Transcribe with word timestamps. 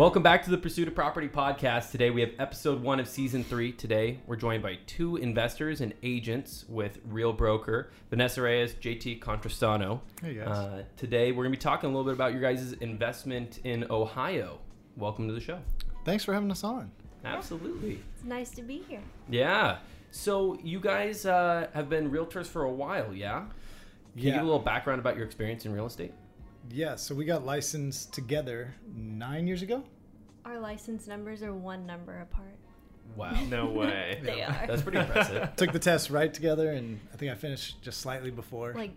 Welcome 0.00 0.22
back 0.22 0.42
to 0.44 0.50
the 0.50 0.56
Pursuit 0.56 0.88
of 0.88 0.94
Property 0.94 1.28
podcast. 1.28 1.90
Today 1.90 2.08
we 2.08 2.22
have 2.22 2.30
episode 2.38 2.82
one 2.82 3.00
of 3.00 3.06
season 3.06 3.44
three. 3.44 3.70
Today 3.70 4.18
we're 4.26 4.36
joined 4.36 4.62
by 4.62 4.78
two 4.86 5.16
investors 5.16 5.82
and 5.82 5.92
agents 6.02 6.64
with 6.70 7.00
Real 7.06 7.34
Broker, 7.34 7.90
Vanessa 8.08 8.40
Reyes, 8.40 8.72
JT 8.72 9.20
Contrastano. 9.20 10.00
Hey, 10.22 10.36
guys. 10.36 10.48
Uh, 10.48 10.84
today 10.96 11.32
we're 11.32 11.44
going 11.44 11.52
to 11.52 11.58
be 11.58 11.62
talking 11.62 11.90
a 11.90 11.92
little 11.92 12.06
bit 12.10 12.14
about 12.14 12.32
your 12.32 12.40
guys' 12.40 12.72
investment 12.80 13.60
in 13.64 13.84
Ohio. 13.90 14.60
Welcome 14.96 15.28
to 15.28 15.34
the 15.34 15.40
show. 15.40 15.58
Thanks 16.06 16.24
for 16.24 16.32
having 16.32 16.50
us 16.50 16.64
on. 16.64 16.90
Absolutely. 17.22 18.00
It's 18.14 18.24
nice 18.24 18.48
to 18.52 18.62
be 18.62 18.82
here. 18.88 19.02
Yeah. 19.28 19.80
So 20.12 20.58
you 20.62 20.80
guys 20.80 21.26
uh, 21.26 21.66
have 21.74 21.90
been 21.90 22.10
realtors 22.10 22.46
for 22.46 22.62
a 22.62 22.72
while, 22.72 23.12
yeah? 23.12 23.44
Can 24.14 24.24
you 24.24 24.32
give 24.32 24.40
a 24.40 24.44
little 24.44 24.60
background 24.60 25.00
about 25.00 25.16
your 25.16 25.26
experience 25.26 25.66
in 25.66 25.74
real 25.74 25.84
estate? 25.84 26.14
Yeah, 26.72 26.96
so 26.96 27.14
we 27.14 27.24
got 27.24 27.44
licensed 27.44 28.12
together 28.12 28.74
nine 28.94 29.46
years 29.46 29.62
ago. 29.62 29.82
Our 30.44 30.58
license 30.58 31.06
numbers 31.06 31.42
are 31.42 31.52
one 31.52 31.84
number 31.86 32.20
apart. 32.20 32.56
Wow. 33.16 33.32
No 33.48 33.66
way. 33.66 34.20
They 34.22 34.42
are. 34.42 34.66
That's 34.68 34.82
pretty 34.82 34.98
impressive. 34.98 35.50
Took 35.56 35.72
the 35.72 35.78
test 35.80 36.10
right 36.10 36.32
together, 36.32 36.70
and 36.70 37.00
I 37.12 37.16
think 37.16 37.32
I 37.32 37.34
finished 37.34 37.82
just 37.82 38.00
slightly 38.00 38.30
before. 38.30 38.72
Like 38.74 38.92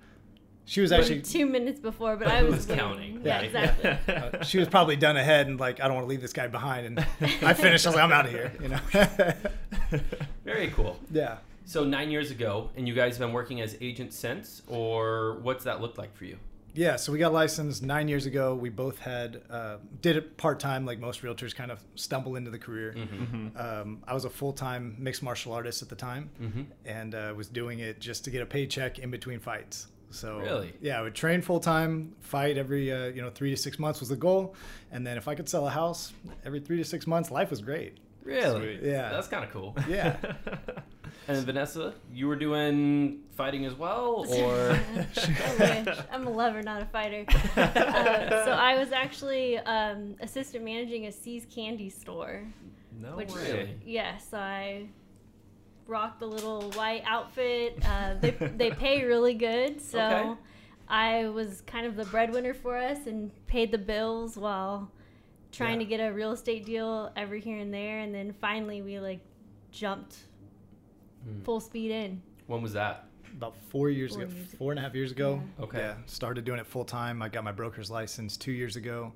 she 0.65 0.81
was 0.81 0.91
actually, 0.91 1.23
two 1.23 1.45
minutes 1.47 1.79
before, 1.79 2.15
but 2.15 2.27
I 2.27 2.43
was, 2.43 2.67
was 2.67 2.77
counting, 2.77 3.21
Yeah, 3.25 3.37
right? 3.37 3.45
exactly. 3.45 3.89
uh, 4.15 4.43
she 4.43 4.59
was 4.59 4.67
probably 4.69 4.95
done 4.95 5.17
ahead, 5.17 5.47
and 5.47 5.59
like, 5.59 5.81
I 5.81 5.87
don't 5.87 5.95
want 5.95 6.05
to 6.05 6.09
leave 6.09 6.21
this 6.21 6.31
guy 6.31 6.47
behind. 6.47 6.85
And 6.85 6.99
I 7.41 7.53
finished. 7.53 7.85
I 7.85 7.89
was 7.89 7.95
like, 7.95 8.03
I'm 8.05 8.11
out 8.11 8.25
of 8.25 8.31
here. 8.31 8.53
You 8.61 8.69
know. 8.69 9.99
Very 10.45 10.67
cool. 10.69 10.99
yeah. 11.11 11.37
So 11.65 11.83
nine 11.83 12.11
years 12.11 12.29
ago, 12.29 12.69
and 12.77 12.87
you 12.87 12.93
guys 12.93 13.17
have 13.17 13.25
been 13.27 13.33
working 13.33 13.61
as 13.61 13.75
agents 13.81 14.15
since, 14.17 14.61
or 14.67 15.39
what's 15.41 15.63
that 15.63 15.81
look 15.81 15.97
like 15.97 16.15
for 16.15 16.25
you? 16.25 16.37
Yeah, 16.75 16.95
so 16.95 17.11
we 17.11 17.19
got 17.19 17.31
licensed 17.33 17.83
nine 17.83 18.07
years 18.07 18.25
ago. 18.25 18.55
We 18.55 18.69
both 18.69 18.97
had 18.99 19.41
uh, 19.49 19.77
did 20.01 20.17
it 20.17 20.37
part 20.37 20.59
time, 20.59 20.85
like 20.85 20.99
most 20.99 21.21
realtors, 21.21 21.53
kind 21.55 21.69
of 21.71 21.79
stumble 21.95 22.35
into 22.35 22.49
the 22.49 22.57
career. 22.57 22.95
Mm-hmm. 22.97 23.55
Um, 23.55 24.01
I 24.07 24.13
was 24.15 24.25
a 24.25 24.29
full 24.29 24.53
time 24.53 24.95
mixed 24.97 25.21
martial 25.21 25.53
artist 25.53 25.81
at 25.83 25.89
the 25.89 25.95
time, 25.95 26.29
Mm-hmm. 26.41 26.61
and 26.85 27.13
uh, 27.15 27.33
was 27.37 27.47
doing 27.47 27.79
it 27.79 27.99
just 27.99 28.23
to 28.25 28.31
get 28.31 28.41
a 28.41 28.45
paycheck 28.45 28.97
in 28.99 29.11
between 29.11 29.39
fights. 29.39 29.87
So 30.09 30.39
Really? 30.39 30.73
yeah, 30.81 30.99
I 30.99 31.01
would 31.03 31.15
train 31.15 31.41
full 31.41 31.59
time, 31.59 32.15
fight 32.21 32.57
every 32.57 32.91
uh, 32.91 33.05
you 33.07 33.21
know 33.21 33.29
three 33.29 33.49
to 33.51 33.57
six 33.57 33.77
months 33.77 33.99
was 33.99 34.09
the 34.09 34.15
goal, 34.15 34.55
and 34.91 35.05
then 35.05 35.17
if 35.17 35.27
I 35.27 35.35
could 35.35 35.47
sell 35.49 35.67
a 35.67 35.71
house 35.71 36.11
every 36.45 36.59
three 36.59 36.77
to 36.77 36.83
six 36.85 37.05
months, 37.07 37.29
life 37.31 37.49
was 37.51 37.61
great. 37.61 37.97
Really? 38.23 38.77
Sweet. 38.77 38.89
Yeah. 38.91 39.09
That's 39.09 39.27
kind 39.27 39.43
of 39.43 39.51
cool. 39.51 39.75
Yeah, 39.87 40.15
And 41.27 41.45
Vanessa, 41.45 41.93
you 42.11 42.27
were 42.27 42.35
doing 42.35 43.19
fighting 43.35 43.65
as 43.65 43.73
well, 43.75 44.25
or 44.29 44.79
I 45.59 46.05
I'm 46.11 46.27
a 46.27 46.29
lover, 46.29 46.61
not 46.61 46.81
a 46.81 46.85
fighter. 46.85 47.25
Uh, 47.57 48.45
so 48.45 48.51
I 48.51 48.77
was 48.77 48.91
actually 48.91 49.57
um, 49.59 50.15
assistant 50.21 50.63
managing 50.65 51.05
a 51.05 51.11
See's 51.11 51.45
candy 51.45 51.89
store. 51.89 52.43
No 52.99 53.15
Which- 53.17 53.33
Really? 53.33 53.75
Yes, 53.85 54.33
I 54.33 54.87
rocked 55.87 56.19
the 56.19 56.27
little 56.27 56.71
white 56.71 57.03
outfit. 57.05 57.77
Uh, 57.85 58.15
they 58.21 58.31
they 58.31 58.71
pay 58.71 59.03
really 59.05 59.33
good, 59.33 59.81
so 59.81 59.99
Okay. 59.99 60.39
I 60.87 61.27
was 61.29 61.61
kind 61.61 61.85
of 61.85 61.95
the 61.95 62.05
breadwinner 62.05 62.53
for 62.53 62.77
us 62.77 63.05
and 63.07 63.31
paid 63.47 63.71
the 63.71 63.77
bills 63.77 64.37
while 64.37 64.91
trying 65.53 65.79
Yeah. 65.79 65.85
to 65.85 65.89
get 65.97 65.97
a 65.99 66.11
real 66.11 66.31
estate 66.33 66.65
deal 66.65 67.11
every 67.15 67.39
here 67.39 67.59
and 67.59 67.73
there. 67.73 67.99
And 67.99 68.13
then 68.13 68.33
finally, 68.33 68.81
we 68.81 68.99
like 68.99 69.21
jumped 69.71 70.17
Hmm. 71.23 71.41
full 71.43 71.59
speed 71.61 71.91
in. 71.91 72.21
when 72.47 72.61
was 72.61 72.73
that? 72.73 73.05
about 73.37 73.55
four 73.69 73.89
years 73.89 74.13
Four 74.13 74.23
ago, 74.25 74.31
years 74.35 74.47
ago. 74.49 74.57
four 74.59 74.71
and 74.73 74.79
a 74.79 74.81
half 74.83 74.93
years 74.93 75.11
ago. 75.11 75.41
Yeah. 75.57 75.63
Okay. 75.65 75.77
Yeah, 75.79 75.95
started 76.05 76.45
doing 76.45 76.59
it 76.59 76.67
full 76.67 76.85
time. 76.85 77.19
I 77.23 77.29
got 77.29 77.43
my 77.43 77.51
broker's 77.51 77.89
license 77.89 78.37
two 78.37 78.51
years 78.51 78.75
ago, 78.75 79.11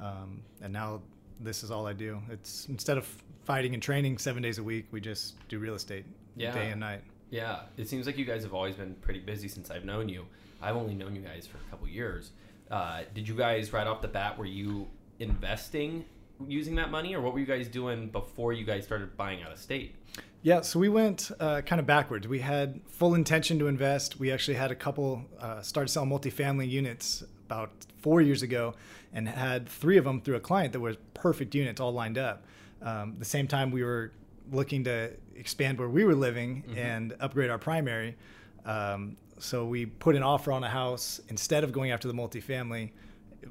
um, 0.00 0.42
and 0.62 0.72
now 0.72 1.02
this 1.40 1.62
is 1.62 1.70
all 1.70 1.86
I 1.86 1.92
do. 1.92 2.22
It's 2.30 2.66
instead 2.70 2.96
of 2.96 3.04
fighting 3.44 3.74
and 3.74 3.82
training 3.82 4.16
seven 4.16 4.42
days 4.42 4.56
a 4.56 4.62
week, 4.62 4.86
we 4.92 5.00
just 5.02 5.36
do 5.48 5.58
real 5.58 5.74
estate 5.74 6.06
Yeah. 6.36 6.54
day 6.54 6.70
and 6.70 6.80
night. 6.80 7.02
Yeah, 7.28 7.64
it 7.76 7.86
seems 7.86 8.06
like 8.06 8.16
you 8.16 8.24
guys 8.24 8.44
have 8.44 8.54
always 8.54 8.76
been 8.76 8.94
pretty 8.94 9.20
busy 9.20 9.46
since 9.48 9.70
I've 9.70 9.84
known 9.84 10.08
you. 10.08 10.24
I've 10.62 10.76
only 10.76 10.94
known 10.94 11.14
you 11.14 11.20
guys 11.20 11.46
for 11.46 11.58
a 11.58 11.70
couple 11.70 11.86
years. 11.86 12.32
Uh, 12.70 13.02
did 13.12 13.28
you 13.28 13.34
guys 13.34 13.74
right 13.74 13.86
off 13.86 14.00
the 14.00 14.08
bat 14.08 14.38
were 14.38 14.46
you 14.46 14.88
investing 15.20 16.04
using 16.48 16.74
that 16.76 16.90
money, 16.90 17.14
or 17.14 17.20
what 17.20 17.32
were 17.32 17.38
you 17.38 17.46
guys 17.46 17.68
doing 17.68 18.08
before 18.08 18.52
you 18.52 18.64
guys 18.64 18.84
started 18.84 19.16
buying 19.16 19.42
out 19.42 19.52
of 19.52 19.58
state? 19.58 19.94
Yeah, 20.42 20.62
so 20.62 20.78
we 20.78 20.88
went 20.88 21.30
uh, 21.38 21.60
kind 21.60 21.78
of 21.78 21.86
backwards. 21.86 22.26
We 22.26 22.38
had 22.38 22.80
full 22.88 23.14
intention 23.14 23.58
to 23.58 23.68
invest. 23.68 24.18
We 24.18 24.32
actually 24.32 24.56
had 24.56 24.70
a 24.70 24.74
couple 24.74 25.22
uh, 25.38 25.60
started 25.60 25.90
selling 25.90 26.10
multifamily 26.10 26.68
units 26.68 27.22
about 27.46 27.70
four 27.98 28.22
years 28.22 28.42
ago, 28.42 28.74
and 29.12 29.28
had 29.28 29.68
three 29.68 29.98
of 29.98 30.04
them 30.04 30.22
through 30.22 30.36
a 30.36 30.40
client 30.40 30.72
that 30.72 30.80
were 30.80 30.96
perfect 31.12 31.54
units, 31.54 31.80
all 31.80 31.92
lined 31.92 32.16
up. 32.16 32.44
Um, 32.80 33.16
the 33.18 33.24
same 33.24 33.46
time, 33.46 33.70
we 33.70 33.84
were 33.84 34.12
looking 34.50 34.84
to 34.84 35.12
expand 35.36 35.78
where 35.78 35.88
we 35.88 36.04
were 36.04 36.14
living 36.14 36.64
and 36.76 37.14
upgrade 37.20 37.50
our 37.50 37.58
primary. 37.58 38.16
Um, 38.64 39.16
so 39.38 39.66
we 39.66 39.86
put 39.86 40.16
an 40.16 40.22
offer 40.22 40.52
on 40.52 40.64
a 40.64 40.68
house 40.68 41.20
instead 41.28 41.64
of 41.64 41.72
going 41.72 41.90
after 41.90 42.08
the 42.08 42.14
multifamily. 42.14 42.90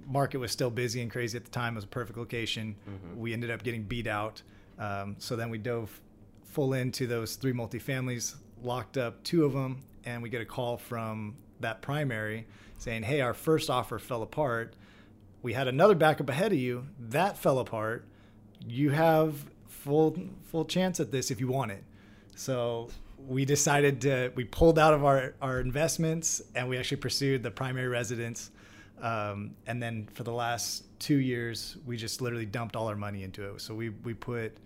Market 0.06 0.38
was 0.38 0.52
still 0.52 0.70
busy 0.70 1.02
and 1.02 1.12
crazy 1.12 1.38
at 1.38 1.46
the 1.46 1.52
time. 1.52 1.74
It 1.74 1.78
was 1.78 1.84
a 1.86 1.88
perfect 1.88 2.18
location. 2.18 2.76
We 3.16 3.34
ended 3.34 3.52
up 3.52 3.64
getting 3.64 3.84
beat 3.84 4.08
out. 4.08 4.42
Um, 4.78 5.16
so 5.20 5.36
then 5.36 5.50
we 5.50 5.58
dove 5.58 6.00
full 6.44 6.74
into 6.74 7.06
those 7.08 7.36
three 7.36 7.54
multifamilies, 7.54 8.36
locked 8.64 8.98
up 8.98 9.22
two 9.24 9.46
of 9.46 9.54
them, 9.54 9.82
and 10.06 10.22
we 10.24 10.30
get 10.30 10.42
a 10.42 10.46
call 10.46 10.78
from 10.78 11.36
that 11.60 11.82
primary 11.82 12.48
saying, 12.78 13.04
"Hey, 13.04 13.22
our 13.22 13.34
first 13.34 13.70
offer 13.70 14.00
fell 14.00 14.22
apart. 14.24 14.74
We 15.42 15.54
had 15.54 15.68
another 15.68 15.96
backup 15.96 16.30
ahead 16.30 16.52
of 16.52 16.58
you. 16.58 16.88
That 17.00 17.38
fell 17.38 17.60
apart. 17.60 18.06
You 18.66 18.90
have 18.92 19.46
full 19.68 20.18
full 20.44 20.66
chance 20.66 21.00
at 21.00 21.12
this 21.12 21.30
if 21.32 21.40
you 21.40 21.48
want 21.48 21.72
it." 21.72 21.84
So 22.36 22.90
we 23.28 23.44
decided 23.46 24.02
to 24.02 24.32
we 24.36 24.46
pulled 24.46 24.80
out 24.80 24.94
of 24.94 25.04
our 25.04 25.34
our 25.42 25.60
investments 25.60 26.42
and 26.56 26.70
we 26.70 26.78
actually 26.78 26.98
pursued 26.98 27.44
the 27.44 27.52
primary 27.52 27.88
residence. 27.88 28.52
Um, 29.02 29.52
and 29.68 29.82
then 29.82 30.08
for 30.14 30.24
the 30.24 30.34
last 30.34 30.84
two 31.00 31.18
years, 31.18 31.78
we 31.86 31.98
just 31.98 32.22
literally 32.22 32.46
dumped 32.46 32.76
all 32.76 32.88
our 32.88 32.96
money 32.96 33.24
into 33.24 33.44
it. 33.54 33.62
So 33.62 33.74
we 33.74 33.90
we 33.90 34.14
put 34.14 34.58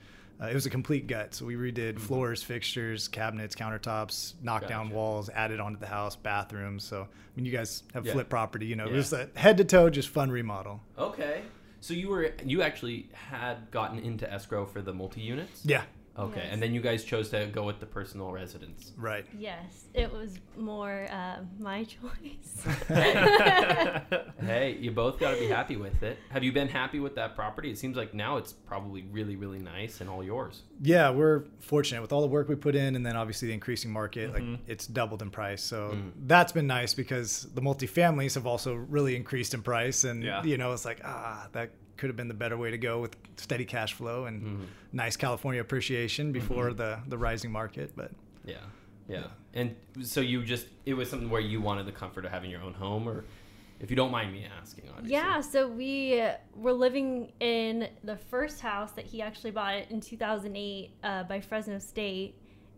uh, 0.41 0.47
it 0.47 0.53
was 0.55 0.65
a 0.65 0.69
complete 0.69 1.07
gut. 1.07 1.33
So 1.35 1.45
we 1.45 1.55
redid 1.55 1.99
floors, 1.99 2.41
fixtures, 2.41 3.07
cabinets, 3.07 3.55
countertops, 3.55 4.33
knocked 4.41 4.67
down 4.67 4.89
walls, 4.89 5.29
added 5.29 5.59
onto 5.59 5.79
the 5.79 5.85
house, 5.87 6.15
bathrooms. 6.15 6.83
So 6.83 7.01
I 7.03 7.07
mean, 7.35 7.45
you 7.45 7.51
guys 7.51 7.83
have 7.93 8.05
Yeah. 8.05 8.13
flip 8.13 8.29
property. 8.29 8.65
You 8.65 8.75
know, 8.75 8.85
Yeah. 8.87 8.93
it 8.93 8.97
was 8.97 9.13
a 9.13 9.29
head 9.35 9.57
to 9.57 9.63
toe, 9.63 9.89
just 9.89 10.09
fun 10.09 10.31
remodel. 10.31 10.81
Okay, 10.97 11.43
so 11.81 11.93
you 11.93 12.09
were 12.09 12.31
you 12.43 12.61
actually 12.63 13.09
had 13.13 13.69
gotten 13.71 13.99
into 13.99 14.31
escrow 14.31 14.65
for 14.65 14.81
the 14.81 14.93
multi 14.93 15.21
units. 15.21 15.63
Yeah, 15.65 15.83
Okay, 16.15 16.41
Yes. 16.43 16.49
and 16.51 16.61
then 16.61 16.75
you 16.75 16.79
guys 16.81 17.03
chose 17.03 17.29
to 17.29 17.47
go 17.47 17.63
with 17.63 17.79
the 17.79 17.87
personal 17.87 18.31
residence. 18.31 18.91
right. 18.97 19.25
Yes, 19.35 19.85
it 19.95 20.13
was 20.13 20.37
more 20.55 21.07
uh, 21.11 21.37
my 21.59 21.83
choice. 21.95 22.67
Hey, 24.43 24.77
you 24.79 24.91
both 24.91 25.19
got 25.19 25.31
to 25.33 25.39
be 25.39 25.47
happy 25.47 25.77
with 25.77 26.03
it. 26.03 26.17
Have 26.29 26.43
you 26.43 26.51
been 26.51 26.67
happy 26.67 26.99
with 26.99 27.15
that 27.15 27.35
property? 27.35 27.71
It 27.71 27.77
seems 27.77 27.95
like 27.95 28.13
now 28.13 28.37
it's 28.37 28.51
probably 28.53 29.03
really, 29.11 29.35
really 29.35 29.59
nice 29.59 30.01
and 30.01 30.09
all 30.09 30.23
yours. 30.23 30.63
Yeah, 30.81 31.09
we're 31.11 31.45
fortunate 31.61 32.01
with 32.01 32.11
all 32.11 32.21
the 32.21 32.27
work 32.27 32.49
we 32.49 32.55
put 32.55 32.75
in, 32.75 32.95
and 32.95 33.05
then 33.05 33.15
obviously 33.15 33.47
the 33.47 33.53
increasing 33.53 33.91
market, 33.91 34.31
Mhm. 34.33 34.51
like 34.51 34.59
it's 34.67 34.85
doubled 34.85 35.21
in 35.21 35.29
price. 35.31 35.63
So 35.63 35.91
Mm. 35.93 36.11
that's 36.27 36.51
been 36.51 36.67
nice 36.67 36.93
because 36.93 37.43
the 37.53 37.61
multifamilies 37.61 38.35
have 38.35 38.45
also 38.45 38.75
really 38.75 39.15
increased 39.15 39.53
in 39.53 39.61
price, 39.63 40.03
and 40.03 40.23
Yeah. 40.23 40.43
you 40.43 40.57
know 40.57 40.73
it's 40.73 40.85
like 40.85 41.01
ah, 41.03 41.47
that 41.53 41.71
could 41.97 42.09
have 42.09 42.17
been 42.17 42.27
the 42.27 42.33
better 42.33 42.57
way 42.57 42.71
to 42.71 42.77
go 42.77 42.99
with 43.01 43.15
steady 43.37 43.65
cash 43.65 43.93
flow 43.93 44.25
and 44.25 44.41
Mhm. 44.43 44.65
nice 44.91 45.15
California 45.15 45.61
appreciation 45.61 46.31
before 46.31 46.73
the 46.73 46.99
the 47.07 47.17
rising 47.17 47.51
market. 47.51 47.93
But 47.95 48.11
Yeah, 48.45 48.57
yeah. 49.07 49.27
And 49.53 49.75
so 50.01 50.19
you 50.21 50.43
just 50.43 50.67
it 50.85 50.93
was 50.95 51.09
something 51.09 51.29
where 51.29 51.41
you 51.41 51.61
wanted 51.61 51.85
the 51.85 51.91
comfort 51.91 52.25
of 52.25 52.31
having 52.31 52.49
your 52.51 52.61
own 52.61 52.73
home, 52.73 53.07
or 53.07 53.25
if 53.79 53.89
you 53.89 53.95
don't 53.95 54.11
mind 54.11 54.31
me 54.31 54.45
asking, 54.61 54.85
obviously. 54.89 55.11
Yeah, 55.11 55.41
so 55.41 55.67
we 55.67 56.19
uh, 56.21 56.35
were 56.55 56.73
living 56.73 57.31
in 57.39 57.89
the 58.03 58.15
first 58.17 58.61
house 58.61 58.91
that 58.93 59.05
he 59.05 59.21
actually 59.21 59.51
bought 59.51 59.75
in 59.89 59.99
2008 60.01 60.91
uh, 61.03 61.23
by 61.23 61.39
Fresno 61.41 61.79
State, 61.79 62.35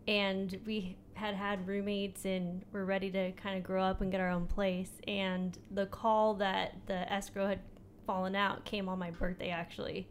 and 0.08 0.58
we 0.66 0.96
had 1.14 1.34
had 1.34 1.66
roommates 1.66 2.24
and 2.26 2.62
were 2.72 2.84
ready 2.84 3.10
to 3.10 3.32
kind 3.32 3.56
of 3.56 3.62
grow 3.64 3.82
up 3.82 4.00
and 4.02 4.10
get 4.12 4.20
our 4.20 4.28
own 4.30 4.46
place. 4.46 4.90
And 5.08 5.56
the 5.70 5.86
call 5.86 6.34
that 6.34 6.76
the 6.86 7.10
escrow 7.10 7.46
had 7.48 7.60
fallen 8.06 8.34
out 8.36 8.64
came 8.64 8.88
on 8.88 8.98
my 8.98 9.10
birthday 9.10 9.50
actually, 9.50 10.08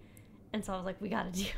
and 0.54 0.64
so 0.64 0.74
I 0.74 0.78
was 0.78 0.86
like, 0.86 1.00
we 1.02 1.10
got 1.10 1.34
to 1.34 1.40
do 1.44 1.50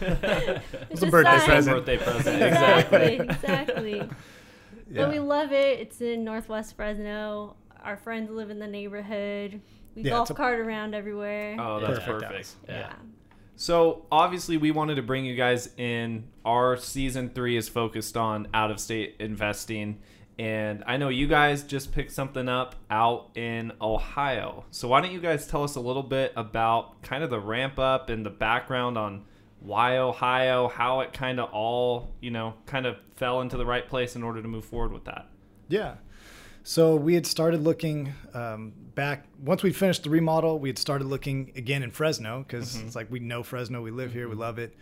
it. 0.00 0.62
It's 0.90 1.02
a 1.02 1.06
birthday 1.06 1.38
sign. 1.38 1.46
present. 1.46 1.76
Birthday 1.76 1.96
present. 1.98 2.42
Exactly, 2.42 3.14
Exactly. 3.16 3.26
exactly. 3.28 3.96
yeah, 4.90 5.02
But 5.04 5.10
we 5.10 5.18
love 5.18 5.52
it. 5.52 5.80
It's 5.80 6.00
in 6.00 6.24
Northwest 6.24 6.76
Fresno. 6.76 7.56
Our 7.82 7.96
friends 7.96 8.30
live 8.30 8.50
in 8.50 8.58
the 8.58 8.66
neighborhood. 8.66 9.60
We 9.94 10.02
Yeah, 10.02 10.10
golf 10.10 10.30
a- 10.30 10.34
cart 10.34 10.58
around 10.60 10.94
everywhere. 10.94 11.56
Oh, 11.58 11.80
that's 11.80 11.98
Perfect 12.00 12.06
perfect. 12.22 12.34
house. 12.34 12.56
yeah. 12.68 12.92
So 13.58 14.04
obviously, 14.12 14.58
we 14.58 14.70
wanted 14.70 14.96
to 14.96 15.02
bring 15.02 15.24
you 15.24 15.34
guys 15.34 15.70
in. 15.78 16.24
Our 16.44 16.76
season 16.76 17.30
three 17.30 17.56
is 17.56 17.68
focused 17.68 18.16
on 18.16 18.48
out 18.52 18.70
of 18.70 18.78
state 18.78 19.16
investing, 19.18 19.98
And 20.38 20.84
I 20.86 20.98
know 20.98 21.08
you 21.08 21.26
guys 21.26 21.62
just 21.62 21.92
picked 21.92 22.12
something 22.12 22.48
up 22.48 22.74
out 22.90 23.30
in 23.36 23.72
Ohio. 23.80 24.64
So 24.70 24.88
why 24.88 25.00
don't 25.00 25.12
you 25.12 25.20
guys 25.20 25.46
tell 25.46 25.64
us 25.64 25.76
a 25.76 25.80
little 25.80 26.02
bit 26.02 26.32
about 26.36 27.02
kind 27.02 27.24
of 27.24 27.30
the 27.30 27.40
ramp 27.40 27.78
up 27.78 28.10
and 28.10 28.24
the 28.24 28.30
background 28.30 28.98
on 28.98 29.24
why 29.60 29.96
Ohio, 29.96 30.68
how 30.68 31.00
it 31.00 31.14
kind 31.14 31.40
of 31.40 31.50
all, 31.52 32.14
you 32.20 32.30
know, 32.30 32.54
kind 32.66 32.84
of 32.84 32.96
fell 33.14 33.40
into 33.40 33.56
the 33.56 33.64
right 33.64 33.88
place 33.88 34.14
in 34.14 34.22
order 34.22 34.42
to 34.42 34.48
move 34.48 34.64
forward 34.64 34.92
with 34.92 35.06
that. 35.06 35.28
Yeah. 35.68 35.94
So 36.62 36.96
we 36.96 37.14
had 37.14 37.26
started 37.26 37.62
looking 37.62 38.12
um, 38.34 38.72
back 38.94 39.26
once 39.42 39.62
we 39.62 39.72
finished 39.72 40.02
the 40.02 40.10
remodel. 40.10 40.58
We 40.58 40.68
had 40.68 40.78
started 40.78 41.06
looking 41.06 41.52
again 41.56 41.82
in 41.82 41.92
Fresno 41.92 42.44
because 42.46 42.76
it's 42.76 42.96
like 42.96 43.10
we 43.10 43.20
know 43.20 43.42
Fresno, 43.42 43.80
we 43.80 43.90
live 43.90 44.12
here, 44.12 44.28
we 44.28 44.34
love 44.34 44.58
it, 44.58 44.74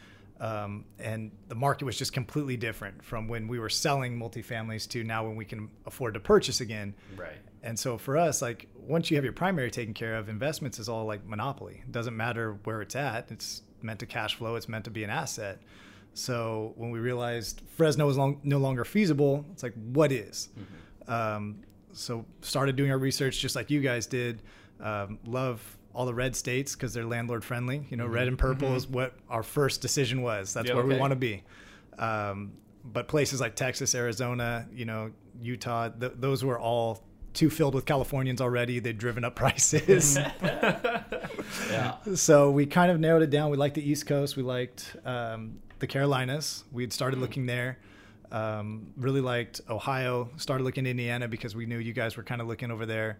um, 0.45 0.85
and 0.99 1.31
the 1.49 1.55
market 1.55 1.87
was 1.87 1.97
just 1.97 2.13
completely 2.13 2.57
different 2.59 3.03
from 3.03 3.29
when 3.29 3.49
we 3.49 3.59
were 3.59 3.71
selling 3.71 4.19
multifamilies 4.19 4.87
to 4.91 5.03
now 5.03 5.27
when 5.27 5.37
we 5.37 5.45
can 5.47 5.71
afford 5.87 6.13
to 6.15 6.21
purchase 6.21 6.61
again. 6.61 6.95
Right. 7.17 7.39
And 7.63 7.79
so 7.79 7.97
for 7.97 8.19
us, 8.19 8.43
like 8.43 8.69
once 8.77 9.11
you 9.11 9.17
have 9.17 9.25
your 9.25 9.33
primary 9.33 9.71
taken 9.71 9.95
care 9.95 10.17
of, 10.17 10.29
investments 10.29 10.79
is 10.79 10.87
all 10.87 11.07
like 11.07 11.27
monopoly. 11.27 11.81
It 11.83 11.93
doesn't 11.93 12.15
matter 12.15 12.59
where 12.65 12.83
it's 12.83 12.95
at. 12.95 13.31
It's 13.31 13.63
meant 13.81 14.01
to 14.01 14.07
cash 14.07 14.35
flow. 14.35 14.57
It's 14.57 14.69
meant 14.69 14.85
to 14.85 14.91
be 14.91 15.03
an 15.03 15.09
asset. 15.09 15.63
So 16.13 16.75
when 16.77 16.91
we 16.91 16.99
realized 16.99 17.63
Fresno 17.77 18.07
was 18.07 18.19
long, 18.19 18.39
no 18.45 18.59
longer 18.59 18.85
feasible, 18.85 19.47
it's 19.51 19.63
like 19.63 19.73
what 19.93 20.13
is? 20.13 20.51
Um, 21.09 21.63
so 21.95 22.27
started 22.43 22.77
doing 22.77 22.91
our 22.91 22.99
research 22.99 23.41
just 23.41 23.57
like 23.57 23.71
you 23.71 23.81
guys 23.81 24.07
did. 24.07 24.43
Um, 24.79 25.19
love 25.25 25.79
all 25.95 26.07
the 26.07 26.15
red 26.15 26.35
states 26.37 26.75
because 26.75 26.93
they're 26.93 27.05
landlord 27.07 27.45
friendly. 27.45 27.87
You 27.91 27.97
know, 27.97 28.07
red 28.07 28.29
and 28.29 28.39
purple 28.39 28.75
is 28.75 28.87
what 28.89 29.15
our 29.31 29.43
first 29.43 29.81
decision 29.81 30.23
was. 30.23 30.53
That's 30.53 30.69
Yeah, 30.69 30.75
where 30.75 30.85
we 30.85 30.97
want 30.97 31.13
to 31.13 31.17
be. 31.17 31.43
Um, 31.99 32.53
but 32.85 33.09
places 33.09 33.41
like 33.41 33.55
Texas, 33.57 33.95
Arizona, 33.95 34.67
you 34.75 34.85
know, 34.85 35.11
Utah, 35.41 35.89
th- 35.89 36.13
those 36.17 36.45
were 36.45 36.59
all 36.59 37.03
too 37.33 37.49
filled 37.51 37.75
with 37.75 37.85
Californians 37.87 38.41
already. 38.41 38.79
They'd 38.81 38.99
driven 38.99 39.25
up 39.25 39.35
prices. 39.37 40.19
Yeah. 41.71 41.97
so 42.15 42.51
we 42.51 42.67
kind 42.67 42.91
of 42.91 42.99
narrowed 43.01 43.23
it 43.23 43.31
down. 43.31 43.51
We 43.51 43.57
liked 43.57 43.75
the 43.75 43.89
East 43.89 44.07
Coast. 44.07 44.37
We 44.37 44.43
liked 44.43 44.97
um, 45.05 45.59
the 45.79 45.87
Carolinas. 45.87 46.65
We 46.73 46.83
had 46.83 46.93
started 46.93 47.19
looking 47.21 47.47
there. 47.47 47.79
Um, 48.35 48.89
really 48.97 49.21
liked 49.21 49.61
Ohio. 49.71 50.29
Started 50.39 50.65
looking 50.65 50.87
at 50.87 50.91
Indiana 50.91 51.29
because 51.29 51.55
we 51.55 51.67
knew 51.67 51.79
you 51.79 51.93
guys 51.93 52.17
were 52.17 52.23
kind 52.25 52.41
of 52.41 52.49
looking 52.49 52.71
over 52.73 52.85
there. 52.85 53.19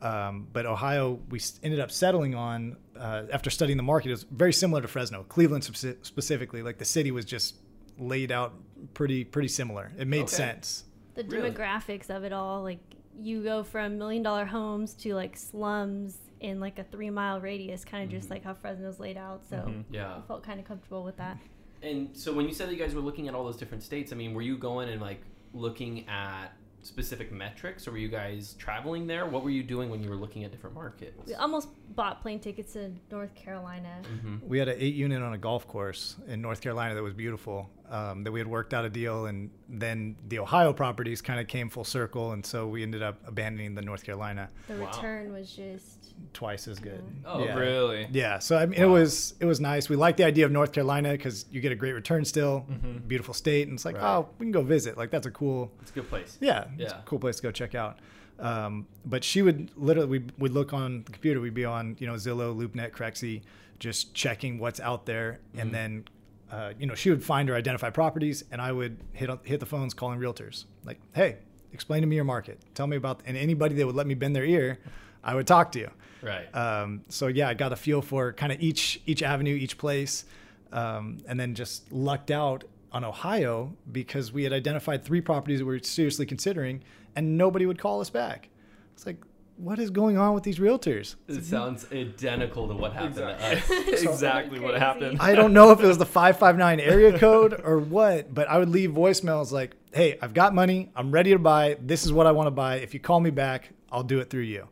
Um, 0.00 0.46
but 0.52 0.64
Ohio, 0.66 1.20
we 1.28 1.40
ended 1.62 1.80
up 1.80 1.90
settling 1.90 2.34
on 2.34 2.76
uh, 2.98 3.24
after 3.32 3.50
studying 3.50 3.76
the 3.76 3.82
market. 3.82 4.08
It 4.08 4.12
was 4.12 4.22
very 4.24 4.52
similar 4.52 4.80
to 4.80 4.88
Fresno, 4.88 5.24
Cleveland 5.24 5.64
speci- 5.64 5.96
specifically. 6.06 6.62
Like 6.62 6.78
the 6.78 6.84
city 6.84 7.10
was 7.10 7.24
just 7.26 7.56
laid 7.98 8.32
out 8.32 8.54
pretty 8.94 9.24
pretty 9.24 9.48
similar. 9.48 9.92
It 9.98 10.06
made 10.06 10.22
Okay. 10.22 10.36
sense. 10.36 10.84
the 11.14 11.24
Really? 11.24 11.50
demographics 11.50 12.08
of 12.10 12.24
it 12.24 12.32
all 12.32 12.62
like 12.62 12.78
you 13.18 13.42
go 13.42 13.62
from 13.62 13.96
million 13.98 14.22
dollar 14.22 14.44
homes 14.44 14.92
to 14.94 15.14
like 15.14 15.34
slums 15.36 16.18
in 16.40 16.60
like 16.60 16.78
a 16.78 16.84
three 16.84 17.08
mile 17.08 17.40
radius 17.40 17.84
kind 17.86 18.04
of 18.04 18.10
just 18.10 18.28
like 18.28 18.44
how 18.44 18.52
fresno's 18.52 19.00
laid 19.00 19.16
out 19.16 19.40
so 19.48 19.72
Yeah. 19.90 20.16
i 20.16 20.20
felt 20.28 20.42
kind 20.42 20.60
of 20.60 20.66
comfortable 20.66 21.02
with 21.02 21.16
that 21.16 21.38
And 21.86 22.16
so 22.16 22.32
when 22.32 22.48
you 22.48 22.54
said 22.54 22.68
that 22.68 22.74
you 22.74 22.78
guys 22.78 22.94
were 22.94 23.00
looking 23.00 23.28
at 23.28 23.34
all 23.34 23.44
those 23.44 23.56
different 23.56 23.82
states, 23.82 24.12
I 24.12 24.16
mean, 24.16 24.34
were 24.34 24.42
you 24.42 24.58
going 24.58 24.88
and 24.88 25.00
like 25.00 25.22
looking 25.54 26.06
at 26.08 26.48
specific 26.82 27.32
metrics, 27.32 27.86
or 27.86 27.92
were 27.92 27.98
you 27.98 28.08
guys 28.08 28.54
traveling 28.58 29.06
there? 29.06 29.26
What 29.26 29.42
were 29.42 29.50
you 29.50 29.62
doing 29.62 29.90
when 29.90 30.02
you 30.02 30.08
were 30.08 30.16
looking 30.16 30.44
at 30.44 30.52
different 30.52 30.74
markets? 30.74 31.26
we 31.26 31.34
almost 31.34 31.68
bought 31.94 32.22
plane 32.22 32.38
tickets 32.38 32.74
to 32.74 32.92
north 33.10 33.34
carolina 33.34 33.88
Mm-hmm. 34.02 34.48
We 34.48 34.58
had 34.58 34.68
an 34.68 34.76
eight 34.78 34.94
unit 34.94 35.22
on 35.22 35.32
a 35.32 35.38
golf 35.38 35.66
course 35.66 36.16
in 36.28 36.40
North 36.40 36.60
Carolina 36.60 36.94
that 36.94 37.02
was 37.02 37.14
beautiful. 37.14 37.68
Um, 37.88 38.24
that 38.24 38.32
we 38.32 38.40
had 38.40 38.48
worked 38.48 38.74
out 38.74 38.84
a 38.84 38.90
deal, 38.90 39.26
and 39.26 39.48
then 39.68 40.16
the 40.28 40.40
Ohio 40.40 40.72
properties 40.72 41.22
kind 41.22 41.38
of 41.38 41.46
came 41.46 41.68
full 41.70 41.84
circle, 41.84 42.32
and 42.32 42.44
so 42.44 42.66
we 42.66 42.82
ended 42.82 43.00
up 43.00 43.20
abandoning 43.28 43.74
the 43.76 43.82
North 43.82 44.02
Carolina. 44.02 44.48
the 44.66 44.74
Wow. 44.74 44.86
return 44.88 45.32
was 45.32 45.52
just 45.54 46.12
Twice 46.32 46.66
as 46.66 46.78
good. 46.78 47.04
Oh, 47.24 47.44
yeah. 47.44 47.54
Really? 47.54 48.08
Yeah, 48.10 48.38
so 48.40 48.56
I 48.56 48.66
mean, 48.66 48.80
it 48.80 48.86
was 48.86 49.34
it 49.38 49.44
was 49.44 49.60
nice. 49.60 49.88
We 49.88 49.96
liked 49.96 50.16
the 50.18 50.24
idea 50.24 50.46
of 50.46 50.50
North 50.50 50.72
Carolina 50.72 51.12
because 51.12 51.44
you 51.50 51.60
get 51.60 51.70
a 51.72 51.76
great 51.76 51.92
return 51.92 52.24
still, 52.24 52.66
beautiful 53.06 53.34
state, 53.34 53.68
and 53.68 53.76
it's 53.76 53.84
like, 53.84 53.94
Mm-hmm. 53.96 54.04
Right. 54.04 54.16
oh, 54.16 54.28
we 54.38 54.46
can 54.46 54.52
go 54.52 54.62
visit. 54.62 54.96
Like 54.96 55.10
that's 55.10 55.26
a 55.26 55.30
cool, 55.30 55.70
It's 55.82 55.90
a 55.90 55.94
good 55.94 56.08
place. 56.08 56.38
yeah, 56.40 56.64
it's 56.78 56.92
Yeah. 56.92 57.00
a 57.00 57.02
cool 57.04 57.18
place 57.18 57.36
to 57.36 57.42
go 57.42 57.50
check 57.52 57.74
out. 57.74 57.98
Um, 58.38 58.86
but 59.04 59.22
she 59.24 59.42
would 59.42 59.70
literally 59.76 60.08
we'd, 60.08 60.32
we'd 60.38 60.52
look 60.52 60.72
on 60.72 61.04
the 61.04 61.12
computer. 61.12 61.40
We'd 61.40 61.54
be 61.54 61.64
on 61.64 61.96
you 62.00 62.06
know 62.06 62.14
Zillow, 62.14 62.54
LoopNet, 62.56 62.90
Crexi, 62.92 63.42
just 63.78 64.12
checking 64.14 64.58
what's 64.58 64.80
out 64.80 65.06
there, 65.06 65.38
and 65.56 65.72
then 65.72 66.04
uh, 66.50 66.72
you 66.78 66.86
know 66.86 66.94
she 66.94 67.10
would 67.10 67.24
find 67.24 67.50
or 67.50 67.54
identify 67.54 67.90
properties, 67.90 68.44
and 68.50 68.60
I 68.60 68.72
would 68.72 68.98
hit 69.12 69.30
hit 69.42 69.60
the 69.60 69.66
phones 69.66 69.94
calling 69.94 70.18
realtors 70.18 70.64
like, 70.84 71.00
hey, 71.14 71.36
explain 71.72 72.02
to 72.02 72.06
me 72.06 72.16
your 72.16 72.24
market. 72.24 72.58
Tell 72.74 72.86
me 72.86 72.96
about 72.96 73.22
and 73.26 73.36
anybody 73.36 73.74
that 73.76 73.86
would 73.86 73.96
let 73.96 74.06
me 74.06 74.14
bend 74.14 74.34
their 74.34 74.44
ear, 74.44 74.78
I 75.22 75.34
would 75.34 75.46
talk 75.46 75.72
to 75.72 75.78
you. 75.78 75.90
Right. 76.22 76.54
Um, 76.54 77.02
so 77.08 77.26
yeah, 77.26 77.48
I 77.48 77.54
got 77.54 77.72
a 77.72 77.76
feel 77.76 78.02
for 78.02 78.32
kind 78.32 78.52
of 78.52 78.60
each 78.60 79.00
each 79.06 79.22
avenue, 79.22 79.54
each 79.54 79.78
place, 79.78 80.24
um, 80.72 81.18
and 81.28 81.38
then 81.38 81.54
just 81.54 81.90
lucked 81.92 82.30
out 82.30 82.64
on 82.92 83.04
Ohio 83.04 83.74
because 83.92 84.32
we 84.32 84.44
had 84.44 84.52
identified 84.52 85.04
three 85.04 85.20
properties 85.20 85.58
that 85.58 85.66
we 85.66 85.74
were 85.74 85.82
seriously 85.82 86.26
considering, 86.26 86.82
and 87.14 87.36
nobody 87.36 87.66
would 87.66 87.78
call 87.78 88.00
us 88.00 88.10
back. 88.10 88.48
It's 88.94 89.04
like, 89.04 89.18
what 89.56 89.78
is 89.78 89.90
going 89.90 90.18
on 90.18 90.34
with 90.34 90.42
these 90.44 90.58
realtors? 90.58 91.16
it 91.28 91.44
sounds 91.44 91.86
identical 91.92 92.68
to 92.68 92.74
what 92.74 92.92
happened 92.92 93.14
to 93.16 93.26
us. 93.26 93.70
exactly 94.02 94.60
what 94.60 94.78
happened. 94.78 95.18
I 95.20 95.34
don't 95.34 95.52
know 95.52 95.70
if 95.70 95.80
it 95.80 95.86
was 95.86 95.98
the 95.98 96.06
559 96.16 96.80
area 96.80 97.18
code 97.18 97.60
or 97.64 97.78
what, 97.78 98.32
but 98.34 98.48
I 98.48 98.58
would 98.58 98.68
leave 98.68 98.90
voicemails 98.90 99.52
like, 99.52 99.76
hey, 99.92 100.18
I've 100.20 100.34
got 100.34 100.54
money. 100.54 100.90
I'm 100.94 101.10
ready 101.10 101.30
to 101.32 101.38
buy. 101.38 101.76
This 101.80 102.04
is 102.04 102.12
what 102.12 102.26
I 102.26 102.32
want 102.32 102.46
to 102.48 102.50
buy. 102.50 102.76
If 102.76 102.92
you 102.94 103.00
call 103.00 103.20
me 103.20 103.30
back, 103.30 103.70
I'll 103.90 104.02
do 104.02 104.20
it 104.20 104.30
through 104.30 104.42
you. 104.42 104.68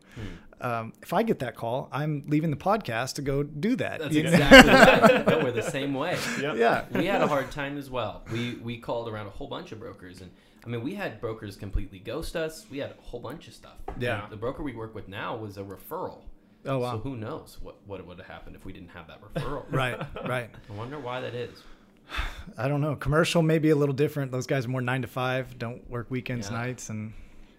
Um, 0.61 0.93
if 1.01 1.13
I 1.13 1.23
get 1.23 1.39
that 1.39 1.55
call, 1.55 1.89
I'm 1.91 2.23
leaving 2.27 2.49
the 2.49 2.57
podcast 2.57 3.15
to 3.15 3.21
go 3.21 3.43
do 3.43 3.75
that. 3.75 3.99
That's 3.99 4.15
exactly 4.15 4.71
right. 4.71 5.27
No, 5.27 5.43
we're 5.43 5.51
the 5.51 5.61
same 5.61 5.93
way. 5.93 6.17
Yep. 6.39 6.55
Yeah. 6.57 6.85
we 6.93 7.05
had 7.07 7.21
a 7.21 7.27
hard 7.27 7.51
time 7.51 7.77
as 7.77 7.89
well. 7.89 8.23
We 8.31 8.55
we 8.63 8.77
called 8.77 9.09
around 9.09 9.27
a 9.27 9.31
whole 9.31 9.47
bunch 9.47 9.71
of 9.73 9.79
brokers, 9.79 10.21
and 10.21 10.31
I 10.65 10.69
mean, 10.69 10.83
we 10.83 10.95
had 10.95 11.21
brokers 11.21 11.55
completely 11.55 11.99
ghost 11.99 12.35
us. 12.35 12.65
We 12.71 12.79
had 12.79 12.91
a 12.91 13.01
whole 13.01 13.19
bunch 13.19 13.47
of 13.47 13.53
stuff. 13.53 13.77
Yeah. 13.99 14.25
The 14.29 14.35
broker 14.37 14.63
we 14.63 14.73
work 14.73 14.95
with 14.95 15.07
now 15.07 15.35
was 15.35 15.57
a 15.57 15.63
referral. 15.63 16.21
Oh, 16.65 16.79
wow. 16.79 16.93
So 16.93 16.97
who 16.99 17.15
knows 17.15 17.57
what 17.61 17.75
what 17.85 18.05
would 18.07 18.17
have 18.17 18.25
happened 18.27 18.55
if 18.55 18.65
we 18.65 18.73
didn't 18.73 18.89
have 18.89 19.07
that 19.07 19.21
referral? 19.21 19.63
Right, 19.71 19.99
right. 20.27 20.49
I 20.69 20.73
wonder 20.73 20.97
why 20.99 21.21
that 21.21 21.35
is. 21.35 21.61
I 22.57 22.67
don't 22.67 22.81
know. 22.81 22.95
Commercial 22.95 23.41
may 23.43 23.59
be 23.59 23.69
a 23.69 23.75
little 23.75 23.93
different. 23.93 24.31
Those 24.31 24.47
guys 24.47 24.65
are 24.65 24.69
more 24.69 24.81
nine 24.81 25.01
to 25.03 25.07
five, 25.07 25.57
don't 25.59 25.87
work 25.89 26.07
weekends, 26.09 26.49
Yeah. 26.49 26.57
nights, 26.57 26.89
and 26.89 27.13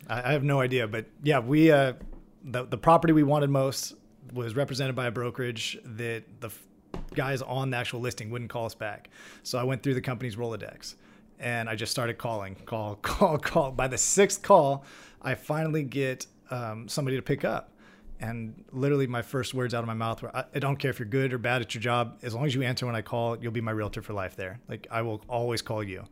I, 0.08 0.30
I 0.30 0.32
have 0.32 0.42
no 0.42 0.60
idea. 0.60 0.88
But 0.88 1.06
yeah, 1.22 1.38
we 1.38 1.70
uh, 1.70 1.92
the 2.44 2.64
the 2.64 2.78
property 2.78 3.12
we 3.12 3.22
wanted 3.22 3.50
most 3.50 3.94
was 4.32 4.56
represented 4.56 4.96
by 4.96 5.06
a 5.06 5.10
brokerage 5.12 5.78
that 5.84 6.24
the 6.40 6.48
f- 6.48 6.62
guys 7.14 7.42
on 7.42 7.70
the 7.70 7.76
actual 7.76 8.00
listing 8.00 8.28
wouldn't 8.30 8.50
call 8.50 8.66
us 8.66 8.74
back. 8.74 9.08
So 9.44 9.56
I 9.58 9.62
went 9.62 9.84
through 9.84 9.94
the 9.94 10.00
company's 10.00 10.34
Rolodex, 10.34 10.96
and 11.38 11.68
I 11.68 11.74
just 11.74 11.92
started 11.92 12.18
calling, 12.18 12.54
call, 12.66 12.94
call, 13.02 13.38
call. 13.38 13.70
By 13.72 13.88
the 13.88 13.98
sixth 13.98 14.42
call, 14.42 14.84
I 15.22 15.34
finally 15.34 15.82
get 15.82 16.26
um, 16.50 16.88
somebody 16.88 17.16
to 17.16 17.22
pick 17.22 17.44
up. 17.44 17.70
And 18.18 18.64
literally, 18.72 19.06
my 19.06 19.20
first 19.20 19.52
words 19.52 19.74
out 19.74 19.80
of 19.80 19.86
my 19.86 19.94
mouth 19.94 20.22
were, 20.22 20.34
I, 20.34 20.44
I 20.54 20.58
don't 20.58 20.76
care 20.76 20.90
if 20.90 20.98
you're 20.98 21.06
good 21.06 21.34
or 21.34 21.38
bad 21.38 21.60
at 21.60 21.74
your 21.74 21.82
job. 21.82 22.18
As 22.22 22.34
long 22.34 22.46
as 22.46 22.54
you 22.54 22.62
answer 22.62 22.86
when 22.86 22.96
I 22.96 23.02
call, 23.02 23.36
you'll 23.38 23.52
be 23.52 23.60
my 23.60 23.72
realtor 23.72 24.00
for 24.00 24.14
life 24.14 24.36
there. 24.36 24.58
Like, 24.68 24.86
I 24.90 25.02
will 25.02 25.22
always 25.28 25.60
call 25.60 25.82
you. 25.82 26.04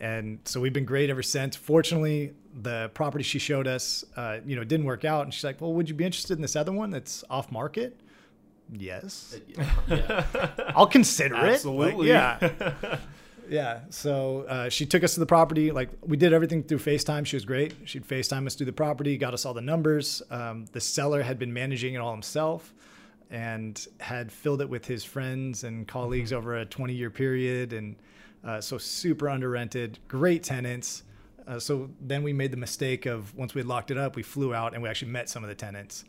And 0.00 0.38
so 0.44 0.60
we've 0.60 0.72
been 0.72 0.84
great 0.84 1.10
ever 1.10 1.22
since. 1.24 1.56
Fortunately, 1.56 2.32
the 2.62 2.90
property 2.94 3.24
she 3.24 3.40
showed 3.40 3.66
us, 3.66 4.04
uh, 4.16 4.38
you 4.46 4.54
know, 4.54 4.62
didn't 4.62 4.86
work 4.86 5.04
out. 5.04 5.24
And 5.24 5.34
she's 5.34 5.42
like, 5.42 5.60
well, 5.60 5.72
would 5.72 5.88
you 5.88 5.96
be 5.96 6.04
interested 6.04 6.36
in 6.38 6.42
this 6.42 6.54
other 6.54 6.70
one 6.70 6.90
that's 6.90 7.24
off 7.28 7.50
market? 7.50 7.98
Yes. 8.72 9.40
Yeah. 9.88 10.24
I'll 10.76 10.86
consider 10.86 11.34
it. 11.34 11.42
Like, 11.42 11.50
Absolutely. 11.54 12.08
yeah. 12.08 12.98
Yeah. 13.48 13.80
So 13.90 14.42
uh, 14.42 14.68
she 14.68 14.86
took 14.86 15.02
us 15.04 15.14
to 15.14 15.20
the 15.20 15.26
property. 15.26 15.70
Like 15.70 15.90
we 16.06 16.16
did 16.16 16.32
everything 16.32 16.62
through 16.62 16.78
FaceTime. 16.78 17.26
She 17.26 17.36
was 17.36 17.44
great. 17.44 17.74
She'd 17.84 18.06
FaceTime 18.06 18.46
us 18.46 18.54
through 18.54 18.66
the 18.66 18.72
property, 18.72 19.16
got 19.16 19.34
us 19.34 19.44
all 19.44 19.54
the 19.54 19.60
numbers. 19.60 20.22
Um, 20.30 20.66
the 20.72 20.80
seller 20.80 21.22
had 21.22 21.38
been 21.38 21.52
managing 21.52 21.94
it 21.94 21.98
all 21.98 22.12
himself 22.12 22.74
and 23.30 23.86
had 24.00 24.32
filled 24.32 24.62
it 24.62 24.68
with 24.68 24.86
his 24.86 25.04
friends 25.04 25.64
and 25.64 25.86
colleagues 25.86 26.32
over 26.32 26.56
a 26.58 26.64
20 26.64 26.94
year 26.94 27.10
period. 27.10 27.72
And 27.72 27.96
uh, 28.44 28.60
so 28.60 28.78
super 28.78 29.28
under 29.28 29.50
rented, 29.50 29.98
great 30.08 30.42
tenants. 30.42 31.02
Uh, 31.46 31.58
so 31.58 31.88
then 32.00 32.22
we 32.22 32.32
made 32.32 32.50
the 32.50 32.56
mistake 32.58 33.06
of 33.06 33.34
once 33.34 33.54
we 33.54 33.60
had 33.60 33.66
locked 33.66 33.90
it 33.90 33.96
up, 33.98 34.16
we 34.16 34.22
flew 34.22 34.54
out 34.54 34.74
and 34.74 34.82
we 34.82 34.88
actually 34.88 35.10
met 35.10 35.28
some 35.30 35.42
of 35.42 35.48
the 35.48 35.54
tenants. 35.54 36.04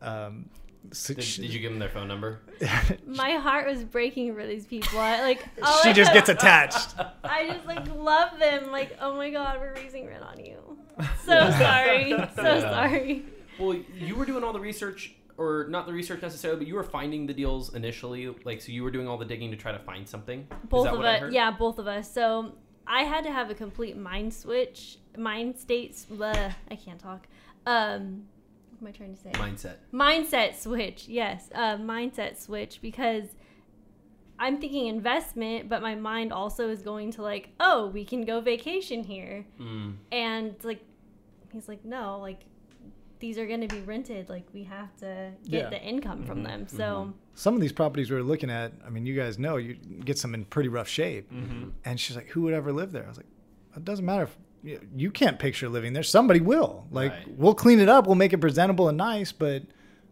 Um, 0.00 0.48
so 0.69 0.69
Did, 0.88 1.22
she, 1.22 1.42
did 1.42 1.52
you 1.52 1.60
give 1.60 1.70
them 1.70 1.78
their 1.78 1.88
phone 1.90 2.08
number? 2.08 2.40
my 3.06 3.32
heart 3.32 3.66
was 3.66 3.84
breaking 3.84 4.34
for 4.34 4.46
these 4.46 4.66
people 4.66 4.98
I, 4.98 5.20
like 5.20 5.44
oh 5.62 5.80
she 5.82 5.90
my 5.90 5.92
just 5.92 6.10
God. 6.10 6.14
gets 6.14 6.28
attached. 6.30 6.94
I 7.24 7.48
just 7.48 7.66
like 7.66 7.86
love 7.94 8.38
them. 8.38 8.72
Like, 8.72 8.96
oh 9.00 9.14
my 9.14 9.30
god, 9.30 9.60
we're 9.60 9.74
raising 9.74 10.06
rent 10.06 10.22
on 10.22 10.40
you. 10.40 10.78
So 11.24 11.50
sorry. 11.50 12.10
So 12.34 12.42
Yeah. 12.42 12.60
sorry. 12.60 13.24
Well, 13.58 13.76
you 13.94 14.16
were 14.16 14.24
doing 14.24 14.42
all 14.42 14.52
the 14.52 14.60
research, 14.60 15.14
or 15.36 15.66
not 15.68 15.86
the 15.86 15.92
research 15.92 16.22
necessarily, 16.22 16.58
but 16.60 16.66
you 16.66 16.74
were 16.74 16.82
finding 16.82 17.26
the 17.26 17.34
deals 17.34 17.74
initially. 17.74 18.34
Like, 18.44 18.60
so 18.60 18.72
you 18.72 18.82
were 18.82 18.90
doing 18.90 19.06
all 19.06 19.18
the 19.18 19.24
digging 19.24 19.50
to 19.50 19.56
try 19.56 19.72
to 19.72 19.78
find 19.78 20.08
something. 20.08 20.40
Is 20.50 20.68
Both 20.68 20.88
of 20.88 21.00
us. 21.00 21.32
Yeah, 21.32 21.50
both 21.50 21.78
of 21.78 21.86
us. 21.86 22.10
So 22.12 22.52
I 22.86 23.02
had 23.02 23.22
to 23.24 23.30
have 23.30 23.50
a 23.50 23.54
complete 23.54 23.96
mind 23.96 24.32
switch, 24.34 24.98
mind 25.16 25.58
states. 25.58 26.06
Bleh, 26.10 26.54
I 26.70 26.74
can't 26.74 26.98
talk. 26.98 27.26
Um, 27.66 28.24
what 28.24 28.39
am 28.80 28.86
I 28.88 28.90
trying 28.92 29.14
to 29.14 29.20
say? 29.20 29.30
Mindset. 29.32 29.76
mindset 29.92 30.54
switch 30.56 31.06
yes 31.08 31.48
uh, 31.54 31.76
mindset 31.76 32.36
switch 32.40 32.80
because 32.80 33.24
i'm 34.38 34.58
thinking 34.60 34.86
investment 34.86 35.68
but 35.68 35.82
my 35.82 35.94
mind 35.94 36.32
also 36.32 36.68
is 36.70 36.80
going 36.82 37.10
to 37.12 37.22
like 37.22 37.50
oh 37.60 37.86
we 37.88 38.04
can 38.04 38.24
go 38.24 38.40
vacation 38.40 39.04
here 39.04 39.44
Mm. 39.60 39.96
and 40.12 40.54
like 40.64 40.82
he's 41.52 41.68
like 41.68 41.84
no 41.84 42.18
like 42.20 42.40
these 43.18 43.36
are 43.36 43.46
going 43.46 43.60
to 43.60 43.68
be 43.68 43.82
rented 43.82 44.30
like 44.30 44.46
we 44.54 44.64
have 44.64 44.96
to 44.98 45.32
get 45.44 45.64
Yeah. 45.64 45.68
the 45.70 45.82
income 45.82 46.24
from 46.24 46.42
them 46.42 46.66
so 46.68 47.12
Some 47.34 47.54
of 47.54 47.60
these 47.60 47.72
properties 47.72 48.10
we 48.10 48.16
were 48.16 48.22
looking 48.22 48.50
at, 48.50 48.72
I 48.86 48.90
mean, 48.90 49.04
you 49.06 49.14
guys 49.14 49.38
know 49.38 49.56
you 49.56 49.74
get 50.04 50.16
some 50.18 50.34
in 50.34 50.44
pretty 50.44 50.68
rough 50.68 50.88
shape. 50.88 51.30
Mm-hmm. 51.32 51.70
And 51.86 51.98
she's 52.00 52.14
like, 52.16 52.28
who 52.28 52.42
would 52.42 52.52
ever 52.54 52.70
live 52.72 52.92
there? 52.92 53.04
I 53.04 53.08
was 53.08 53.16
like, 53.16 53.30
it 53.76 53.84
doesn't 53.84 54.04
matter 54.04 54.24
if 54.24 54.36
you, 54.62 54.80
you 54.96 55.10
can't 55.10 55.38
picture 55.38 55.68
living 55.68 55.92
there. 55.92 56.02
Somebody 56.02 56.40
will. 56.40 56.86
Like, 56.90 57.12
Right. 57.12 57.38
we'll 57.38 57.54
clean 57.54 57.80
it 57.80 57.88
up, 57.88 58.06
we'll 58.06 58.14
make 58.16 58.32
it 58.32 58.38
presentable 58.38 58.88
and 58.88 58.98
nice, 58.98 59.32
but 59.32 59.62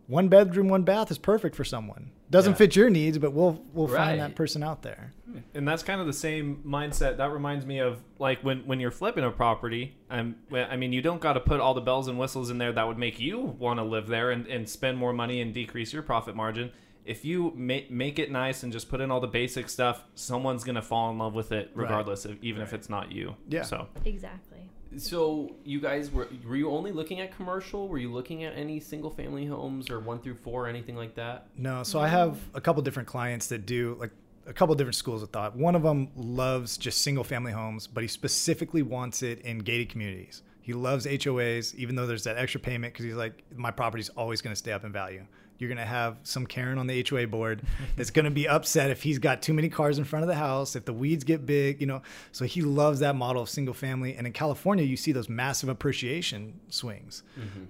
one 0.06 0.28
bedroom, 0.28 0.68
one 0.68 0.82
bath 0.82 1.10
is 1.10 1.18
perfect 1.18 1.54
for 1.54 1.64
someone. 1.64 2.10
Doesn't 2.30 2.52
Yeah. 2.52 2.56
fit 2.58 2.76
your 2.76 2.90
needs, 2.90 3.18
but 3.18 3.32
we'll 3.32 3.62
we'll 3.72 3.86
Right. 3.88 3.96
find 3.96 4.20
that 4.20 4.34
person 4.34 4.62
out 4.62 4.82
there. 4.82 5.12
and 5.54 5.68
that's 5.68 5.82
kind 5.82 6.00
of 6.00 6.06
the 6.06 6.12
same 6.12 6.62
mindset 6.66 7.18
that 7.18 7.30
reminds 7.30 7.64
me 7.66 7.78
of 7.78 7.98
like 8.18 8.40
when 8.42 8.60
when 8.66 8.80
you're 8.80 8.90
flipping 8.90 9.22
a 9.24 9.30
property 9.30 9.94
um, 10.10 10.34
well, 10.50 10.66
i 10.70 10.74
mean 10.76 10.90
you 10.92 11.00
don't 11.02 11.20
got 11.20 11.34
to 11.34 11.40
put 11.40 11.60
all 11.60 11.74
the 11.74 11.80
bells 11.82 12.08
and 12.08 12.18
whistles 12.18 12.48
in 12.50 12.56
there 12.58 12.72
that 12.72 12.86
would 12.88 12.96
make 12.98 13.20
you 13.20 13.38
want 13.38 13.78
to 13.78 13.84
live 13.84 14.08
there 14.08 14.30
and, 14.30 14.46
and 14.46 14.68
spend 14.68 14.96
more 14.98 15.12
money 15.12 15.40
and 15.42 15.52
decrease 15.54 15.92
your 15.92 16.02
profit 16.02 16.34
margin 16.34 16.70
if 17.08 17.24
you 17.24 17.52
make, 17.56 17.90
make 17.90 18.18
it 18.18 18.30
nice 18.30 18.62
and 18.62 18.72
just 18.72 18.88
put 18.88 19.00
in 19.00 19.10
all 19.10 19.20
the 19.20 19.26
basic 19.26 19.68
stuff 19.68 20.04
someone's 20.14 20.62
going 20.64 20.74
to 20.76 20.82
fall 20.82 21.10
in 21.10 21.18
love 21.18 21.34
with 21.34 21.50
it 21.52 21.70
Right. 21.74 21.82
regardless 21.84 22.24
of 22.24 22.42
even 22.44 22.62
if 22.62 22.72
it's 22.72 22.88
not 22.88 23.10
you 23.12 23.34
Yeah. 23.48 23.62
so 23.62 23.88
exactly 24.04 24.58
So 24.96 25.54
you 25.64 25.80
guys 25.80 26.10
were 26.10 26.28
were 26.46 26.56
you 26.56 26.70
only 26.70 26.92
looking 26.92 27.20
at 27.20 27.34
commercial? 27.36 27.88
Were 27.88 27.98
you 27.98 28.10
looking 28.10 28.44
at 28.44 28.54
any 28.56 28.80
single 28.80 29.10
family 29.10 29.44
homes 29.44 29.90
or 29.90 30.00
one 30.00 30.18
through 30.20 30.36
four 30.36 30.64
or 30.64 30.68
anything 30.68 30.96
like 30.96 31.14
that? 31.16 31.46
No, 31.56 31.82
so 31.82 32.00
I 32.00 32.08
have 32.08 32.38
a 32.54 32.60
couple 32.60 32.82
different 32.82 33.06
clients 33.06 33.48
that 33.48 33.66
do 33.66 33.96
like 34.00 34.12
a 34.46 34.52
couple 34.54 34.74
different 34.74 34.94
schools 34.96 35.22
of 35.22 35.28
thought. 35.30 35.54
One 35.54 35.74
of 35.74 35.82
them 35.82 36.08
loves 36.16 36.78
just 36.78 37.02
single 37.02 37.22
family 37.24 37.52
homes, 37.52 37.86
but 37.86 38.02
he 38.02 38.08
specifically 38.08 38.80
wants 38.82 39.22
it 39.22 39.40
in 39.42 39.58
gated 39.58 39.90
communities. 39.90 40.42
He 40.62 40.72
loves 40.72 41.04
HOAs, 41.06 41.74
even 41.74 41.94
though 41.96 42.06
there's 42.06 42.24
that 42.24 42.38
extra 42.38 42.58
payment 42.60 42.94
because 42.94 43.04
he's 43.04 43.14
like, 43.14 43.42
my 43.54 43.70
property's 43.70 44.08
always 44.10 44.40
going 44.40 44.52
to 44.52 44.58
stay 44.58 44.72
up 44.72 44.84
in 44.84 44.92
value. 44.92 45.24
You're 45.58 45.68
going 45.68 45.78
to 45.78 45.84
have 45.84 46.16
some 46.22 46.46
Karen 46.46 46.78
on 46.78 46.86
the 46.86 47.04
HOA 47.08 47.26
board 47.26 47.62
that's 47.96 48.10
going 48.10 48.24
to 48.24 48.30
be 48.30 48.46
upset 48.46 48.90
if 48.90 49.02
he's 49.02 49.18
got 49.18 49.42
too 49.42 49.52
many 49.52 49.68
cars 49.68 49.98
in 49.98 50.04
front 50.04 50.22
of 50.22 50.28
the 50.28 50.34
house, 50.36 50.76
if 50.76 50.84
the 50.84 50.92
weeds 50.92 51.24
get 51.24 51.46
big, 51.46 51.80
you 51.80 51.86
know. 51.86 52.02
So 52.32 52.44
he 52.44 52.62
loves 52.62 53.00
that 53.00 53.16
model 53.16 53.42
of 53.42 53.48
single 53.48 53.74
family. 53.74 54.14
And 54.14 54.26
in 54.26 54.32
California, 54.32 54.84
you 54.84 54.96
see 54.96 55.12
those 55.12 55.28
massive 55.28 55.68
appreciation 55.68 56.60
swings. 56.68 57.22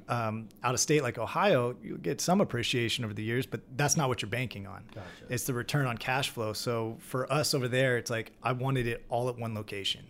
Um, 0.09 0.49
out 0.63 0.75
of 0.75 0.81
state 0.81 1.03
like 1.03 1.19
Ohio, 1.19 1.75
you 1.83 1.97
get 1.99 2.21
some 2.21 2.41
appreciation 2.41 3.05
over 3.05 3.15
the 3.15 3.23
years, 3.23 3.47
but 3.47 3.61
that's 3.77 3.97
not 3.97 4.09
what 4.09 4.23
you're 4.23 4.31
banking 4.31 4.67
on. 4.67 4.85
Gotcha. 4.95 5.07
It's 5.31 5.45
the 5.45 5.55
return 5.55 5.87
on 5.87 5.97
cash 5.99 6.31
flow. 6.31 6.53
So 6.53 6.97
for 7.01 7.31
us 7.33 7.55
over 7.55 7.69
there, 7.69 7.97
it's 7.97 8.11
like 8.11 8.33
I 8.43 8.53
wanted 8.53 8.87
it 8.87 9.05
all 9.09 9.29
at 9.29 9.39
one 9.39 9.55
location. 9.55 10.05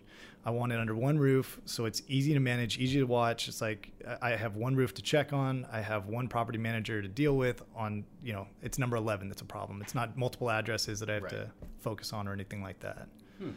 I 0.48 0.50
want 0.50 0.72
it 0.72 0.80
under 0.80 0.94
one 0.94 1.18
roof, 1.18 1.60
so 1.66 1.84
it's 1.84 2.00
easy 2.08 2.32
to 2.32 2.40
manage, 2.40 2.78
easy 2.78 2.98
to 3.00 3.04
watch. 3.06 3.48
It's 3.48 3.60
like 3.60 3.90
I 4.22 4.32
I 4.32 4.36
have 4.36 4.56
one 4.56 4.74
roof 4.76 4.94
to 4.94 5.02
check 5.02 5.34
on. 5.34 5.66
I 5.70 5.80
have 5.82 6.06
one 6.06 6.26
property 6.26 6.58
manager 6.58 7.02
to 7.02 7.08
deal 7.08 7.36
with. 7.36 7.62
On 7.76 8.02
you 8.24 8.32
know, 8.32 8.46
it's 8.62 8.78
number 8.78 8.96
eleven 8.96 9.28
that's 9.28 9.42
a 9.42 9.50
problem. 9.56 9.82
It's 9.82 9.94
not 9.94 10.16
multiple 10.16 10.48
addresses 10.50 11.00
that 11.00 11.10
I 11.10 11.14
have 11.14 11.24
Right. 11.24 11.32
to 11.32 11.50
focus 11.80 12.14
on 12.14 12.26
or 12.26 12.32
anything 12.32 12.62
like 12.62 12.80
that. 12.80 13.08
Hmm. 13.38 13.50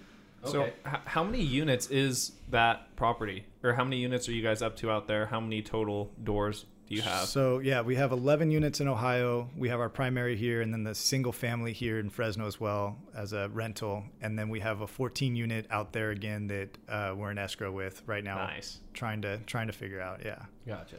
So, 0.44 0.64
Okay. 0.64 0.74
h- 0.86 1.00
how 1.06 1.24
many 1.24 1.42
units 1.42 1.88
is 1.92 2.34
that 2.50 2.94
property, 2.98 3.46
or 3.64 3.72
how 3.74 3.86
many 3.86 3.98
units 4.02 4.28
are 4.28 4.34
you 4.34 4.42
guys 4.44 4.62
up 4.62 4.76
to 4.78 4.92
out 4.92 5.08
there? 5.08 5.28
How 5.28 5.40
many 5.40 5.62
total 5.62 6.12
doors 6.24 6.66
do 6.92 6.98
you 6.98 7.02
have? 7.02 7.28
So 7.28 7.60
yeah, 7.60 7.82
we 7.82 7.96
have 7.96 8.12
11 8.12 8.52
units 8.52 8.82
in 8.82 8.88
Ohio. 8.88 9.50
We 9.58 9.70
have 9.70 9.80
our 9.80 9.90
primary 9.90 10.36
here, 10.36 10.62
and 10.62 10.74
then 10.74 10.84
the 10.84 10.94
single 10.94 11.32
family 11.32 11.72
here 11.74 12.00
in 12.00 12.10
Fresno 12.10 12.46
as 12.46 12.60
well 12.60 12.98
as 13.16 13.34
a 13.34 13.50
rental, 13.50 14.04
and 14.22 14.38
then 14.38 14.50
we 14.50 14.60
have 14.60 14.82
a 14.82 14.88
14 14.88 15.36
unit 15.36 15.66
out 15.70 15.94
there 15.94 16.12
again 16.12 16.48
that 16.48 16.78
uh, 16.90 17.14
we're 17.16 17.32
in 17.32 17.38
escrow 17.38 17.72
with 17.72 18.04
right 18.06 18.24
now. 18.24 18.36
Nice. 18.36 18.80
Trying 18.94 19.22
to 19.22 19.38
trying 19.48 19.68
to 19.68 19.74
figure 19.74 20.02
out. 20.02 20.22
Yeah. 20.26 20.44
Gotcha. 20.68 20.98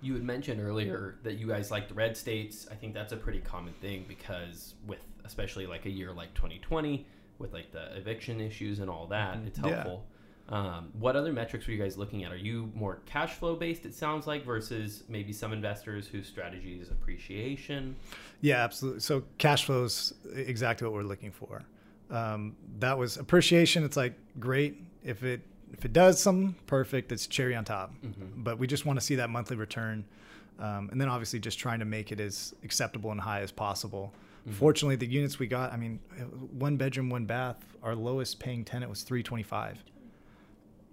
You 0.00 0.14
had 0.14 0.22
mentioned 0.22 0.60
earlier 0.60 1.16
that 1.22 1.34
you 1.34 1.46
guys 1.46 1.70
like 1.70 1.88
the 1.88 1.94
red 1.94 2.16
states. 2.16 2.66
I 2.70 2.74
think 2.74 2.94
that's 2.94 3.12
a 3.12 3.16
pretty 3.16 3.40
common 3.40 3.74
thing 3.74 4.04
because 4.08 4.74
with 4.86 5.00
especially 5.24 5.66
like 5.66 5.86
a 5.86 5.90
year 5.90 6.12
like 6.12 6.34
2020 6.34 7.06
with 7.38 7.52
like 7.52 7.72
the 7.72 7.96
eviction 7.96 8.40
issues 8.40 8.78
and 8.80 8.90
all 8.90 9.06
that, 9.08 9.38
it's 9.46 9.58
Yeah. 9.58 9.96
Um, 10.48 10.90
what 10.98 11.16
other 11.16 11.32
metrics 11.32 11.66
were 11.66 11.72
you 11.72 11.82
guys 11.82 11.96
looking 11.96 12.22
at? 12.22 12.30
Are 12.30 12.36
you 12.36 12.70
more 12.74 12.98
cash 13.06 13.32
flow 13.34 13.56
based? 13.56 13.86
It 13.86 13.94
sounds 13.94 14.26
like 14.26 14.44
versus 14.44 15.04
maybe 15.08 15.32
some 15.32 15.52
investors 15.54 16.06
whose 16.06 16.26
strategy 16.26 16.78
is 16.80 16.90
appreciation. 16.90 17.96
Yeah, 18.42 18.62
absolutely. 18.62 19.00
So 19.00 19.24
cash 19.38 19.64
flow 19.64 19.84
is 19.84 20.12
exactly 20.34 20.86
what 20.86 20.92
we're 20.94 21.02
looking 21.02 21.30
for. 21.30 21.62
Um, 22.10 22.56
that 22.78 22.98
was 22.98 23.16
appreciation. 23.16 23.84
It's 23.84 23.96
like 23.96 24.14
great 24.38 24.82
if 25.02 25.24
it 25.24 25.40
if 25.72 25.84
it 25.84 25.92
does 25.94 26.20
something 26.20 26.54
perfect. 26.66 27.10
It's 27.10 27.26
cherry 27.26 27.56
on 27.56 27.64
top. 27.64 27.94
But 28.36 28.58
we 28.58 28.66
just 28.66 28.84
want 28.84 29.00
to 29.00 29.04
see 29.04 29.14
that 29.14 29.30
monthly 29.30 29.56
return, 29.56 30.04
um, 30.60 30.90
and 30.92 31.00
then 31.00 31.08
obviously 31.08 31.40
just 31.40 31.58
trying 31.58 31.78
to 31.78 31.86
make 31.86 32.12
it 32.12 32.20
as 32.20 32.54
acceptable 32.62 33.10
and 33.10 33.20
high 33.20 33.40
as 33.40 33.50
possible. 33.50 34.12
Fortunately, 34.50 34.94
the 34.96 35.06
units 35.06 35.38
we 35.38 35.46
got, 35.46 35.72
I 35.72 35.78
mean, 35.78 36.00
one 36.52 36.76
bedroom, 36.76 37.08
one 37.08 37.24
bath. 37.24 37.56
Our 37.82 37.94
lowest 37.94 38.38
paying 38.40 38.62
tenant 38.62 38.90
was 38.90 39.02
three 39.02 39.22
twenty 39.22 39.42
five. 39.42 39.82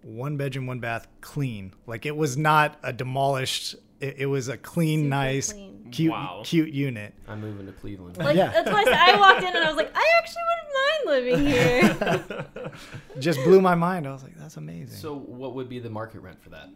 One 0.04 0.38
bedroom, 0.38 0.68
one 0.68 0.80
bath, 0.80 1.08
clean. 1.22 1.74
Like 1.86 2.06
it 2.06 2.16
was 2.16 2.38
not 2.38 2.78
a 2.84 2.92
demolished. 2.94 3.76
It, 4.00 4.16
it 4.20 4.26
was 4.26 4.48
a 4.48 4.58
clean, 4.58 5.02
Super 5.02 5.10
nice, 5.10 5.54
clean. 5.54 5.88
cute, 5.92 6.12
Wow. 6.12 6.42
cute 6.44 6.74
unit. 6.74 7.14
I'm 7.28 7.40
moving 7.42 7.68
to 7.68 7.72
Cleveland. 7.72 8.18
like 8.18 8.36
Yeah. 8.36 8.52
that's 8.52 8.70
why 8.72 8.82
I, 8.82 8.84
said- 8.84 8.94
I 8.94 9.20
walked 9.20 9.42
in 9.44 9.56
and 9.56 9.58
i 9.64 9.68
was 9.68 9.78
like 9.78 9.92
i 9.96 10.14
actually 10.18 10.42
wouldn't 10.50 11.46
mind 11.46 11.98
living 12.26 12.26
here 12.66 12.72
just 13.20 13.44
blew 13.44 13.62
my 13.62 13.76
mind. 13.76 14.08
I 14.08 14.12
was 14.12 14.24
like, 14.24 14.36
that's 14.38 14.58
amazing. 14.58 14.96
So, 14.98 15.02
So 15.02 15.16
what 15.18 15.54
would 15.56 15.70
be 15.70 15.80
the 15.80 15.90
market 15.90 16.22
rent 16.22 16.42
for 16.42 16.50
that? 16.50 16.70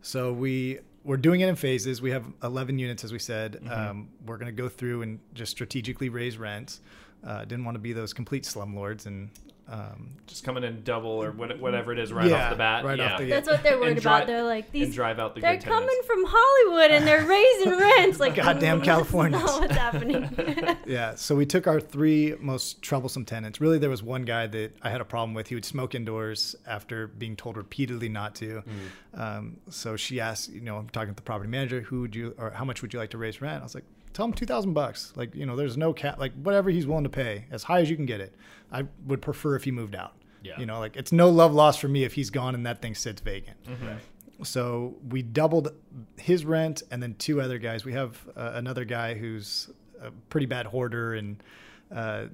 So 0.00 0.32
we 0.32 0.80
we're 1.04 1.16
doing 1.16 1.40
it 1.40 1.48
in 1.48 1.54
phases. 1.56 2.00
We 2.02 2.10
have 2.10 2.24
11 2.42 2.78
units, 2.78 3.04
as 3.04 3.12
we 3.12 3.18
said. 3.18 3.60
Um, 3.70 4.08
we're 4.24 4.36
going 4.38 4.46
to 4.54 4.62
go 4.62 4.68
through 4.68 5.02
and 5.02 5.18
just 5.34 5.50
strategically 5.52 6.08
raise 6.08 6.38
rents. 6.38 6.80
Uh, 7.24 7.44
didn't 7.44 7.64
want 7.64 7.74
to 7.76 7.80
be 7.80 7.92
those 7.92 8.12
complete 8.12 8.44
slumlords 8.44 9.06
and 9.06 9.30
um, 9.68 10.10
Just 10.26 10.44
coming 10.44 10.64
in 10.64 10.82
double 10.82 11.10
or 11.10 11.30
what, 11.30 11.58
whatever 11.60 11.92
it 11.92 11.98
is 11.98 12.12
right 12.12 12.28
Yeah, 12.28 12.44
off 12.46 12.50
the 12.50 12.56
bat. 12.56 12.84
right 12.84 12.98
yeah. 12.98 13.12
off 13.14 13.20
the- 13.20 13.28
that's 13.30 13.48
what 13.48 13.62
they're 13.62 13.78
worried 13.78 13.90
And 13.92 13.98
about 14.00 14.26
they're 14.26 14.42
like 14.42 14.64
and 14.66 14.72
these 14.72 14.94
drive 14.94 15.18
out 15.18 15.34
the 15.34 15.40
they're 15.40 15.56
good 15.56 15.64
coming 15.64 15.88
tenants. 15.88 16.06
from 16.06 16.24
hollywood 16.26 16.90
and 16.90 17.06
they're 17.06 17.24
raising 17.24 17.78
rents 17.78 18.18
like 18.20 18.34
Goddamn 18.34 18.78
this 18.80 18.82
is 18.88 18.92
Californians. 18.92 19.44
what's 19.44 19.74
happening 19.76 20.28
yeah. 20.86 21.14
So 21.14 21.34
we 21.36 21.46
took 21.46 21.66
our 21.66 21.80
three 21.80 22.34
most 22.40 22.82
troublesome 22.82 23.24
tenants. 23.24 23.60
Really, 23.60 23.78
there 23.78 23.88
was 23.90 24.02
one 24.02 24.22
guy 24.24 24.46
that 24.48 24.72
I 24.82 24.90
had 24.90 25.00
a 25.00 25.04
problem 25.04 25.32
with. 25.34 25.46
He 25.48 25.54
would 25.54 25.64
smoke 25.64 25.94
indoors 25.94 26.56
after 26.66 27.06
being 27.06 27.36
told 27.36 27.56
repeatedly 27.56 28.08
not 28.08 28.34
to. 28.36 28.62
Um, 29.14 29.58
so 29.70 29.96
she 29.96 30.20
asked, 30.20 30.50
you 30.50 30.60
know, 30.60 30.76
I'm 30.76 30.88
talking 30.88 31.10
to 31.10 31.16
the 31.16 31.22
property 31.22 31.48
manager, 31.48 31.80
who 31.82 32.00
would 32.02 32.14
you 32.16 32.34
or 32.38 32.50
how 32.50 32.64
much 32.64 32.82
would 32.82 32.92
you 32.92 32.98
like 32.98 33.10
to 33.10 33.18
raise 33.18 33.40
rent? 33.40 33.60
I 33.60 33.64
was 33.64 33.74
like, 33.74 33.84
tell 34.12 34.26
him 34.26 34.32
two 34.32 34.46
thousand 34.46 34.72
bucks. 34.74 35.12
Like, 35.16 35.34
you 35.34 35.46
know, 35.46 35.56
there's 35.56 35.76
no 35.76 35.92
cap, 35.92 36.18
like 36.18 36.32
whatever 36.34 36.70
he's 36.70 36.86
willing 36.86 37.04
to 37.04 37.10
pay, 37.10 37.46
as 37.50 37.62
high 37.62 37.80
as 37.80 37.90
you 37.90 37.96
can 37.96 38.06
get 38.06 38.20
it. 38.20 38.34
I 38.70 38.84
would 39.06 39.20
prefer 39.22 39.56
if 39.56 39.64
he 39.64 39.70
moved 39.70 39.94
out. 39.94 40.14
Yeah. 40.42 40.58
You 40.58 40.66
know, 40.66 40.78
like 40.80 40.96
it's 40.96 41.12
no 41.12 41.30
love 41.30 41.52
lost 41.54 41.80
for 41.80 41.88
me 41.88 42.04
if 42.04 42.14
he's 42.14 42.30
gone 42.30 42.54
and 42.54 42.66
that 42.66 42.82
thing 42.82 42.94
sits 42.94 43.20
vacant. 43.20 43.56
So 44.44 44.96
we 45.08 45.22
doubled 45.22 45.72
his 46.16 46.44
rent, 46.44 46.82
and 46.90 47.00
then 47.00 47.14
two 47.16 47.40
other 47.40 47.58
guys. 47.58 47.84
We 47.84 47.92
have 47.92 48.18
uh, 48.36 48.52
another 48.54 48.84
guy 48.84 49.14
who's 49.14 49.70
a 50.00 50.10
pretty 50.30 50.46
bad 50.46 50.66
hoarder, 50.66 51.14
and 51.14 51.40
uh, 51.94 52.24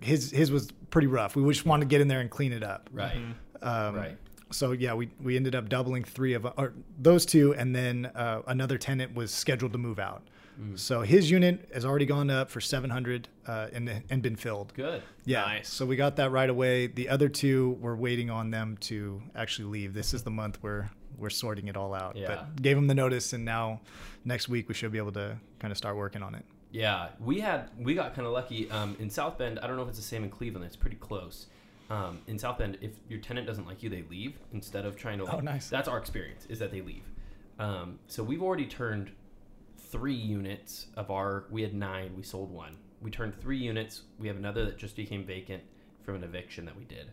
his 0.00 0.30
his 0.30 0.50
was 0.50 0.70
pretty 0.90 1.08
rough. 1.08 1.36
We 1.36 1.46
just 1.52 1.66
wanted 1.66 1.84
to 1.84 1.88
get 1.88 2.00
in 2.00 2.08
there 2.08 2.20
and 2.20 2.30
clean 2.30 2.52
it 2.52 2.62
up. 2.62 2.88
Right. 2.92 3.16
Um, 3.60 3.94
Right. 3.94 4.16
So 4.50 4.72
yeah, 4.72 4.94
we 4.94 5.10
we 5.22 5.36
ended 5.36 5.54
up 5.54 5.68
doubling 5.68 6.04
three 6.04 6.32
of 6.34 6.46
or 6.56 6.72
those 6.98 7.26
two, 7.26 7.54
and 7.54 7.74
then 7.74 8.06
uh, 8.06 8.42
another 8.46 8.78
tenant 8.78 9.14
was 9.14 9.30
scheduled 9.30 9.72
to 9.72 9.78
move 9.78 9.98
out. 9.98 10.22
So 10.74 11.00
his 11.02 11.30
unit 11.30 11.68
has 11.74 11.84
already 11.84 12.06
gone 12.06 12.30
up 12.30 12.50
for 12.50 12.60
seven 12.60 12.90
hundred 12.90 13.28
uh, 13.46 13.68
and 13.72 14.02
and 14.10 14.22
been 14.22 14.36
filled. 14.36 14.72
Good. 14.74 15.02
Yeah. 15.24 15.40
Nice. 15.42 15.68
So 15.68 15.84
we 15.86 15.96
got 15.96 16.16
that 16.16 16.30
right 16.30 16.48
away. 16.50 16.86
The 16.86 17.08
other 17.08 17.28
two, 17.28 17.78
we're 17.80 17.96
waiting 17.96 18.30
on 18.30 18.50
them 18.50 18.76
to 18.82 19.22
actually 19.34 19.68
leave. 19.68 19.94
This 19.94 20.14
is 20.14 20.22
the 20.22 20.30
month 20.30 20.58
where 20.62 20.90
we're 21.18 21.30
sorting 21.30 21.68
it 21.68 21.76
all 21.76 21.94
out. 21.94 22.16
Yeah. 22.16 22.26
But 22.28 22.62
gave 22.62 22.76
them 22.76 22.86
the 22.86 22.94
notice, 22.94 23.32
and 23.32 23.44
now 23.44 23.80
next 24.24 24.48
week 24.48 24.68
we 24.68 24.74
should 24.74 24.92
be 24.92 24.98
able 24.98 25.12
to 25.12 25.38
kind 25.58 25.70
of 25.72 25.78
start 25.78 25.96
working 25.96 26.22
on 26.22 26.34
it. 26.34 26.44
Yeah, 26.70 27.08
we 27.20 27.40
had 27.40 27.68
we 27.78 27.94
got 27.94 28.14
kind 28.14 28.26
of 28.26 28.32
lucky 28.32 28.70
um, 28.70 28.96
in 28.98 29.10
South 29.10 29.36
Bend. 29.38 29.58
I 29.62 29.66
don't 29.66 29.76
know 29.76 29.82
if 29.82 29.88
it's 29.88 29.98
the 29.98 30.04
same 30.04 30.24
in 30.24 30.30
Cleveland. 30.30 30.64
It's 30.64 30.76
pretty 30.76 30.96
close. 30.96 31.46
Um, 31.90 32.20
in 32.26 32.38
South 32.38 32.56
Bend, 32.58 32.78
if 32.80 32.92
your 33.08 33.18
tenant 33.20 33.46
doesn't 33.46 33.66
like 33.66 33.82
you, 33.82 33.90
they 33.90 34.04
leave 34.08 34.38
instead 34.52 34.86
of 34.86 34.96
trying 34.96 35.18
to. 35.18 35.24
Like, 35.24 35.34
Oh, 35.34 35.40
nice. 35.40 35.68
That's 35.68 35.88
our 35.88 35.98
experience 35.98 36.46
is 36.48 36.58
that 36.60 36.70
they 36.70 36.80
leave. 36.80 37.04
Um, 37.58 37.98
so 38.06 38.22
we've 38.22 38.42
already 38.42 38.64
turned 38.64 39.10
three 39.92 40.14
units 40.14 40.86
of 40.96 41.10
our. 41.10 41.44
We 41.50 41.62
had 41.62 41.74
nine. 41.74 42.12
We 42.16 42.22
sold 42.24 42.50
one. 42.50 42.76
We 43.00 43.10
turned 43.10 43.40
three 43.40 43.58
units. 43.58 44.02
We 44.18 44.26
have 44.28 44.36
another 44.36 44.64
that 44.64 44.78
just 44.78 44.96
became 44.96 45.24
vacant 45.24 45.62
from 46.04 46.16
an 46.16 46.24
eviction 46.24 46.64
that 46.64 46.76
we 46.76 46.84
did. 46.84 47.10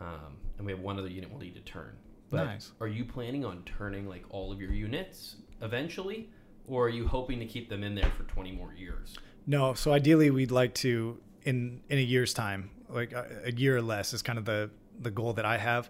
um, 0.00 0.36
and 0.58 0.66
we 0.66 0.72
have 0.72 0.80
one 0.80 0.98
other 0.98 1.08
unit 1.08 1.30
we'll 1.30 1.38
need 1.40 1.54
to 1.54 1.60
turn. 1.60 1.96
But 2.30 2.44
Nice. 2.44 2.72
are 2.80 2.88
you 2.88 3.04
planning 3.04 3.44
on 3.44 3.62
turning 3.64 4.06
like 4.08 4.24
all 4.30 4.50
of 4.52 4.60
your 4.60 4.72
units 4.72 5.36
eventually, 5.62 6.28
or 6.66 6.86
are 6.86 6.88
you 6.90 7.06
hoping 7.06 7.38
to 7.38 7.46
keep 7.46 7.68
them 7.70 7.82
in 7.84 7.94
there 7.94 8.10
for 8.16 8.24
20 8.24 8.52
more 8.52 8.74
years? 8.74 9.16
No, 9.46 9.72
so 9.74 9.92
ideally 9.92 10.30
we'd 10.30 10.50
like 10.50 10.74
to 10.76 11.18
in 11.44 11.80
in 11.88 11.98
a 11.98 12.02
year's 12.02 12.34
time, 12.34 12.70
like 12.90 13.12
a, 13.12 13.26
a 13.46 13.52
year 13.52 13.76
or 13.76 13.82
less 13.82 14.12
is 14.12 14.20
kind 14.22 14.38
of 14.38 14.44
the 14.44 14.70
the 15.00 15.10
goal 15.10 15.32
that 15.34 15.44
I 15.44 15.56
have. 15.58 15.88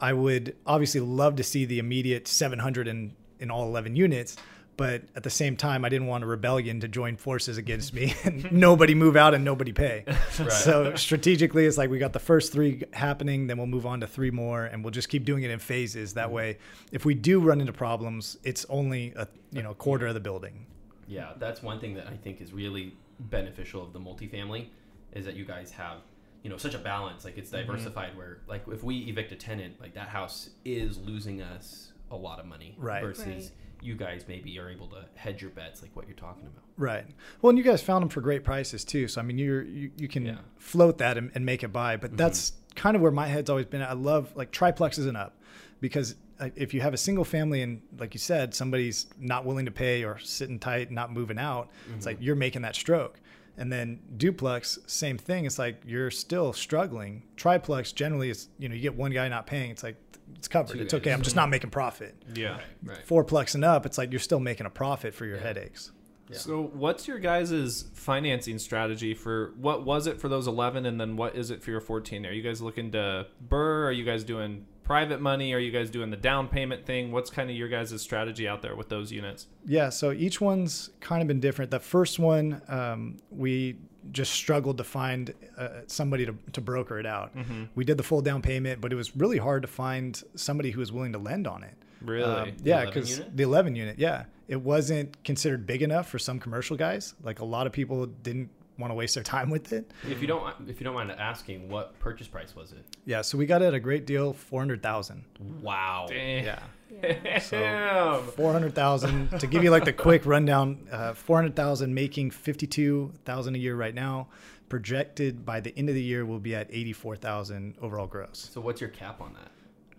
I 0.00 0.12
would 0.12 0.54
obviously 0.66 1.00
love 1.00 1.36
to 1.36 1.42
see 1.44 1.64
the 1.64 1.78
immediate 1.78 2.28
700 2.28 2.86
in 2.88 3.14
in 3.40 3.50
all 3.50 3.66
11 3.66 3.96
units, 3.96 4.36
but 4.82 5.02
at 5.14 5.22
the 5.22 5.30
same 5.30 5.56
time 5.56 5.84
I 5.84 5.88
didn't 5.88 6.08
want 6.08 6.24
a 6.24 6.26
rebellion 6.26 6.80
to 6.80 6.88
join 6.88 7.16
forces 7.16 7.56
against 7.56 7.94
me 7.94 8.14
and 8.24 8.50
nobody 8.52 8.94
move 8.94 9.16
out 9.16 9.32
and 9.32 9.44
nobody 9.44 9.72
pay. 9.72 10.04
So 10.50 10.94
strategically 10.96 11.66
it's 11.66 11.78
like 11.78 11.88
we 11.90 11.98
got 11.98 12.12
the 12.12 12.18
first 12.18 12.52
3 12.52 12.82
happening, 12.92 13.46
then 13.46 13.58
we'll 13.58 13.66
move 13.66 13.86
on 13.86 14.00
to 14.00 14.06
3 14.06 14.30
more 14.32 14.64
and 14.64 14.82
we'll 14.82 14.90
just 14.90 15.08
keep 15.08 15.24
doing 15.24 15.42
it 15.44 15.50
in 15.50 15.58
phases. 15.60 16.14
That 16.14 16.30
way 16.32 16.58
if 16.90 17.04
we 17.04 17.14
do 17.14 17.38
run 17.40 17.60
into 17.60 17.72
problems, 17.72 18.38
it's 18.42 18.64
only 18.68 19.12
a 19.16 19.28
you 19.52 19.62
know 19.62 19.74
quarter 19.74 20.06
of 20.08 20.14
the 20.14 20.20
building. 20.20 20.66
Yeah, 21.06 21.32
that's 21.38 21.62
one 21.62 21.78
thing 21.80 21.94
that 21.94 22.06
I 22.08 22.16
think 22.16 22.40
is 22.40 22.52
really 22.52 22.96
beneficial 23.20 23.82
of 23.82 23.92
the 23.92 24.00
multifamily 24.00 24.66
is 25.12 25.24
that 25.26 25.34
you 25.36 25.44
guys 25.44 25.70
have, 25.72 25.98
you 26.42 26.50
know, 26.50 26.56
such 26.56 26.74
a 26.74 26.78
balance. 26.78 27.24
Like 27.24 27.36
it's 27.38 27.50
Mm-hmm. 27.50 27.66
diversified 27.66 28.16
where 28.16 28.38
like 28.48 28.62
if 28.68 28.82
we 28.82 28.98
evict 29.10 29.30
a 29.32 29.36
tenant, 29.36 29.80
like 29.80 29.94
that 29.94 30.08
house 30.08 30.50
is 30.64 30.98
losing 30.98 31.40
us 31.42 31.92
a 32.10 32.16
lot 32.16 32.40
of 32.40 32.46
money. 32.46 32.74
Right. 32.78 33.02
Versus 33.02 33.26
Right. 33.26 33.50
You 33.82 33.94
guys 33.94 34.24
maybe 34.28 34.58
are 34.58 34.70
able 34.70 34.86
to 34.88 35.04
hedge 35.14 35.42
your 35.42 35.50
bets 35.50 35.82
like 35.82 35.94
what 35.94 36.06
you're 36.06 36.16
talking 36.16 36.46
about. 36.46 36.62
Right. 36.76 37.04
Well, 37.40 37.50
and 37.50 37.58
you 37.58 37.64
guys 37.64 37.82
found 37.82 38.02
them 38.02 38.08
for 38.08 38.20
great 38.20 38.44
prices 38.44 38.84
too. 38.84 39.08
So 39.08 39.20
I 39.20 39.24
mean, 39.24 39.38
you're 39.38 39.62
you, 39.62 39.90
you 39.96 40.08
can 40.08 40.24
Yeah. 40.26 40.38
float 40.58 40.98
that 40.98 41.18
and, 41.18 41.30
and 41.34 41.44
make 41.44 41.62
it 41.62 41.72
buy. 41.72 41.96
But 41.96 42.16
that's 42.16 42.50
mm-hmm. 42.50 42.74
kind 42.76 42.96
of 42.96 43.02
where 43.02 43.10
my 43.10 43.26
head's 43.26 43.50
always 43.50 43.66
been. 43.66 43.82
I 43.82 43.92
love 43.92 44.34
like 44.36 44.52
triplexes 44.52 45.08
and 45.08 45.16
up 45.16 45.38
because 45.80 46.14
if 46.56 46.74
you 46.74 46.80
have 46.80 46.94
a 46.94 46.98
single 46.98 47.24
family 47.24 47.62
and 47.62 47.82
like 47.98 48.14
you 48.14 48.20
said, 48.20 48.54
somebody's 48.54 49.06
not 49.18 49.44
willing 49.44 49.66
to 49.66 49.70
pay 49.70 50.04
or 50.04 50.18
sitting 50.18 50.58
tight, 50.58 50.90
not 50.90 51.12
moving 51.12 51.38
out, 51.38 51.70
it's 51.94 52.06
like 52.06 52.16
mm-hmm. 52.16 52.24
you're 52.24 52.36
making 52.36 52.62
that 52.62 52.74
stroke. 52.74 53.20
And 53.58 53.70
then 53.70 54.00
duplex, 54.16 54.78
same 54.86 55.18
thing. 55.18 55.44
It's 55.44 55.58
like 55.58 55.82
you're 55.86 56.10
still 56.10 56.52
struggling. 56.52 57.22
Triplex 57.36 57.92
generally 57.92 58.30
is 58.30 58.48
you 58.58 58.68
know 58.68 58.74
you 58.74 58.80
get 58.80 58.96
one 58.96 59.12
guy 59.12 59.28
not 59.28 59.46
paying. 59.46 59.70
It's 59.70 59.82
like 59.82 59.96
it's 60.36 60.48
covered. 60.48 60.76
Two 60.76 60.82
It's 60.82 60.94
okay. 60.94 61.04
guys. 61.06 61.14
I'm 61.14 61.22
just 61.22 61.36
not 61.36 61.48
making 61.50 61.70
profit. 61.70 62.14
Yeah. 62.34 62.58
Right. 62.82 62.98
Right. 63.10 63.64
Up, 63.64 63.86
it's 63.86 63.98
like 63.98 64.10
you're 64.12 64.20
still 64.20 64.40
making 64.40 64.66
a 64.66 64.70
profit 64.70 65.14
for 65.14 65.26
your 65.26 65.36
Yeah. 65.36 65.42
headaches. 65.42 65.92
Yeah. 66.28 66.38
So, 66.38 66.62
what's 66.72 67.06
your 67.08 67.18
guys' 67.18 67.84
financing 67.94 68.58
strategy 68.58 69.12
for 69.14 69.52
what 69.58 69.84
was 69.84 70.06
it 70.06 70.20
for 70.20 70.28
those 70.28 70.46
11 70.46 70.86
and 70.86 71.00
then 71.00 71.16
what 71.16 71.34
is 71.36 71.50
it 71.50 71.62
for 71.62 71.70
your 71.70 71.80
14? 71.80 72.24
Are 72.26 72.32
you 72.32 72.42
guys 72.42 72.62
looking 72.62 72.90
to 72.92 73.26
burr? 73.40 73.86
Are 73.88 73.92
you 73.92 74.04
guys 74.04 74.24
doing 74.24 74.64
private 74.82 75.20
money? 75.20 75.52
Are 75.52 75.58
you 75.58 75.70
guys 75.70 75.90
doing 75.90 76.10
the 76.10 76.16
down 76.16 76.48
payment 76.48 76.86
thing? 76.86 77.12
What's 77.12 77.30
kind 77.30 77.50
of 77.50 77.56
your 77.56 77.68
guys' 77.68 78.00
strategy 78.00 78.48
out 78.48 78.62
there 78.62 78.74
with 78.76 78.88
those 78.88 79.12
units? 79.12 79.46
Yeah, 79.66 79.90
so 79.90 80.10
each 80.12 80.40
one's 80.40 80.90
kind 81.00 81.22
of 81.22 81.28
been 81.28 81.40
different. 81.40 81.70
The 81.70 81.80
first 81.80 82.18
one, 82.18 82.62
um, 82.68 83.18
we 83.30 83.76
just 84.10 84.32
struggled 84.32 84.78
to 84.78 84.84
find 84.84 85.32
uh, 85.56 85.68
somebody 85.86 86.26
to, 86.26 86.34
to 86.52 86.60
broker 86.60 86.98
it 86.98 87.06
out. 87.06 87.32
We 87.74 87.84
did 87.84 87.96
the 87.96 88.02
full 88.02 88.20
down 88.20 88.42
payment, 88.42 88.80
but 88.80 88.92
it 88.92 88.96
was 88.96 89.16
really 89.16 89.38
hard 89.38 89.62
to 89.62 89.68
find 89.68 90.20
somebody 90.34 90.70
who 90.72 90.80
was 90.80 90.90
willing 90.92 91.12
to 91.12 91.18
lend 91.18 91.46
on 91.46 91.62
it. 91.62 91.74
Really? 92.00 92.24
Um, 92.24 92.52
yeah, 92.64 92.84
because 92.84 93.20
the 93.34 93.42
11 93.44 93.76
unit, 93.76 93.98
yeah, 93.98 94.24
it 94.48 94.60
wasn't 94.60 95.22
considered 95.22 95.66
big 95.66 95.82
enough 95.82 96.08
for 96.08 96.18
some 96.18 96.40
commercial 96.40 96.76
guys. 96.76 97.14
Like 97.22 97.38
a 97.38 97.44
lot 97.44 97.66
of 97.66 97.72
people 97.72 98.06
didn't 98.06 98.50
want 98.78 98.90
to 98.90 98.94
waste 98.94 99.14
their 99.14 99.24
time 99.24 99.50
with 99.50 99.72
it. 99.72 99.90
If 100.08 100.20
you 100.20 100.26
don't 100.26 100.68
if 100.68 100.80
you 100.80 100.84
don't 100.84 100.94
mind 100.94 101.10
asking, 101.12 101.68
what 101.68 101.98
purchase 101.98 102.26
price 102.26 102.54
was 102.56 102.72
it? 102.72 102.84
Yeah, 103.04 103.22
so 103.22 103.36
we 103.38 103.46
got 103.46 103.62
it 103.62 103.66
at 103.66 103.74
a 103.74 103.80
great 103.80 104.06
deal, 104.06 104.32
400,000. 104.32 105.24
Wow. 105.60 106.06
Damn. 106.08 106.44
Yeah. 106.44 106.58
Yeah. 107.02 107.42
Damn. 107.50 108.22
400,000 108.32 109.40
to 109.40 109.46
give 109.46 109.64
you 109.64 109.70
like 109.70 109.86
the 109.86 109.94
quick 109.94 110.26
rundown 110.26 110.86
uh, 110.92 111.14
400,000 111.14 111.94
making 111.94 112.30
52,000 112.30 113.54
a 113.54 113.58
year 113.58 113.74
right 113.74 113.94
now 113.94 114.28
projected 114.68 115.44
by 115.46 115.60
the 115.60 115.76
end 115.76 115.88
of 115.88 115.94
the 115.94 116.02
year 116.02 116.26
will 116.26 116.38
be 116.38 116.54
at 116.54 116.66
84,000 116.70 117.76
overall 117.80 118.06
gross 118.06 118.50
So 118.52 118.60
what's 118.60 118.80
your 118.80 118.90
cap 118.90 119.22
on 119.22 119.32
that? 119.34 119.50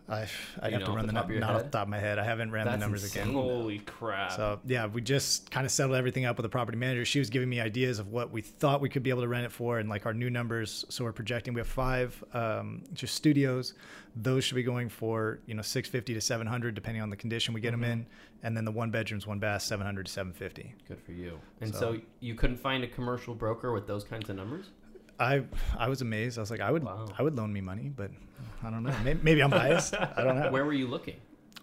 I 0.10 0.28
I 0.62 0.68
you 0.68 0.74
have 0.76 0.84
to 0.86 0.92
run 0.92 1.06
the 1.08 1.14
the, 1.14 1.14
top 1.14 1.24
of 1.26 1.30
nu- 1.32 1.40
not 1.40 1.56
off 1.56 1.64
the 1.64 1.70
top 1.70 1.84
of 1.84 1.88
my 1.90 1.98
head 2.00 2.20
I 2.20 2.24
haven't 2.26 2.52
ran 2.52 2.66
the 2.66 2.76
numbers 2.76 3.04
insane. 3.04 3.24
again 3.24 3.34
Holy 3.34 3.80
crap. 3.80 4.34
so 4.34 4.60
yeah 4.66 4.86
we 4.86 5.02
just 5.02 5.50
kind 5.50 5.66
of 5.66 5.72
settled 5.72 5.96
everything 5.96 6.26
up 6.26 6.36
with 6.38 6.44
the 6.44 6.50
property 6.50 6.78
manager 6.78 7.06
she 7.06 7.20
was 7.20 7.30
giving 7.30 7.50
me 7.50 7.62
ideas 7.62 8.00
of 8.00 8.10
what 8.10 8.30
we 8.32 8.42
thought 8.42 8.82
we 8.82 8.90
could 8.90 9.02
be 9.04 9.10
able 9.10 9.22
to 9.22 9.28
rent 9.30 9.46
it 9.46 9.52
for 9.52 9.80
and 9.80 9.88
like 9.90 10.06
our 10.06 10.14
new 10.14 10.30
numbers 10.30 10.84
so 10.90 11.06
we're 11.06 11.14
projecting 11.14 11.54
we 11.54 11.62
have 11.62 11.68
five 11.68 12.22
um, 12.34 12.84
just 12.94 13.16
studios 13.16 13.76
those 14.18 14.44
should 14.44 14.56
be 14.56 14.64
going 14.64 14.90
for 14.90 15.40
you 15.46 15.54
know 15.54 15.62
650 15.62 16.14
to 16.14 16.22
700 16.22 16.76
depending 16.76 17.02
on 17.02 17.10
the 17.10 17.16
condition 17.16 17.54
we 17.54 17.62
get 17.62 17.72
them 17.72 17.84
in 17.86 18.06
and 18.44 18.58
then 18.58 18.66
the 18.66 18.72
one 18.72 18.92
bedrooms 18.92 19.26
one 19.26 19.40
bath 19.40 19.62
700 19.62 20.06
to 20.06 20.12
750 20.12 20.76
Good 20.88 21.00
for 21.00 21.14
you. 21.14 21.40
And 21.62 21.74
so, 21.74 21.80
So- 21.96 22.02
you 22.20 22.36
couldn't 22.36 22.58
find 22.58 22.84
a 22.84 22.88
commercial 22.88 23.34
broker 23.34 23.72
with 23.72 23.88
those 23.88 24.04
kinds 24.04 24.30
of 24.30 24.36
numbers? 24.36 24.66
I 25.20 25.44
I 25.78 25.88
was 25.88 26.02
amazed. 26.02 26.38
I 26.38 26.42
was 26.42 26.52
like, 26.52 26.60
I 26.60 26.70
would 26.72 26.84
Wow. 26.84 27.06
I 27.18 27.22
would 27.24 27.36
loan 27.38 27.54
me 27.54 27.62
money, 27.62 27.90
but 27.96 28.12
I 28.66 28.70
don't 28.70 28.84
know. 28.84 28.94
Maybe, 29.04 29.20
maybe 29.24 29.42
I'm 29.44 29.50
biased. 29.50 29.94
I 29.96 30.24
don't 30.24 30.40
know. 30.40 30.52
Where 30.56 30.66
were 30.66 30.74
you 30.74 30.88
looking? 30.88 31.16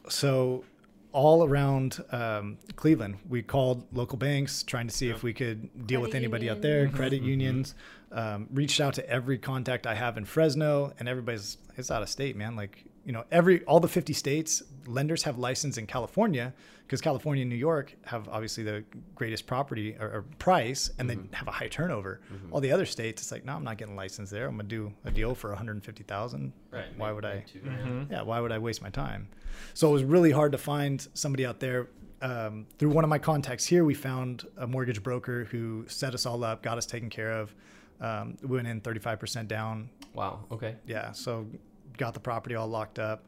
So 0.08 0.64
all 1.12 1.44
around 1.44 2.02
um, 2.12 2.58
Cleveland, 2.76 3.16
we 3.28 3.42
called 3.42 3.84
local 3.92 4.16
banks 4.18 4.62
trying 4.62 4.86
to 4.86 4.94
see 4.94 5.08
if 5.10 5.22
we 5.22 5.32
could 5.32 5.86
deal 5.86 6.00
with 6.00 6.10
Credit 6.10 6.24
anybody 6.24 6.48
out 6.50 6.56
union. 6.58 6.62
there, 6.70 6.86
Mm-hmm. 6.86 6.96
credit 6.96 7.22
unions. 7.22 7.74
Um, 8.12 8.48
reached 8.52 8.80
out 8.80 8.94
to 8.94 9.08
every 9.08 9.38
contact 9.38 9.86
I 9.86 9.94
have 9.94 10.16
in 10.18 10.24
Fresno, 10.24 10.92
and 10.98 11.08
everybody's 11.08 11.58
it's 11.76 11.90
out 11.92 12.02
of 12.02 12.08
state, 12.08 12.34
man. 12.36 12.56
Like 12.56 12.84
you 13.04 13.12
know, 13.12 13.24
every 13.30 13.62
all 13.64 13.78
the 13.80 13.88
50 13.88 14.12
states 14.12 14.62
lenders 14.86 15.22
have 15.22 15.38
license 15.38 15.78
in 15.78 15.86
California 15.86 16.52
because 16.82 17.00
California 17.00 17.42
and 17.42 17.48
New 17.50 17.56
York 17.56 17.94
have 18.04 18.28
obviously 18.28 18.64
the 18.64 18.82
greatest 19.14 19.46
property 19.46 19.96
or, 20.00 20.06
or 20.08 20.22
price, 20.40 20.90
and 20.98 21.08
Mm-hmm. 21.08 21.22
they 21.30 21.36
have 21.36 21.46
a 21.46 21.52
high 21.52 21.68
turnover. 21.68 22.20
All 22.50 22.60
the 22.60 22.72
other 22.72 22.84
states, 22.84 23.22
it's 23.22 23.30
like, 23.30 23.44
no, 23.44 23.54
I'm 23.54 23.62
not 23.62 23.78
getting 23.78 23.94
licensed 23.94 24.32
there. 24.32 24.46
I'm 24.48 24.56
gonna 24.56 24.64
do 24.68 24.92
a 25.04 25.10
deal 25.12 25.34
for 25.36 25.50
150,000. 25.50 26.52
Right. 26.72 26.84
Why 26.96 27.12
would 27.12 27.24
I? 27.24 27.44
two 27.52 27.60
grand. 27.60 28.08
yeah, 28.10 28.22
why 28.22 28.40
would 28.40 28.52
I 28.52 28.58
waste 28.58 28.82
my 28.82 28.90
time? 28.90 29.28
So 29.74 29.88
it 29.88 29.92
was 29.92 30.04
really 30.04 30.30
hard 30.32 30.52
to 30.52 30.58
find 30.58 31.06
somebody 31.14 31.46
out 31.46 31.60
there. 31.60 31.88
Um, 32.22 32.66
through 32.78 32.90
one 32.90 33.02
of 33.04 33.08
my 33.10 33.18
contacts 33.18 33.64
here, 33.64 33.82
we 33.84 33.94
found 33.94 34.46
a 34.58 34.66
mortgage 34.66 35.02
broker 35.02 35.44
who 35.44 35.84
set 35.88 36.12
us 36.12 36.26
all 36.26 36.44
up, 36.44 36.62
got 36.62 36.76
us 36.76 36.84
taken 36.86 37.08
care 37.08 37.32
of. 37.32 37.54
Um, 38.00 38.36
we 38.42 38.56
went 38.56 38.68
in 38.68 38.80
35% 38.80 39.48
down. 39.48 39.90
Wow. 40.14 40.44
Okay. 40.50 40.76
Yeah, 40.86 41.12
so 41.12 41.46
got 41.96 42.14
the 42.14 42.20
property 42.20 42.54
all 42.54 42.68
locked 42.68 42.98
up. 42.98 43.26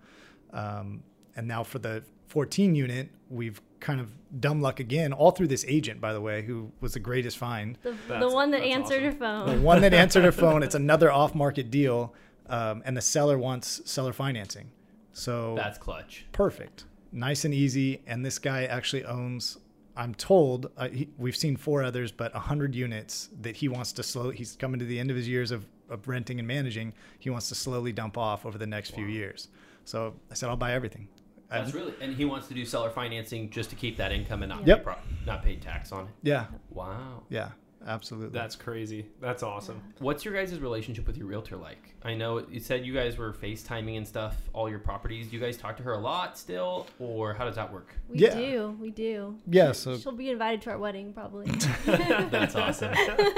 Um, 0.53 1.03
and 1.37 1.47
now 1.47 1.63
for 1.63 1.79
the 1.79 2.05
14 2.29 2.75
unit, 2.75 3.11
we've 3.29 3.61
kind 3.81 4.01
of 4.01 4.11
dumb 4.41 4.63
luck 4.63 4.81
again, 4.81 5.13
all 5.13 5.33
through 5.33 5.49
this 5.49 5.65
agent, 5.69 6.01
by 6.01 6.13
the 6.13 6.21
way, 6.21 6.43
who 6.43 6.73
was 6.81 6.95
the 6.95 7.01
greatest 7.01 7.37
find. 7.37 7.77
The, 7.83 7.95
the 8.21 8.31
one 8.31 8.51
that 8.53 8.63
answered 8.63 9.05
awesome. 9.05 9.05
her 9.05 9.13
phone. 9.13 9.47
The 9.57 9.61
one 9.63 9.81
that 9.83 9.93
answered 9.93 10.25
her 10.25 10.33
phone, 10.33 10.63
it's 10.63 10.75
another 10.87 11.13
off 11.13 11.35
market 11.35 11.71
deal. 11.71 12.15
Um, 12.47 12.83
and 12.85 12.97
the 12.97 13.03
seller 13.03 13.39
wants 13.39 13.83
seller 13.91 14.13
financing. 14.13 14.71
So 15.13 15.55
That's 15.57 15.79
clutch. 15.79 16.27
perfect, 16.33 16.85
nice 17.13 17.45
and 17.45 17.53
easy. 17.53 18.03
And 18.07 18.25
this 18.25 18.39
guy 18.39 18.65
actually 18.65 19.05
owns. 19.05 19.59
I'm 19.97 20.15
told 20.15 20.71
uh, 20.77 20.89
he, 20.89 21.09
we've 21.19 21.37
seen 21.37 21.57
four 21.57 21.83
others, 21.83 22.13
but 22.13 22.33
hundred 22.35 22.75
units 22.75 23.29
that 23.43 23.57
he 23.57 23.69
wants 23.69 23.93
to 23.93 24.03
slow. 24.03 24.31
He's 24.31 24.57
coming 24.57 24.79
to 24.81 24.87
the 24.87 24.99
end 24.99 25.11
of 25.11 25.17
his 25.17 25.29
years 25.29 25.51
of, 25.51 25.67
of 25.91 26.09
renting 26.09 26.39
and 26.39 26.49
managing. 26.49 26.95
He 27.19 27.29
wants 27.31 27.49
to 27.51 27.55
slowly 27.55 27.93
dump 27.93 28.17
off 28.17 28.47
over 28.47 28.57
the 28.59 28.67
next 28.67 28.91
few 28.95 29.07
years. 29.07 29.49
So 29.85 30.15
I 30.31 30.35
said 30.35 30.49
I'll 30.49 30.57
buy 30.57 30.73
everything. 30.73 31.09
That's 31.51 31.75
really, 31.75 31.93
and 32.01 32.15
he 32.17 32.25
wants 32.25 32.49
to 32.49 32.55
do 32.55 32.65
seller 32.65 32.89
financing 32.89 33.51
just 33.51 33.69
to 33.71 33.77
keep 33.77 33.99
that 33.99 34.11
income 34.11 34.43
and 34.43 34.49
not 34.49 34.67
Yep. 34.67 34.79
pay 34.79 34.85
pro, 34.85 34.95
not 35.27 35.45
pay 35.45 35.57
tax 35.57 35.93
on 35.93 36.05
it. 36.05 36.11
yeah, 36.23 36.47
Wow. 36.71 37.25
yeah, 37.29 37.51
absolutely. 37.87 38.39
That's 38.39 38.57
crazy. 38.57 39.07
That's 39.21 39.43
awesome. 39.43 39.81
What's 39.99 40.25
your 40.25 40.35
guys' 40.35 40.59
relationship 40.61 41.07
with 41.07 41.17
your 41.17 41.27
realtor 41.27 41.57
like? 41.57 41.95
I 42.05 42.15
know 42.15 42.45
you 42.51 42.59
said 42.61 42.85
you 42.85 42.93
guys 42.93 43.17
were 43.17 43.33
FaceTiming 43.33 43.97
and 43.97 44.07
stuff, 44.07 44.37
all 44.53 44.69
your 44.69 44.79
properties. 44.81 45.29
Do 45.29 45.37
you 45.37 45.43
guys 45.43 45.57
talk 45.57 45.77
to 45.77 45.83
her 45.85 45.93
a 45.93 45.99
lot 45.99 46.37
still, 46.37 46.87
or 46.99 47.33
how 47.35 47.45
does 47.45 47.55
that 47.57 47.73
work? 47.73 47.95
We 48.09 48.19
Yeah. 48.19 48.35
do. 48.35 48.77
We 48.81 48.91
do. 48.91 49.39
yeah. 49.49 49.69
She- 49.73 49.79
So 49.79 49.97
she'll 49.99 50.13
be 50.13 50.31
invited 50.31 50.63
to 50.63 50.71
our 50.71 50.79
wedding 50.79 51.13
probably. 51.13 51.47
That's 51.87 52.55
awesome. 52.57 52.93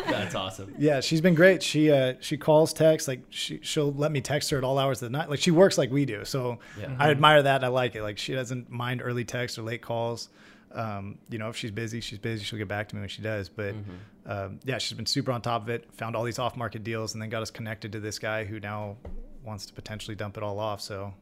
That's 0.09 0.35
awesome. 0.35 0.75
Yeah, 0.79 1.01
she's 1.01 1.21
been 1.21 1.35
great. 1.35 1.63
She 1.63 1.91
uh, 1.91 2.15
she 2.21 2.37
calls, 2.37 2.73
texts, 2.73 3.07
like 3.09 3.23
she 3.31 3.61
she'll 3.63 3.93
let 3.93 4.13
me 4.13 4.21
text 4.21 4.51
her 4.51 4.59
at 4.59 4.65
all 4.65 4.79
hours 4.79 5.03
of 5.03 5.11
the 5.13 5.17
night. 5.19 5.29
Like 5.31 5.41
she 5.41 5.51
works 5.51 5.77
like 5.79 5.91
we 5.91 6.05
do, 6.05 6.25
so 6.25 6.59
Yeah. 6.81 6.95
I 6.99 7.11
admire 7.11 7.43
that. 7.43 7.63
I 7.65 7.69
like 7.69 7.95
it. 7.95 8.03
Like 8.03 8.19
she 8.19 8.33
doesn't 8.35 8.71
mind 8.71 9.01
early 9.05 9.25
texts 9.25 9.59
or 9.59 9.63
late 9.63 9.83
calls. 9.83 10.29
Um, 10.73 11.19
you 11.31 11.39
know, 11.39 11.49
if 11.51 11.57
she's 11.57 11.71
busy, 11.71 12.01
she's 12.01 12.19
busy. 12.19 12.43
She'll 12.45 12.59
get 12.59 12.67
back 12.69 12.89
to 12.89 12.97
me 12.97 13.01
when 13.01 13.09
she 13.09 13.23
does. 13.23 13.49
But 13.49 13.75
Mm-hmm. 13.75 13.93
Um, 14.27 14.61
yeah, 14.65 14.79
she's 14.79 14.97
been 14.97 15.07
super 15.07 15.33
on 15.33 15.43
top 15.43 15.63
of 15.63 15.69
it. 15.69 15.93
Found 15.95 16.17
all 16.17 16.25
these 16.25 16.39
off 16.39 16.57
market 16.57 16.85
deals, 16.85 17.13
and 17.15 17.23
then 17.23 17.29
got 17.31 17.43
us 17.43 17.51
connected 17.51 17.93
to 17.93 18.01
this 18.01 18.19
guy 18.19 18.45
who 18.45 18.61
now 18.61 18.97
wants 19.45 19.67
to 19.67 19.73
potentially 19.75 20.15
dump 20.15 20.37
it 20.37 20.43
all 20.43 20.59
off. 20.59 20.81
So 20.81 21.13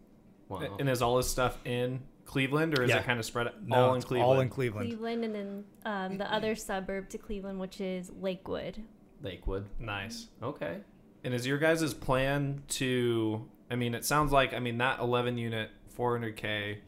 Wow. 0.49 0.77
And 0.79 0.89
is 0.89 1.01
all 1.01 1.17
this 1.17 1.31
stuff 1.31 1.57
in 1.65 2.01
Cleveland 2.27 2.79
or 2.79 2.83
is 2.83 2.91
Yeah. 2.91 2.99
it 2.99 3.05
kind 3.05 3.19
of 3.19 3.25
spread 3.25 3.49
no, 3.67 3.89
all 3.89 3.95
in 3.95 4.03
Cleveland? 4.03 4.31
all 4.31 4.41
in 4.41 4.49
Cleveland. 4.51 4.89
Cleveland 4.91 5.25
and 5.25 5.35
then 5.35 5.65
um, 5.87 6.19
the 6.19 6.31
other 6.33 6.55
suburb 6.55 7.09
to 7.11 7.19
Cleveland, 7.19 7.59
which 7.59 7.81
is 7.81 8.11
Lakewood. 8.21 8.83
Lakewood. 9.23 9.67
Nice. 9.79 10.29
Okay. 10.43 10.79
And 11.25 11.33
is 11.33 11.47
your 11.47 11.59
guys' 11.59 11.95
plan 11.95 12.63
to 12.69 13.49
I 13.71 13.77
mean, 13.77 13.95
it 13.95 14.05
sounds 14.05 14.31
like 14.31 14.53
I 14.53 14.59
mean 14.59 14.77
that 14.79 15.01
11 15.01 15.39
unit, 15.39 15.71
400k, 15.99 16.79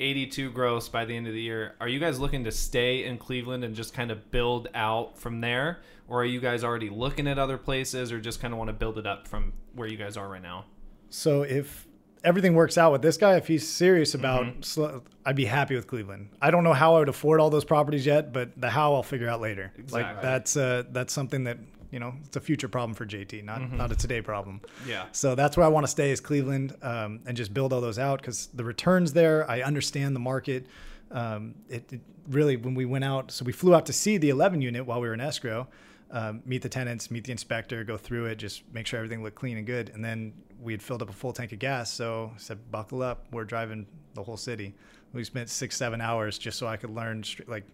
82 0.00 0.50
gross 0.50 0.88
by 0.88 1.04
the 1.04 1.14
end 1.16 1.26
of 1.26 1.34
the 1.34 1.40
year. 1.42 1.74
Are 1.80 1.88
you 1.88 2.00
guys 2.00 2.18
looking 2.18 2.44
to 2.44 2.50
stay 2.50 3.04
in 3.04 3.18
Cleveland 3.18 3.62
and 3.62 3.74
just 3.74 3.94
kind 3.94 4.10
of 4.10 4.30
build 4.30 4.68
out 4.74 5.18
from 5.18 5.40
there, 5.40 5.80
or 6.08 6.22
are 6.22 6.26
you 6.26 6.40
guys 6.40 6.64
already 6.64 6.88
looking 6.88 7.28
at 7.28 7.38
other 7.38 7.58
places, 7.58 8.10
or 8.10 8.20
just 8.20 8.40
kind 8.40 8.52
of 8.54 8.58
want 8.58 8.68
to 8.68 8.72
build 8.74 8.98
it 8.98 9.06
up 9.06 9.28
from 9.28 9.52
where 9.74 9.86
you 9.86 9.96
guys 9.96 10.16
are 10.16 10.28
right 10.28 10.42
now? 10.42 10.64
So 11.10 11.42
if 11.42 11.86
everything 12.24 12.54
works 12.54 12.78
out 12.78 12.92
with 12.92 13.02
this 13.02 13.16
guy, 13.16 13.36
if 13.36 13.46
he's 13.46 13.68
serious 13.68 14.14
about, 14.14 14.64
sl- 14.64 14.98
I'd 15.24 15.36
be 15.36 15.44
happy 15.44 15.74
with 15.74 15.86
Cleveland. 15.86 16.30
I 16.40 16.50
don't 16.50 16.64
know 16.64 16.72
how 16.72 16.96
I 16.96 17.00
would 17.00 17.08
afford 17.08 17.40
all 17.40 17.50
those 17.50 17.64
properties 17.64 18.06
yet, 18.06 18.32
but 18.32 18.58
the 18.60 18.70
how 18.70 18.94
I'll 18.94 19.02
figure 19.02 19.28
out 19.28 19.40
later. 19.40 19.72
Like 19.90 20.22
that's 20.22 20.56
uh, 20.56 20.84
that's 20.90 21.12
something 21.12 21.44
that 21.44 21.58
you 21.90 21.98
know 21.98 22.14
it's 22.24 22.36
a 22.36 22.40
future 22.40 22.68
problem 22.68 22.94
for 22.94 23.06
JT, 23.06 23.44
not 23.44 23.72
not 23.72 23.92
a 23.92 23.96
today 23.96 24.22
problem. 24.22 24.60
Yeah. 24.86 25.06
So 25.12 25.34
that's 25.34 25.56
where 25.56 25.66
I 25.66 25.68
want 25.68 25.84
to 25.84 25.90
stay 25.90 26.10
is 26.10 26.20
Cleveland 26.20 26.76
um, 26.82 27.20
and 27.26 27.36
just 27.36 27.52
build 27.52 27.72
all 27.72 27.80
those 27.80 27.98
out 27.98 28.20
because 28.20 28.46
the 28.54 28.64
returns 28.64 29.12
there. 29.12 29.50
I 29.50 29.62
understand 29.62 30.14
the 30.14 30.20
market. 30.20 30.66
Um, 31.10 31.54
it, 31.68 31.92
it 31.92 32.00
really 32.28 32.56
when 32.56 32.74
we 32.74 32.84
went 32.84 33.04
out, 33.04 33.30
so 33.30 33.44
we 33.44 33.52
flew 33.52 33.74
out 33.74 33.86
to 33.86 33.92
see 33.92 34.16
the 34.16 34.30
11 34.30 34.62
unit 34.62 34.86
while 34.86 35.00
we 35.00 35.08
were 35.08 35.14
in 35.14 35.20
escrow, 35.20 35.66
um, 36.10 36.42
meet 36.44 36.62
the 36.62 36.68
tenants, 36.68 37.10
meet 37.10 37.24
the 37.24 37.32
inspector, 37.32 37.82
go 37.84 37.96
through 37.96 38.26
it, 38.26 38.36
just 38.36 38.62
make 38.72 38.86
sure 38.86 38.98
everything 38.98 39.22
looked 39.22 39.36
clean 39.36 39.56
and 39.56 39.66
good. 39.66 39.90
And 39.90 40.04
then 40.04 40.32
we 40.60 40.72
had 40.72 40.82
filled 40.82 41.02
up 41.02 41.10
a 41.10 41.12
full 41.12 41.32
tank 41.32 41.52
of 41.52 41.58
gas, 41.58 41.90
so 41.90 42.32
I 42.34 42.38
said, 42.38 42.70
"Buckle 42.70 43.02
up, 43.02 43.26
we're 43.32 43.44
driving 43.44 43.86
the 44.14 44.22
whole 44.22 44.36
city." 44.36 44.74
We 45.12 45.24
spent 45.24 45.48
six, 45.48 45.76
seven 45.76 46.00
hours 46.00 46.38
just 46.38 46.58
so 46.58 46.68
I 46.68 46.76
could 46.76 46.90
learn. 46.90 47.24
Like, 47.48 47.64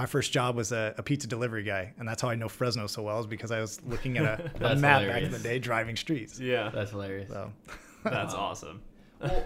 my 0.00 0.06
first 0.06 0.32
job 0.32 0.56
was 0.56 0.72
a, 0.72 0.94
a 0.96 1.02
pizza 1.02 1.28
delivery 1.28 1.62
guy, 1.62 1.92
and 1.98 2.08
that's 2.08 2.22
how 2.22 2.30
I 2.30 2.34
know 2.34 2.48
Fresno 2.48 2.86
so 2.86 3.02
well, 3.02 3.20
is 3.20 3.26
because 3.26 3.50
I 3.50 3.60
was 3.60 3.82
looking 3.84 4.16
at 4.16 4.24
a, 4.24 4.50
a 4.54 4.58
That's 4.58 4.80
map 4.80 5.06
back 5.06 5.22
in 5.22 5.30
the 5.30 5.38
day, 5.38 5.58
driving 5.58 5.94
streets. 5.94 6.40
Yeah. 6.40 6.70
That's 6.70 6.92
hilarious. 6.92 7.28
So. 7.28 7.52
That's 8.02 8.32
awesome. 8.46 8.80
Well, 9.20 9.44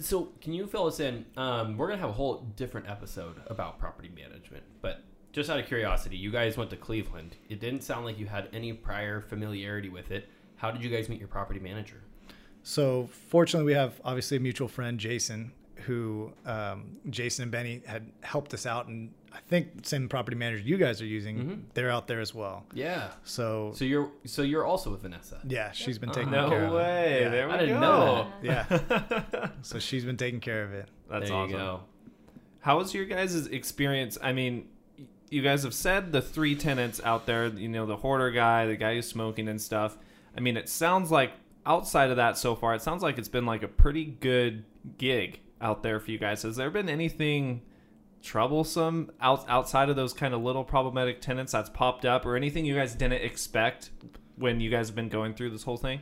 so 0.00 0.30
can 0.40 0.52
you 0.52 0.66
fill 0.66 0.86
us 0.86 0.98
in? 0.98 1.24
Um, 1.36 1.76
we're 1.76 1.86
gonna 1.86 2.00
have 2.00 2.10
a 2.10 2.14
whole 2.14 2.38
different 2.56 2.90
episode 2.90 3.40
about 3.46 3.78
property 3.78 4.10
management, 4.12 4.64
but 4.82 5.04
just 5.30 5.48
out 5.48 5.60
of 5.60 5.66
curiosity, 5.66 6.16
you 6.16 6.32
guys 6.32 6.56
went 6.56 6.70
to 6.70 6.76
Cleveland. 6.76 7.36
It 7.48 7.60
didn't 7.60 7.82
sound 7.82 8.04
like 8.04 8.18
you 8.18 8.26
had 8.26 8.48
any 8.52 8.72
prior 8.72 9.20
familiarity 9.20 9.90
with 9.90 10.10
it. 10.10 10.28
How 10.56 10.72
did 10.72 10.82
you 10.82 10.90
guys 10.90 11.08
meet 11.08 11.20
your 11.20 11.28
property 11.28 11.60
manager? 11.60 12.02
So 12.64 13.08
fortunately, 13.28 13.66
we 13.66 13.74
have 13.74 14.00
obviously 14.04 14.38
a 14.38 14.40
mutual 14.40 14.66
friend, 14.66 14.98
Jason, 14.98 15.52
who 15.80 16.32
um, 16.46 16.96
Jason 17.10 17.44
and 17.44 17.52
Benny 17.52 17.82
had 17.86 18.10
helped 18.22 18.54
us 18.54 18.66
out, 18.66 18.86
and 18.88 19.12
I 19.32 19.38
think 19.48 19.84
same 19.86 20.08
property 20.08 20.36
manager 20.36 20.62
you 20.62 20.76
guys 20.76 21.00
are 21.02 21.06
using, 21.06 21.36
Mhm. 21.38 21.60
they're 21.74 21.90
out 21.90 22.06
there 22.08 22.20
as 22.20 22.34
well. 22.34 22.64
Yeah. 22.72 23.10
So, 23.24 23.72
So 23.74 23.84
you're 23.84 24.10
so 24.24 24.42
you're 24.42 24.64
also 24.64 24.90
with 24.90 25.02
Vanessa. 25.02 25.40
yeah, 25.46 25.70
she's 25.72 25.98
been 25.98 26.10
taking 26.10 26.30
No 26.32 26.48
care 26.48 26.64
of 26.64 26.72
it. 26.72 26.76
way. 26.76 27.20
Yeah. 27.22 27.28
There 27.28 27.48
we 27.48 27.54
I 27.54 27.58
didn't 27.58 27.74
go. 27.74 27.80
know 27.80 28.32
Yeah, 28.42 29.50
so 29.62 29.78
she's 29.78 30.04
been 30.04 30.16
taking 30.16 30.40
care 30.40 30.62
of 30.64 30.72
it. 30.72 30.88
That's 31.10 31.28
there 31.28 31.36
awesome. 31.36 31.50
you 31.52 31.56
go. 31.58 31.80
How 32.60 32.78
was 32.78 32.92
your 32.94 33.04
guys' 33.04 33.46
experience? 33.46 34.18
I 34.22 34.32
mean, 34.32 34.68
you 35.30 35.42
guys 35.42 35.62
have 35.62 35.74
said 35.74 36.10
the 36.12 36.20
three 36.22 36.54
tenants 36.56 37.00
out 37.04 37.26
there, 37.26 37.46
you 37.46 37.68
know, 37.68 37.86
the 37.86 37.96
hoarder 37.96 38.30
guy, 38.30 38.66
the 38.66 38.76
guy 38.76 38.94
who's 38.94 39.06
smoking 39.06 39.46
and 39.48 39.60
stuff. 39.60 39.96
I 40.36 40.40
mean, 40.40 40.56
it 40.56 40.68
sounds 40.68 41.10
like 41.10 41.32
outside 41.66 42.10
of 42.10 42.16
that 42.16 42.36
so 42.38 42.54
far, 42.54 42.74
it 42.74 42.80
sounds 42.82 43.02
like 43.02 43.18
it's 43.18 43.28
been 43.28 43.44
like 43.46 43.62
a 43.62 43.68
pretty 43.68 44.04
good 44.06 44.64
gig 44.96 45.40
out 45.60 45.82
there 45.82 46.00
for 46.00 46.10
you 46.10 46.18
guys. 46.18 46.42
Has 46.42 46.56
there 46.56 46.70
been 46.70 46.88
anything 46.88 47.62
troublesome 48.22 49.10
out, 49.20 49.44
outside 49.48 49.88
of 49.88 49.96
those 49.96 50.12
kind 50.12 50.34
of 50.34 50.42
little 50.42 50.64
problematic 50.64 51.20
tenants 51.20 51.52
that's 51.52 51.70
popped 51.70 52.04
up 52.04 52.26
or 52.26 52.36
anything 52.36 52.64
you 52.64 52.74
guys 52.74 52.94
didn't 52.94 53.22
expect 53.22 53.90
when 54.36 54.60
you 54.60 54.70
guys 54.70 54.88
have 54.88 54.96
been 54.96 55.08
going 55.08 55.34
through 55.34 55.50
this 55.50 55.62
whole 55.62 55.76
thing? 55.76 56.00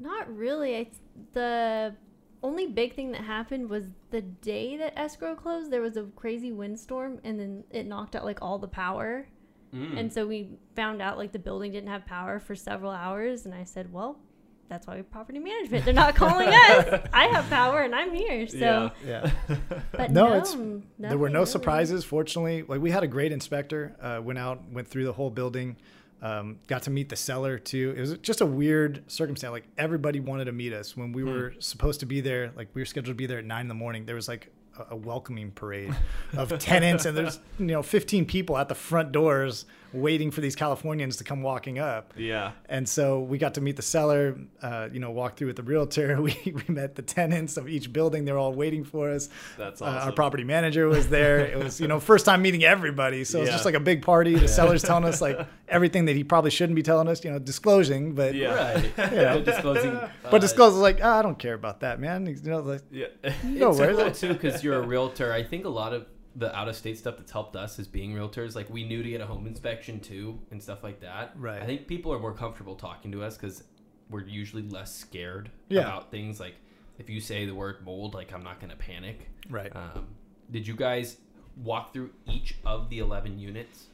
Not 0.00 0.34
really. 0.34 0.76
I, 0.76 0.86
the 1.32 1.94
only 2.42 2.66
big 2.66 2.94
thing 2.94 3.12
that 3.12 3.22
happened 3.22 3.68
was 3.68 3.86
the 4.10 4.22
day 4.22 4.76
that 4.76 4.98
escrow 4.98 5.34
closed. 5.34 5.70
There 5.70 5.80
was 5.80 5.96
a 5.96 6.04
crazy 6.16 6.52
windstorm, 6.52 7.20
and 7.24 7.38
then 7.38 7.64
it 7.70 7.86
knocked 7.86 8.16
out 8.16 8.24
like 8.24 8.42
all 8.42 8.58
the 8.58 8.68
power. 8.68 9.26
Mm. 9.74 9.98
And 9.98 10.12
so 10.12 10.26
we 10.26 10.50
found 10.74 11.02
out 11.02 11.18
like 11.18 11.32
the 11.32 11.38
building 11.38 11.72
didn't 11.72 11.90
have 11.90 12.06
power 12.06 12.38
for 12.38 12.54
several 12.54 12.92
hours, 12.92 13.46
and 13.46 13.54
I 13.54 13.64
said, 13.64 13.92
"Well, 13.92 14.18
that's 14.68 14.86
why 14.86 14.94
we 14.94 14.98
have 14.98 15.10
property 15.10 15.38
management. 15.38 15.84
They're 15.84 15.94
not 15.94 16.14
calling 16.14 16.48
us. 16.48 17.00
I 17.12 17.26
have 17.28 17.48
power, 17.50 17.82
and 17.82 17.94
I'm 17.94 18.12
here." 18.14 18.46
So, 18.48 18.90
Yeah. 19.06 19.30
but 19.92 20.10
No, 20.10 20.28
no, 20.28 20.36
it's- 20.36 20.56
there 20.98 21.18
were 21.18 21.28
no 21.28 21.40
really. 21.40 21.46
surprises 21.50 22.04
fortunately 22.04 22.62
like 22.66 22.80
we 22.80 22.90
had 22.90 23.02
a 23.02 23.06
great 23.08 23.32
inspector 23.32 23.94
uh, 24.00 24.20
went 24.22 24.38
out 24.38 24.62
went 24.72 24.88
through 24.88 25.04
the 25.04 25.12
whole 25.12 25.30
building 25.30 25.76
um, 26.22 26.58
got 26.66 26.82
to 26.84 26.90
meet 26.90 27.08
the 27.10 27.16
seller 27.16 27.58
too 27.58 27.94
it 27.96 28.00
was 28.00 28.16
just 28.18 28.40
a 28.40 28.46
weird 28.46 29.02
circumstance 29.10 29.52
like 29.52 29.66
everybody 29.76 30.18
wanted 30.20 30.46
to 30.46 30.52
meet 30.52 30.72
us 30.72 30.96
when 30.96 31.12
we 31.12 31.22
Hmm. 31.22 31.28
were 31.30 31.54
supposed 31.58 32.00
to 32.00 32.06
be 32.06 32.20
there 32.20 32.52
like 32.56 32.68
we 32.74 32.80
were 32.80 32.86
scheduled 32.86 33.14
to 33.14 33.18
be 33.18 33.26
there 33.26 33.38
at 33.38 33.44
nine 33.44 33.62
in 33.62 33.68
the 33.68 33.74
morning 33.74 34.06
there 34.06 34.14
was 34.14 34.26
like 34.28 34.50
a, 34.78 34.94
a 34.94 34.96
welcoming 34.96 35.50
parade 35.52 35.94
of 36.36 36.56
tenants 36.58 37.04
and 37.04 37.16
there's 37.16 37.38
you 37.58 37.66
know 37.66 37.82
15 37.82 38.24
people 38.24 38.56
at 38.56 38.68
the 38.68 38.74
front 38.74 39.12
doors 39.12 39.66
waiting 39.96 40.30
for 40.30 40.40
these 40.40 40.54
californians 40.56 41.16
to 41.16 41.24
come 41.24 41.42
walking 41.42 41.78
up 41.78 42.12
yeah. 42.16 42.52
and 42.68 42.88
so 42.88 43.20
we 43.20 43.38
got 43.38 43.54
to 43.54 43.60
meet 43.60 43.76
the 43.76 43.82
seller, 43.82 44.36
uh, 44.62 44.88
you 44.92 45.00
know, 45.00 45.10
walk 45.10 45.36
through 45.36 45.48
with 45.48 45.56
the 45.56 45.62
realtor. 45.62 46.20
We, 46.26 46.36
we 46.46 46.74
met 46.74 46.94
the 46.96 47.02
tenants 47.02 47.56
of 47.56 47.68
each 47.68 47.92
building. 47.92 48.24
They're 48.24 48.38
all 48.38 48.52
waiting 48.52 48.84
for 48.84 49.10
us. 49.10 49.28
That's 49.56 49.80
Uh, 49.80 49.86
our 49.86 50.12
property 50.12 50.44
manager 50.44 50.88
was 50.88 51.08
there. 51.08 51.38
It 51.46 51.58
was, 51.58 51.80
you 51.80 51.88
know, 51.88 52.00
first 52.00 52.24
time 52.26 52.42
meeting 52.42 52.64
everybody. 52.64 53.24
So 53.24 53.42
it's 53.42 53.50
just 53.50 53.64
like 53.64 53.74
a 53.74 53.80
big 53.80 54.02
party. 54.02 54.34
The 54.34 54.48
seller's 54.48 54.82
telling 54.82 55.04
us 55.04 55.20
like 55.20 55.38
everything 55.68 56.06
that 56.06 56.16
he 56.16 56.24
probably 56.24 56.50
shouldn't 56.50 56.76
be 56.76 56.82
telling 56.82 57.08
us, 57.08 57.24
you 57.24 57.30
know, 57.30 57.38
disclosing. 57.38 58.14
But, 58.14 58.34
Yeah. 58.34 58.54
Right. 58.74 58.92
Yeah. 59.12 59.38
disclosing. 59.38 59.92
but 60.22 60.34
uh, 60.34 60.38
discloses 60.38 60.80
like, 60.80 60.98
"Ah, 61.02 61.18
I 61.18 61.22
don't 61.22 61.38
care 61.38 61.54
about 61.54 61.80
that, 61.80 62.00
man. 62.00 62.26
You 62.26 62.36
know, 62.50 62.60
like, 62.60 62.82
Yeah. 62.90 63.06
no 63.44 63.70
it's 63.70 63.78
worries. 63.78 63.96
cool 63.96 64.10
too 64.10 64.32
because 64.34 64.62
you're 64.64 64.76
a 64.82 64.86
realtor. 64.86 65.32
I 65.32 65.42
think 65.42 65.64
a 65.64 65.68
lot 65.82 65.92
of 65.92 66.06
the 66.38 66.54
out 66.54 66.68
of 66.68 66.76
state 66.76 66.98
stuff 66.98 67.16
that's 67.16 67.32
helped 67.32 67.56
us 67.56 67.78
is 67.78 67.88
being 67.88 68.12
realtors. 68.12 68.54
Like 68.54 68.68
we 68.70 68.84
knew 68.84 69.02
to 69.02 69.08
get 69.08 69.20
a 69.22 69.26
home 69.26 69.46
inspection 69.46 70.00
too 70.00 70.38
and 70.50 70.62
stuff 70.62 70.82
like 70.84 71.00
that. 71.00 71.32
Right. 71.36 71.62
I 71.62 71.66
think 71.66 71.86
people 71.86 72.12
are 72.12 72.18
more 72.18 72.34
comfortable 72.34 72.74
talking 72.76 73.10
to 73.12 73.22
us 73.24 73.36
because 73.38 73.64
we're 74.10 74.22
usually 74.24 74.62
less 74.68 74.94
scared 74.94 75.50
Yeah. 75.68 75.80
about 75.82 76.10
things. 76.10 76.38
Like 76.38 76.54
if 76.98 77.08
you 77.08 77.20
say 77.20 77.46
the 77.46 77.54
word 77.54 77.76
mold, 77.84 78.12
like 78.14 78.32
I'm 78.34 78.42
not 78.44 78.60
gonna 78.60 78.76
panic. 78.76 79.28
Right. 79.48 79.74
Um, 79.74 80.06
did 80.50 80.66
you 80.66 80.74
guys 80.76 81.16
walk 81.56 81.94
through 81.94 82.10
each 82.26 82.56
of 82.66 82.90
the 82.90 82.98
11 82.98 83.38
units? 83.38 83.86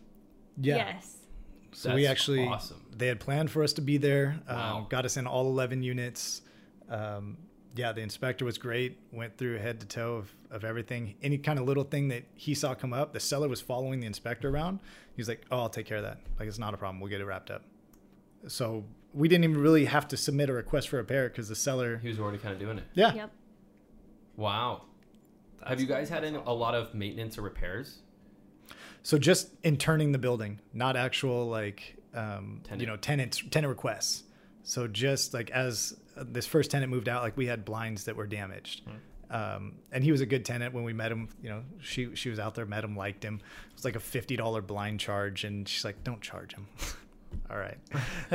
yeah. 0.61 0.77
Yes. 0.77 1.19
So 1.75 1.95
we 1.95 2.07
actually, 2.07 2.45
awesome. 2.47 2.85
they 2.95 3.07
had 3.07 3.19
planned 3.21 3.51
for 3.51 3.63
us 3.63 3.73
to 3.75 3.81
be 3.81 3.97
there. 3.97 4.41
Um, 4.49 4.57
Wow. 4.57 4.87
Got 4.91 5.05
us 5.07 5.17
in 5.17 5.27
all 5.27 5.47
11 5.47 5.83
units. 5.83 6.43
Um, 6.91 7.39
yeah, 7.75 7.93
the 7.93 8.03
inspector 8.03 8.45
was 8.45 8.59
great. 8.59 8.99
Went 9.13 9.39
through 9.39 9.57
head 9.59 9.81
to 9.81 9.87
toe 9.87 10.17
of, 10.17 10.35
of 10.53 10.65
everything. 10.65 11.15
Any 11.23 11.39
kind 11.39 11.59
of 11.59 11.65
little 11.67 11.85
thing 11.85 12.09
that 12.09 12.23
he 12.35 12.55
saw 12.55 12.75
come 12.75 12.93
up, 12.93 13.13
the 13.13 13.21
seller 13.21 13.49
was 13.49 13.61
following 13.61 13.99
the 14.01 14.07
inspector 14.07 14.49
around. 14.49 14.79
He's 15.17 15.29
like, 15.29 15.45
"Oh, 15.51 15.59
I'll 15.61 15.69
take 15.69 15.87
care 15.87 15.97
of 15.99 16.05
that. 16.05 16.19
Like, 16.39 16.47
it's 16.49 16.59
not 16.59 16.75
a 16.75 16.77
problem. 16.77 17.01
We'll 17.01 17.11
get 17.11 17.21
it 17.21 17.25
wrapped 17.27 17.51
up." 17.51 17.63
So 18.47 18.85
we 19.15 19.29
didn't 19.29 19.45
even 19.45 19.59
really 19.59 19.85
have 19.87 20.07
to 20.09 20.17
submit 20.17 20.49
a 20.49 20.53
request 20.53 20.89
for 20.89 20.97
repair 20.97 21.29
because 21.29 21.49
the 21.49 21.55
seller, 21.57 21.99
He 21.99 22.09
was 22.09 22.19
already 22.21 22.39
kind 22.39 22.55
of 22.55 22.61
doing 22.61 22.79
it. 22.79 22.85
yeah, 22.95 23.13
Yep. 23.15 23.31
Wow. 24.37 24.83
Have 25.67 25.81
you 25.81 25.87
guys 25.87 26.09
had 26.09 26.25
any, 26.25 26.39
a 26.45 26.53
lot 26.53 26.75
of 26.75 26.95
maintenance 26.95 27.39
or 27.39 27.43
repairs? 27.43 27.99
So 29.03 29.19
just 29.19 29.51
in 29.63 29.77
turning 29.77 30.13
the 30.13 30.19
building, 30.19 30.61
not 30.73 30.97
actual 30.97 31.47
like 31.49 31.97
um, 32.15 32.61
Tenant. 32.65 32.81
you 32.81 32.87
know 32.87 32.97
tenants 32.97 33.43
tenant 33.51 33.69
requests. 33.69 34.25
So 34.65 34.87
just 34.89 35.35
like 35.35 35.51
as 35.51 35.97
uh, 36.17 36.25
this 36.27 36.47
first 36.47 36.71
tenant 36.71 36.91
moved 36.91 37.09
out, 37.09 37.23
like 37.23 37.37
we 37.37 37.47
had 37.47 37.65
blinds 37.65 38.05
that 38.05 38.17
were 38.17 38.27
damaged. 38.27 38.83
Um, 39.33 39.77
and 39.91 40.05
he 40.05 40.13
was 40.13 40.21
a 40.21 40.27
good 40.27 40.45
tenant 40.45 40.75
when 40.75 40.85
we 40.85 40.93
met 40.93 41.11
him. 41.11 41.29
You 41.43 41.49
know, 41.51 41.63
she 41.81 42.15
she 42.15 42.29
was 42.29 42.39
out 42.39 42.55
there, 42.55 42.67
met 42.67 42.85
him, 42.85 42.97
liked 42.97 43.25
him. 43.25 43.37
It 43.71 43.75
was 43.75 43.85
like 43.85 43.97
a 43.97 44.01
fifty 44.01 44.37
dollar 44.37 44.61
blind 44.63 45.01
charge, 45.01 45.45
and 45.45 45.67
she's 45.69 45.85
like, 45.85 46.05
"Don't 46.05 46.21
charge 46.21 46.55
him." 46.55 46.67
All 47.51 47.57
right. 47.57 47.79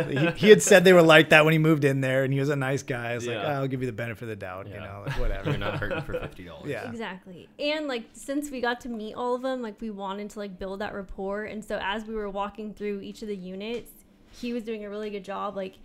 he, 0.09 0.25
he 0.31 0.49
had 0.49 0.59
said 0.63 0.83
they 0.83 0.91
were 0.93 1.03
like 1.03 1.29
that 1.29 1.45
when 1.45 1.51
he 1.51 1.59
moved 1.59 1.83
in 1.85 2.01
there, 2.01 2.23
and 2.23 2.33
he 2.33 2.39
was 2.39 2.49
a 2.49 2.55
nice 2.55 2.81
guy. 2.81 3.11
I 3.11 3.15
was 3.15 3.27
like, 3.27 3.35
Yeah. 3.35 3.45
"Ah, 3.45 3.59
"I'll 3.59 3.67
give 3.67 3.81
you 3.81 3.85
the 3.85 3.93
benefit 3.93 4.23
of 4.23 4.29
the 4.29 4.35
doubt." 4.35 4.67
You 4.67 4.79
know, 4.79 5.03
like 5.05 5.19
whatever. 5.19 5.51
You're 5.51 5.59
not 5.59 5.77
hurting 5.79 6.01
for 6.01 6.13
$50. 6.13 6.65
Yeah. 6.65 6.89
Exactly. 6.89 7.47
And 7.59 7.87
like 7.87 8.05
since 8.13 8.49
we 8.49 8.59
got 8.59 8.81
to 8.81 8.89
meet 8.89 9.13
all 9.13 9.35
of 9.35 9.43
them, 9.43 9.61
like 9.61 9.79
we 9.81 9.91
wanted 9.91 10.31
to 10.31 10.39
like 10.39 10.57
build 10.57 10.79
that 10.81 10.95
rapport. 10.95 11.43
And 11.43 11.63
so 11.63 11.79
as 11.81 12.05
we 12.05 12.15
were 12.15 12.27
walking 12.29 12.73
through 12.73 13.01
each 13.01 13.21
of 13.21 13.27
the 13.27 13.35
units, 13.35 13.91
he 14.31 14.51
was 14.51 14.63
doing 14.63 14.83
a 14.83 14.89
really 14.89 15.11
good 15.11 15.23
job 15.23 15.55
like, 15.55 15.75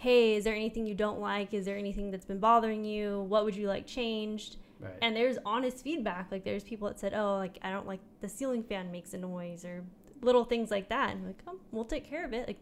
"Hey, 0.00 0.34
is 0.36 0.44
there 0.44 0.54
anything 0.54 0.86
you 0.86 0.94
don't 0.94 1.20
like? 1.20 1.52
Is 1.54 1.64
there 1.64 1.76
anything 1.76 2.10
that's 2.10 2.24
been 2.26 2.40
bothering 2.40 2.84
you? 2.84 3.20
What 3.32 3.44
would 3.44 3.56
you 3.56 3.68
like 3.68 3.86
changed?" 3.86 4.56
Right. 4.80 4.94
And 5.02 5.14
there's 5.14 5.36
honest 5.44 5.84
feedback. 5.84 6.28
Like 6.30 6.44
there's 6.44 6.64
people 6.64 6.88
that 6.88 6.98
said, 6.98 7.12
"Oh, 7.14 7.36
like 7.36 7.58
I 7.62 7.70
don't 7.70 7.86
like 7.86 8.00
the 8.20 8.28
ceiling 8.28 8.62
fan 8.62 8.90
makes 8.90 9.12
a 9.14 9.18
noise 9.18 9.64
or 9.64 9.84
little 10.22 10.44
things 10.44 10.70
like 10.70 10.88
that." 10.88 11.10
And 11.10 11.20
I'm 11.20 11.26
like, 11.26 11.42
"Oh, 11.46 11.58
we'll 11.70 11.84
take 11.84 12.04
care 12.04 12.24
of 12.24 12.32
it." 12.32 12.46
Like 12.46 12.58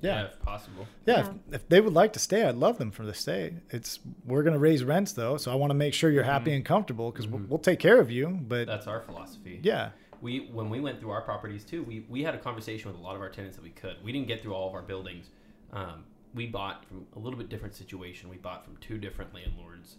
yeah. 0.00 0.20
Yeah. 0.20 0.26
if 0.26 0.40
possible. 0.42 0.86
Yeah, 1.06 1.14
Yeah. 1.16 1.30
If, 1.48 1.54
if 1.54 1.68
they 1.68 1.80
would 1.80 1.92
like 1.92 2.12
to 2.14 2.18
stay, 2.20 2.44
I'd 2.44 2.54
love 2.54 2.78
them 2.78 2.90
for 2.90 3.04
the 3.04 3.14
stay. 3.14 3.54
It's 3.70 3.98
we're 4.24 4.42
gonna 4.44 4.58
raise 4.58 4.82
rents 4.84 5.12
though, 5.12 5.36
so 5.36 5.52
I 5.52 5.56
want 5.56 5.70
to 5.70 5.74
make 5.74 5.92
sure 5.92 6.10
you're 6.10 6.22
happy 6.22 6.54
and 6.54 6.64
comfortable 6.64 7.10
because 7.10 7.26
we'll, 7.28 7.42
we'll 7.48 7.58
take 7.58 7.80
care 7.80 8.00
of 8.00 8.10
you. 8.10 8.28
But 8.28 8.66
That's 8.66 8.86
our 8.86 9.00
philosophy. 9.00 9.60
yeah, 9.62 9.90
We 10.22 10.48
when 10.52 10.70
we 10.70 10.80
went 10.80 11.00
through 11.00 11.10
our 11.10 11.22
properties 11.22 11.64
too, 11.64 11.82
we, 11.82 12.06
we 12.08 12.22
had 12.22 12.34
a 12.34 12.38
conversation 12.38 12.90
with 12.90 12.98
a 12.98 13.02
lot 13.02 13.14
of 13.16 13.20
our 13.20 13.28
tenants 13.28 13.56
that 13.56 13.62
we 13.62 13.70
could. 13.70 13.96
We 14.04 14.12
didn't 14.12 14.28
get 14.28 14.40
through 14.42 14.54
all 14.54 14.68
of 14.68 14.74
our 14.74 14.82
buildings, 14.82 15.26
um, 15.72 16.04
we 16.34 16.46
bought 16.46 16.84
from 16.84 17.06
a 17.16 17.18
little 17.18 17.38
bit 17.38 17.48
different 17.48 17.74
situation. 17.74 18.28
We 18.28 18.36
bought 18.36 18.64
from 18.64 18.76
two 18.78 18.98
different 18.98 19.34
landlords 19.34 19.96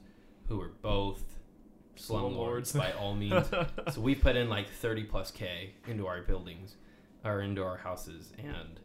who 0.47 0.57
were 0.57 0.71
both 0.81 1.23
slumlords 1.97 2.75
by 2.75 2.91
all 2.93 3.15
means. 3.15 3.47
so 3.93 4.01
we 4.01 4.15
put 4.15 4.35
in 4.35 4.49
like 4.49 4.69
30 4.69 5.03
plus 5.03 5.31
K 5.31 5.73
into 5.87 6.07
our 6.07 6.21
buildings 6.21 6.75
or 7.23 7.41
into 7.41 7.63
our 7.63 7.77
houses. 7.77 8.31
And 8.37 8.79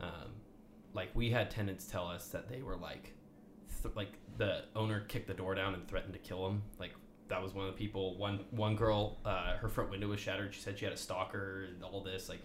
um, 0.00 0.32
like 0.92 1.10
we 1.14 1.30
had 1.30 1.50
tenants 1.50 1.86
tell 1.86 2.08
us 2.08 2.28
that 2.28 2.48
they 2.48 2.62
were 2.62 2.76
like, 2.76 3.12
th- 3.82 3.94
like 3.94 4.12
the 4.38 4.64
owner 4.74 5.00
kicked 5.00 5.28
the 5.28 5.34
door 5.34 5.54
down 5.54 5.74
and 5.74 5.86
threatened 5.86 6.14
to 6.14 6.18
kill 6.18 6.44
them. 6.44 6.62
Like 6.78 6.92
that 7.28 7.42
was 7.42 7.54
one 7.54 7.66
of 7.66 7.72
the 7.72 7.78
people. 7.78 8.16
One 8.16 8.40
one 8.50 8.76
girl, 8.76 9.18
uh, 9.24 9.56
her 9.56 9.68
front 9.68 9.90
window 9.90 10.08
was 10.08 10.20
shattered. 10.20 10.54
She 10.54 10.60
said 10.60 10.78
she 10.78 10.84
had 10.84 10.94
a 10.94 10.98
stalker 10.98 11.66
and 11.68 11.82
all 11.82 12.02
this. 12.02 12.28
Like, 12.28 12.40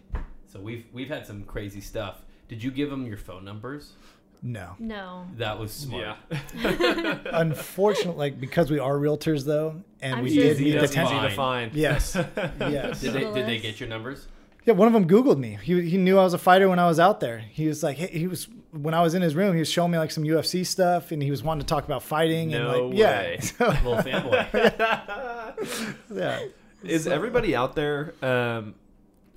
so 0.45 0.59
we've 0.59 0.85
we've 0.93 1.09
had 1.09 1.25
some 1.25 1.43
crazy 1.43 1.81
stuff. 1.81 2.21
Did 2.47 2.63
you 2.63 2.71
give 2.71 2.89
them 2.89 3.05
your 3.05 3.17
phone 3.17 3.45
numbers? 3.45 3.93
No. 4.41 4.75
No. 4.79 5.25
That 5.37 5.59
was 5.59 5.71
smart. 5.71 6.17
Yeah. 6.31 7.17
Unfortunately, 7.33 8.17
like 8.17 8.39
because 8.39 8.71
we 8.71 8.79
are 8.79 8.95
realtors 8.95 9.45
though, 9.45 9.81
and 10.01 10.15
I'm 10.15 10.23
we 10.23 10.33
sure 10.33 10.43
did 10.43 10.51
it's 10.51 10.59
need 10.59 10.71
the 10.73 10.79
That's 10.79 10.91
easy 10.93 11.01
easy 11.15 11.29
to 11.29 11.35
find. 11.35 11.73
Yes. 11.73 12.15
Yes. 12.59 13.01
Did 13.01 13.13
they 13.13 13.33
did 13.33 13.47
they 13.47 13.59
get 13.59 13.79
your 13.79 13.89
numbers? 13.89 14.27
Yeah, 14.65 14.73
one 14.73 14.87
of 14.87 14.93
them 14.93 15.07
Googled 15.07 15.39
me. 15.39 15.57
He, 15.63 15.89
he 15.89 15.97
knew 15.97 16.19
I 16.19 16.23
was 16.23 16.33
a 16.33 16.37
fighter 16.37 16.69
when 16.69 16.79
I 16.79 16.87
was 16.87 16.99
out 16.99 17.21
there. 17.21 17.39
He 17.39 17.67
was 17.67 17.81
like, 17.81 17.97
hey, 17.97 18.07
he 18.07 18.27
was 18.27 18.47
when 18.71 18.93
I 18.93 19.01
was 19.01 19.13
in 19.15 19.21
his 19.21 19.33
room. 19.33 19.53
He 19.53 19.59
was 19.59 19.71
showing 19.71 19.91
me 19.91 19.97
like 19.97 20.11
some 20.11 20.23
UFC 20.25 20.65
stuff, 20.65 21.11
and 21.11 21.23
he 21.23 21.31
was 21.31 21.41
wanting 21.41 21.61
to 21.61 21.65
talk 21.65 21.85
about 21.85 22.03
fighting. 22.03 22.53
and 22.53 22.65
No 22.65 22.87
like, 22.87 22.97
yeah, 22.97 23.19
way. 23.21 23.39
So, 23.41 23.67
Little 23.67 23.95
fanboy. 23.95 25.95
yeah. 26.13 26.45
Is 26.83 27.05
So- 27.05 27.11
everybody 27.11 27.55
out 27.55 27.75
there? 27.75 28.13
Um, 28.21 28.75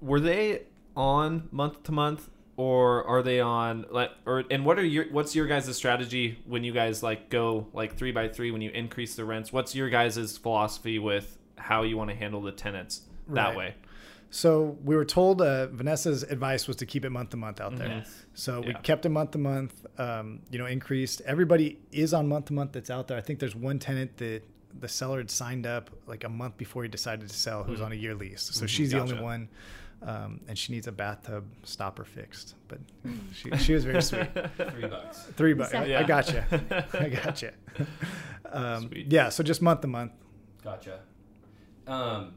were 0.01 0.21
they 0.21 0.63
on 0.97 1.49
month 1.51 1.83
to 1.85 1.93
month, 1.93 2.29
or 2.57 3.05
are 3.05 3.23
they 3.23 3.41
on 3.41 3.87
like? 3.91 4.11
Or 4.27 4.45
and 4.51 4.65
what 4.65 4.79
are 4.79 4.85
your 4.85 5.07
what's 5.11 5.35
your 5.35 5.47
guys' 5.47 5.75
strategy 5.77 6.39
when 6.47 6.65
you 6.65 6.73
guys 6.73 7.03
like 7.03 7.31
go 7.31 7.67
like 7.73 7.97
three 7.97 8.13
by 8.13 8.29
three 8.29 8.51
when 8.51 8.61
you 8.63 8.71
increase 8.71 9.15
the 9.15 9.25
rents? 9.25 9.53
What's 9.53 9.75
your 9.75 9.89
guys' 9.89 10.37
philosophy 10.39 10.99
with 10.99 11.39
how 11.57 11.83
you 11.83 11.97
want 11.97 12.11
to 12.11 12.17
handle 12.17 12.43
the 12.43 12.53
tenants 12.53 13.03
that 13.29 13.49
Right. 13.49 13.57
way? 13.57 13.75
So 14.35 14.79
we 14.83 14.97
were 14.97 15.05
told 15.05 15.43
uh, 15.43 15.67
Vanessa's 15.67 16.23
advice 16.23 16.67
was 16.67 16.77
to 16.77 16.87
keep 16.87 17.05
it 17.05 17.11
month 17.11 17.31
to 17.31 17.37
month 17.37 17.61
out 17.61 17.77
there. 17.77 17.89
Yes. 17.89 18.25
So 18.33 18.61
we 18.63 18.69
Yeah. 18.69 18.79
kept 18.79 19.05
it 19.05 19.11
month 19.11 19.33
to 19.33 19.39
month. 19.39 19.85
Um, 19.99 20.41
you 20.51 20.59
know, 20.59 20.65
increased. 20.67 21.21
Everybody 21.27 21.79
is 21.93 22.15
on 22.15 22.29
month 22.29 22.47
to 22.47 22.55
month 22.55 22.73
that's 22.73 22.89
out 22.89 23.09
there. 23.09 23.19
I 23.19 23.21
think 23.21 23.41
there's 23.41 23.55
one 23.55 23.79
tenant 23.79 24.17
that 24.19 24.43
the 24.81 24.89
seller 24.89 25.19
had 25.19 25.31
signed 25.31 25.67
up 25.67 25.91
like 26.07 26.25
a 26.25 26.31
month 26.31 26.57
before 26.57 26.83
he 26.83 26.89
decided 26.89 27.29
to 27.29 27.35
sell, 27.37 27.63
who's 27.63 27.83
on 27.83 27.93
a 27.93 27.95
year 27.95 28.15
lease. 28.15 28.49
So 28.55 28.67
she's 28.67 28.91
the 28.91 29.01
only 29.01 29.21
one, 29.21 29.51
um, 30.05 30.41
and 30.49 30.59
she 30.59 30.73
needs 30.73 30.87
a 30.87 30.93
bathtub 30.93 31.45
stopper 31.63 32.05
fixed. 32.05 32.55
But 32.69 32.79
she, 33.33 33.51
she 33.59 33.73
was 33.75 33.85
very 33.85 34.03
sweet. 34.03 34.29
Three 34.57 34.89
bucks. 34.89 35.27
Three 35.37 35.55
bucks. 35.55 35.75
I, 35.75 35.85
Yeah. 35.85 36.01
I 36.01 36.03
got 36.03 36.33
you. 36.33 36.43
I 36.99 37.09
got 37.09 37.43
you. 37.43 37.51
Um, 38.51 38.89
Sweet. 38.89 39.13
yeah. 39.13 39.29
So 39.29 39.43
just 39.43 39.63
month 39.63 39.81
to 39.83 39.87
month. 39.87 40.13
Gotcha. 40.63 41.01
Um, 41.87 42.35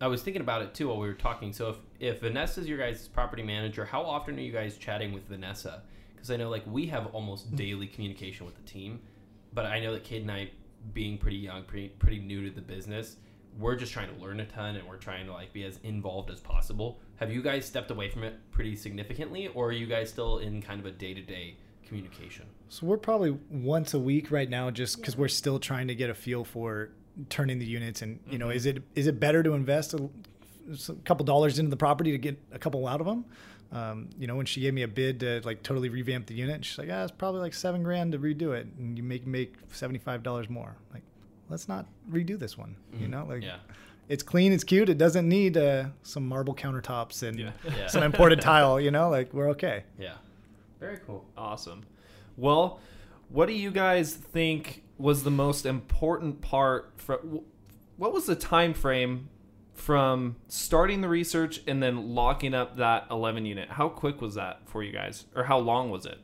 I 0.00 0.08
was 0.08 0.22
thinking 0.22 0.40
about 0.42 0.62
it 0.62 0.74
too 0.74 0.88
while 0.88 0.98
we 0.98 1.06
were 1.06 1.14
talking. 1.14 1.52
So 1.52 1.70
if 1.70 1.76
if 2.00 2.20
Vanessa's 2.20 2.68
your 2.68 2.78
guys' 2.78 3.06
property 3.08 3.42
manager, 3.42 3.84
how 3.84 4.02
often 4.02 4.36
are 4.36 4.42
you 4.42 4.52
guys 4.52 4.76
chatting 4.76 5.12
with 5.12 5.26
Vanessa? 5.28 5.82
Because 6.14 6.30
I 6.30 6.36
know 6.36 6.50
like 6.50 6.64
we 6.66 6.86
have 6.86 7.06
almost 7.14 7.54
daily 7.56 7.86
communication 7.86 8.46
with 8.46 8.56
the 8.56 8.62
team, 8.62 9.00
but 9.52 9.66
I 9.66 9.80
know 9.80 9.92
that 9.92 10.04
Kate 10.04 10.22
and 10.22 10.30
I, 10.30 10.50
being 10.92 11.18
pretty 11.18 11.36
young, 11.36 11.62
pretty 11.64 11.88
pretty 11.88 12.18
new 12.18 12.44
to 12.48 12.54
the 12.54 12.60
business, 12.60 13.16
we're 13.58 13.76
just 13.76 13.92
trying 13.92 14.14
to 14.14 14.20
learn 14.20 14.40
a 14.40 14.44
ton 14.46 14.76
and 14.76 14.86
we're 14.88 14.96
trying 14.96 15.26
to 15.26 15.32
like 15.32 15.52
be 15.52 15.64
as 15.64 15.78
involved 15.82 16.30
as 16.30 16.40
possible. 16.40 17.00
Have 17.16 17.32
you 17.32 17.42
guys 17.42 17.64
stepped 17.64 17.90
away 17.90 18.08
from 18.08 18.24
it 18.24 18.34
pretty 18.50 18.76
significantly, 18.76 19.48
or 19.48 19.68
are 19.68 19.72
you 19.72 19.86
guys 19.86 20.10
still 20.10 20.38
in 20.38 20.60
kind 20.60 20.80
of 20.80 20.86
a 20.86 20.90
day 20.90 21.14
to 21.14 21.22
day 21.22 21.56
communication? 21.86 22.46
So 22.68 22.86
we're 22.86 22.96
probably 22.96 23.36
once 23.50 23.94
a 23.94 23.98
week 23.98 24.30
right 24.30 24.48
now, 24.48 24.70
just 24.70 24.96
because 24.96 25.16
we're 25.16 25.28
still 25.28 25.58
trying 25.58 25.88
to 25.88 25.94
get 25.94 26.10
a 26.10 26.14
feel 26.14 26.44
for 26.44 26.90
turning 27.28 27.58
the 27.58 27.66
units, 27.66 28.02
and 28.02 28.18
you 28.28 28.38
know, 28.38 28.50
is 28.50 28.66
it 28.66 28.82
is 28.94 29.06
it 29.06 29.20
better 29.20 29.42
to 29.42 29.52
invest 29.52 29.94
a, 29.94 30.08
a 30.88 30.94
couple 31.04 31.24
dollars 31.24 31.58
into 31.58 31.70
the 31.70 31.76
property 31.76 32.10
to 32.12 32.18
get 32.18 32.40
a 32.52 32.58
couple 32.58 32.86
out 32.88 33.00
of 33.00 33.06
them? 33.06 33.24
Um, 33.72 34.10
you 34.18 34.26
know, 34.26 34.36
when 34.36 34.46
she 34.46 34.60
gave 34.60 34.74
me 34.74 34.82
a 34.82 34.88
bid 34.88 35.20
to 35.20 35.40
like 35.44 35.62
totally 35.62 35.88
revamp 35.88 36.26
the 36.26 36.34
unit, 36.34 36.64
she's 36.64 36.78
like, 36.78 36.88
"Yeah, 36.88 37.02
it's 37.02 37.12
probably 37.12 37.40
like 37.40 37.54
seven 37.54 37.82
grand 37.82 38.12
to 38.12 38.18
redo 38.18 38.56
it, 38.56 38.66
and 38.78 38.96
you 38.96 39.02
make 39.02 39.26
make 39.26 39.54
seventy 39.72 39.98
five 39.98 40.22
dollars 40.22 40.48
more." 40.48 40.76
Like, 40.92 41.02
let's 41.48 41.68
not 41.68 41.86
redo 42.10 42.38
this 42.38 42.56
one. 42.58 42.76
You 42.98 43.06
Mhm. 43.06 43.10
know, 43.10 43.26
like 43.26 43.42
Yeah. 43.42 43.56
it's 44.08 44.22
clean, 44.22 44.52
it's 44.52 44.64
cute, 44.64 44.88
it 44.88 44.98
doesn't 44.98 45.28
need 45.28 45.56
uh, 45.56 45.86
some 46.02 46.26
marble 46.26 46.54
countertops 46.54 47.22
and 47.26 47.38
Yeah. 47.38 47.52
Yeah. 47.76 47.86
some 47.88 48.02
imported 48.02 48.40
tile. 48.50 48.80
You 48.80 48.90
know, 48.90 49.08
like 49.10 49.32
we're 49.32 49.48
okay. 49.50 49.84
Yeah. 49.98 50.14
Very 50.80 50.98
cool. 51.06 51.24
Awesome. 51.36 51.84
Well, 52.36 52.80
what 53.28 53.46
do 53.46 53.52
you 53.52 53.70
guys 53.70 54.14
think 54.14 54.82
was 54.98 55.22
the 55.24 55.30
most 55.30 55.64
important 55.66 56.40
part 56.40 56.92
from 56.96 57.40
what 57.96 58.12
was 58.12 58.26
the 58.26 58.36
time 58.36 58.74
frame 58.74 59.28
from 59.72 60.36
starting 60.46 61.00
the 61.00 61.08
research 61.08 61.60
and 61.66 61.82
then 61.82 62.14
locking 62.14 62.54
up 62.54 62.76
that 62.76 63.06
11 63.10 63.44
unit? 63.46 63.70
How 63.70 63.88
quick 63.88 64.20
was 64.20 64.34
that 64.34 64.68
for 64.68 64.82
you 64.82 64.92
guys 64.92 65.26
or 65.34 65.44
how 65.44 65.58
long 65.58 65.90
was 65.90 66.06
it? 66.06 66.18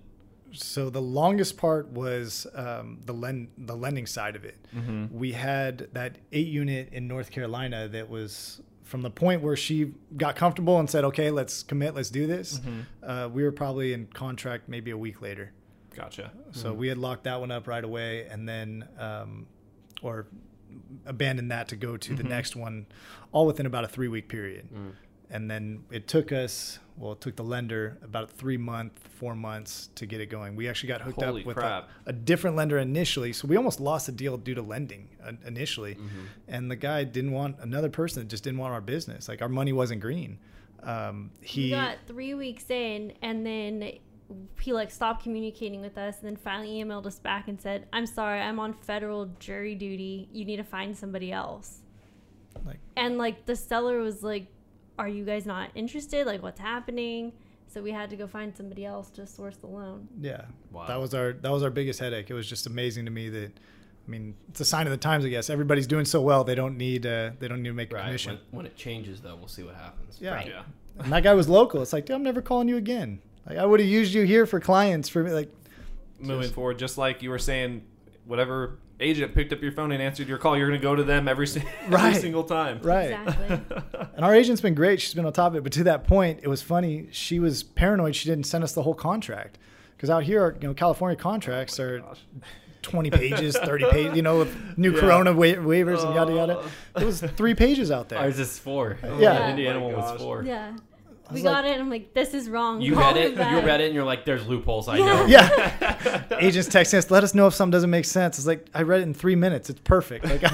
So 0.53 0.91
the 0.91 1.01
longest 1.03 1.57
part 1.57 1.89
was 1.89 2.47
um, 2.55 2.99
the 3.07 3.13
lend 3.15 3.49
the 3.59 3.77
lending 3.77 4.07
side 4.07 4.37
of 4.37 4.45
it. 4.45 4.57
Mm-hmm. 4.75 5.07
We 5.17 5.33
had 5.33 5.89
that 5.93 6.19
eight 6.33 6.49
unit 6.49 6.89
in 6.93 7.07
North 7.09 7.31
Carolina 7.31 7.89
that 7.89 8.09
was 8.09 8.61
from 8.83 9.03
the 9.03 9.11
point 9.11 9.41
where 9.43 9.55
she 9.57 9.93
got 10.17 10.35
comfortable 10.37 10.79
and 10.81 10.91
said, 10.91 11.05
"Okay, 11.05 11.31
let's 11.31 11.63
commit, 11.63 11.95
let's 11.95 12.11
do 12.11 12.27
this." 12.27 12.59
Mm-hmm. 12.59 12.81
Uh, 13.09 13.29
we 13.29 13.45
were 13.45 13.53
probably 13.53 13.93
in 13.93 14.07
contract 14.07 14.69
maybe 14.69 14.91
a 14.91 14.99
week 14.99 15.23
later, 15.23 15.53
Gotcha. 15.95 16.33
so 16.51 16.73
we 16.75 16.89
had 16.89 16.99
locked 16.99 17.25
that 17.25 17.39
one 17.41 17.51
up 17.53 17.69
right 17.69 17.85
away, 17.85 18.27
and 18.27 18.49
then 18.49 18.89
um, 18.99 19.47
or 20.03 20.27
abandoned 21.07 21.51
that 21.51 21.69
to 21.69 21.77
go 21.77 21.97
to 21.97 22.15
the 22.15 22.23
Mhm. 22.23 22.29
next 22.29 22.57
one, 22.57 22.87
all 23.33 23.47
within 23.47 23.67
about 23.67 23.85
a 23.85 23.89
three 23.89 24.09
week 24.09 24.29
period 24.29 24.69
Mm. 24.73 24.93
and 25.31 25.51
then 25.51 25.85
it 25.91 26.07
took 26.09 26.31
us 26.33 26.79
well 27.01 27.13
it 27.13 27.21
took 27.21 27.35
the 27.35 27.43
lender 27.43 27.99
about 28.03 28.31
three 28.31 28.57
month 28.57 28.93
four 29.19 29.35
months 29.35 29.89
to 29.97 30.07
get 30.07 30.21
it 30.21 30.27
going 30.27 30.55
we 30.55 30.69
actually 30.69 30.89
got 30.89 31.01
hooked 31.01 31.21
Holy 31.23 31.41
up 31.41 31.47
with 31.47 31.57
a, 31.57 31.85
a 32.07 32.13
different 32.13 32.55
lender 32.57 32.79
initially 32.79 33.33
so 33.33 33.49
we 33.49 33.57
almost 33.57 33.81
lost 33.81 34.07
the 34.07 34.13
deal 34.13 34.37
due 34.37 34.55
to 34.55 34.63
lending 34.63 35.09
uh, 35.25 35.33
initially 35.47 35.95
Mm-hmm. 35.95 36.25
and 36.47 36.71
the 36.71 36.77
guy 36.77 37.03
didn't 37.05 37.33
want 37.33 37.57
another 37.61 37.89
person 37.89 38.23
that 38.23 38.29
just 38.29 38.45
didn't 38.45 38.59
want 38.61 38.73
our 38.75 38.81
business 38.81 39.29
like 39.29 39.41
our 39.43 39.49
money 39.49 39.73
wasn't 39.73 40.01
green 40.01 40.39
um, 40.83 41.31
we 41.41 41.47
he 41.47 41.71
got 41.71 41.97
three 42.07 42.33
weeks 42.35 42.71
in, 42.71 43.13
and 43.21 43.45
then 43.45 43.93
he 44.61 44.73
like 44.73 44.91
stopped 44.91 45.23
communicating 45.23 45.81
with 45.83 45.99
us, 45.99 46.17
and 46.21 46.27
then 46.29 46.37
finally 46.37 46.83
emailed 46.83 47.05
us 47.05 47.19
back 47.19 47.49
and 47.49 47.61
said, 47.61 47.87
"I'm 47.93 48.07
sorry, 48.07 48.41
I'm 48.41 48.59
on 48.59 48.73
federal 48.73 49.27
jury 49.39 49.75
duty. 49.75 50.29
You 50.33 50.47
need 50.47 50.57
to 50.57 50.65
find 50.65 50.97
somebody 50.97 51.33
else." 51.33 51.81
Like- 52.65 52.79
and 52.97 53.19
like 53.19 53.45
the 53.45 53.57
seller 53.57 53.99
was 54.01 54.23
like, 54.23 54.47
"Are 55.01 55.09
you 55.09 55.25
guys 55.25 55.47
not 55.47 55.71
interested? 55.75 56.27
Like, 56.27 56.43
what's 56.43 56.61
happening?" 56.61 57.33
So 57.69 57.81
we 57.83 57.93
had 57.93 58.11
to 58.11 58.17
go 58.17 58.27
find 58.27 58.55
somebody 58.57 58.85
else 58.85 59.11
to 59.11 59.27
source 59.27 59.57
the 59.57 59.69
loan. 59.69 60.09
yeah 60.21 60.43
Wow. 60.73 60.87
that 60.87 61.01
was 61.01 61.15
our 61.15 61.33
that 61.35 61.51
was 61.53 61.63
our 61.63 61.71
biggest 61.71 62.01
headache 62.01 62.29
it 62.29 62.35
was 62.35 62.49
just 62.49 62.67
amazing 62.67 63.05
to 63.05 63.11
me 63.13 63.29
that 63.29 63.53
I 64.07 64.11
mean, 64.11 64.35
it's 64.49 64.59
a 64.61 64.65
sign 64.65 64.87
of 64.89 64.91
the 64.91 64.97
times, 64.97 65.25
I 65.25 65.29
guess. 65.29 65.51
Everybody's 65.51 65.87
doing 65.87 66.05
so 66.05 66.21
well; 66.21 66.43
they 66.43 66.57
don't 66.57 66.77
need 66.77 67.07
uh, 67.07 67.31
they 67.39 67.47
don't 67.47 67.63
need 67.63 67.69
to 67.69 67.75
make 67.75 67.93
a 67.93 67.97
commission. 68.03 68.39
When, 68.51 68.59
when 68.65 68.67
it 68.67 68.75
changes, 68.75 69.21
though, 69.21 69.37
we'll 69.37 69.47
see 69.47 69.63
what 69.63 69.77
happens. 69.77 70.19
Yeah. 70.21 70.35
Right. 70.35 70.49
Yeah. 70.49 70.63
And 70.99 71.13
that 71.13 71.23
guy 71.23 71.33
was 71.35 71.49
local. 71.49 71.81
It's 71.81 71.93
like, 71.93 72.07
dude, 72.07 72.17
I'm 72.17 72.25
never 72.25 72.43
calling 72.43 72.67
you 72.69 72.77
again. 72.77 73.21
Like, 73.49 73.59
I 73.59 73.65
would 73.65 73.79
have 73.79 73.89
used 73.89 74.13
you 74.13 74.25
here 74.25 74.47
for 74.47 74.59
clients 74.59 75.09
for 75.09 75.23
me. 75.23 75.31
Like, 75.31 75.51
Moving 76.19 76.43
Just- 76.43 76.55
forward, 76.55 76.79
just 76.79 76.99
like 76.99 77.23
you 77.23 77.31
were 77.31 77.39
saying, 77.39 77.83
whatever 78.25 78.79
agent 79.01 79.35
picked 79.35 79.53
up 79.53 79.61
your 79.63 79.73
phone 79.73 79.93
and 79.93 80.03
answered 80.03 80.29
your 80.29 80.39
call, 80.39 80.57
you're 80.57 80.69
going 80.69 80.79
to 80.81 80.83
go 80.83 80.95
to 80.95 81.03
them 81.05 81.27
every, 81.29 81.47
si- 81.47 81.63
every 81.83 81.95
Right. 81.97 82.17
single 82.21 82.45
time. 82.45 82.81
right. 82.83 83.11
Exactly. 83.13 83.61
And 84.17 84.25
our 84.25 84.35
agent's 84.35 84.61
been 84.61 84.75
great. 84.75 85.01
She's 85.01 85.15
been 85.15 85.27
on 85.27 85.33
top 85.33 85.53
of 85.53 85.57
it. 85.57 85.63
But 85.63 85.73
to 85.75 85.85
that 85.85 86.07
point, 86.07 86.41
it 86.43 86.49
was 86.49 86.63
funny. 86.63 87.09
She 87.11 87.39
was 87.39 87.63
paranoid. 87.63 88.15
She 88.17 88.29
didn't 88.29 88.47
send 88.47 88.63
us 88.65 88.73
the 88.73 88.83
whole 88.83 88.95
contract 88.95 89.59
because 89.97 90.11
out 90.11 90.23
here, 90.25 90.57
you 90.61 90.69
know, 90.69 90.75
California 90.75 91.17
contracts 91.17 91.79
are 91.81 92.01
Gosh. 92.01 92.21
20 92.83 93.11
pages, 93.11 93.57
30 93.57 93.85
pages. 93.91 94.17
You 94.17 94.23
know, 94.23 94.39
with 94.39 94.57
new 94.79 94.93
Yeah. 94.95 95.01
Corona 95.01 95.33
wa- 95.33 95.45
waivers 95.45 96.05
and 96.05 96.15
yada 96.15 96.33
yada. 96.35 96.59
Uh. 96.59 97.01
It 97.01 97.05
was 97.05 97.21
three 97.21 97.55
pages 97.55 97.91
out 97.91 98.09
there. 98.11 98.19
Ours 98.19 98.39
is 98.39 98.59
four. 98.59 98.99
Yeah. 99.19 99.51
Indiana 99.51 99.79
Oh 99.79 99.91
my 99.91 99.97
one 99.97 100.13
was 100.15 100.21
four. 100.21 100.43
yeah. 100.45 100.77
I 101.31 101.35
We 101.35 101.35
was 101.35 101.43
got 101.45 101.65
like- 101.65 101.71
it. 101.71 101.75
And 101.75 101.83
I'm 101.83 101.91
like, 101.91 102.13
this 102.13 102.35
is 102.35 102.49
wrong. 102.51 102.81
You 102.81 102.95
Call 102.95 103.15
read 103.15 103.25
it. 103.25 103.37
back. 103.37 103.53
You 103.61 103.67
read 103.67 103.81
it, 103.81 103.87
and 103.87 103.95
you're 103.95 104.05
like, 104.05 104.25
"There's 104.25 104.47
loopholes." 104.47 104.89
I 104.89 104.97
Yeah. 104.99 105.05
know. 105.07 105.27
Yeah. 105.27 106.25
Agents 106.41 106.69
texting 106.69 106.99
us, 106.99 107.11
let 107.11 107.23
us 107.25 107.35
know 107.35 107.47
if 107.47 107.55
something 107.55 107.71
doesn't 107.71 107.91
make 107.91 108.05
sense. 108.05 108.37
It's 108.39 108.47
like, 108.47 108.67
I 108.75 108.83
read 108.83 109.01
it 109.01 109.05
in 109.05 109.15
three 109.15 109.37
minutes. 109.37 109.71
It's 109.71 109.81
perfect. 109.81 110.25
Like, 110.25 110.41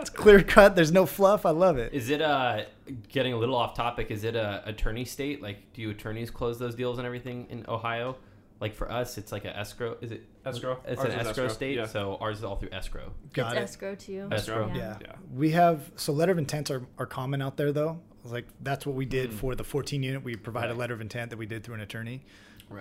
it's 0.00 0.10
clear 0.10 0.42
cut. 0.42 0.74
There's 0.76 0.92
no 0.92 1.06
fluff. 1.06 1.46
I 1.46 1.50
love 1.50 1.78
it. 1.78 1.92
Is 1.92 2.10
it 2.10 2.20
uh 2.22 2.62
getting 3.08 3.32
a 3.32 3.36
little 3.36 3.56
off 3.56 3.74
topic? 3.74 4.10
Is 4.10 4.24
it 4.24 4.36
a 4.36 4.62
attorney 4.66 5.04
state? 5.04 5.42
Like, 5.42 5.58
do 5.74 5.82
you 5.82 5.90
attorneys 5.90 6.30
close 6.30 6.58
those 6.58 6.74
deals 6.74 6.98
and 6.98 7.06
everything 7.06 7.46
in 7.50 7.64
Ohio? 7.68 8.16
Like 8.60 8.74
for 8.74 8.90
us, 8.90 9.18
it's 9.18 9.32
like 9.32 9.44
an 9.44 9.50
escrow. 9.52 9.96
Is 10.00 10.12
it 10.12 10.24
Escrow? 10.44 10.80
It's 10.86 10.98
Ours 11.00 11.12
an 11.12 11.20
escrow, 11.20 11.30
escrow, 11.44 11.48
state, 11.48 11.76
yeah. 11.76 11.86
so 11.86 12.16
ours 12.20 12.38
is 12.38 12.44
all 12.44 12.56
through 12.56 12.70
escrow. 12.72 13.12
Got 13.34 13.52
it's 13.52 13.60
it. 13.60 13.62
escrow 13.64 13.94
too. 13.96 14.28
Escrow. 14.32 14.72
Yeah. 14.74 14.96
Yeah. 15.00 15.12
We 15.34 15.50
have 15.50 15.90
so 15.96 16.12
letter 16.12 16.32
of 16.32 16.38
intents 16.38 16.70
are, 16.70 16.82
are 16.98 17.04
common 17.06 17.42
out 17.42 17.56
there 17.58 17.70
though. 17.72 18.00
Like 18.24 18.46
that's 18.62 18.86
what 18.86 18.94
we 18.96 19.04
did 19.04 19.30
Mm. 19.30 19.34
for 19.34 19.54
the 19.54 19.64
14 19.64 20.02
unit. 20.02 20.24
We 20.24 20.36
provide 20.36 20.62
Right. 20.62 20.70
a 20.70 20.74
letter 20.74 20.94
of 20.94 21.00
intent 21.02 21.30
that 21.30 21.36
we 21.36 21.44
did 21.46 21.64
through 21.64 21.74
an 21.74 21.80
attorney. 21.82 22.22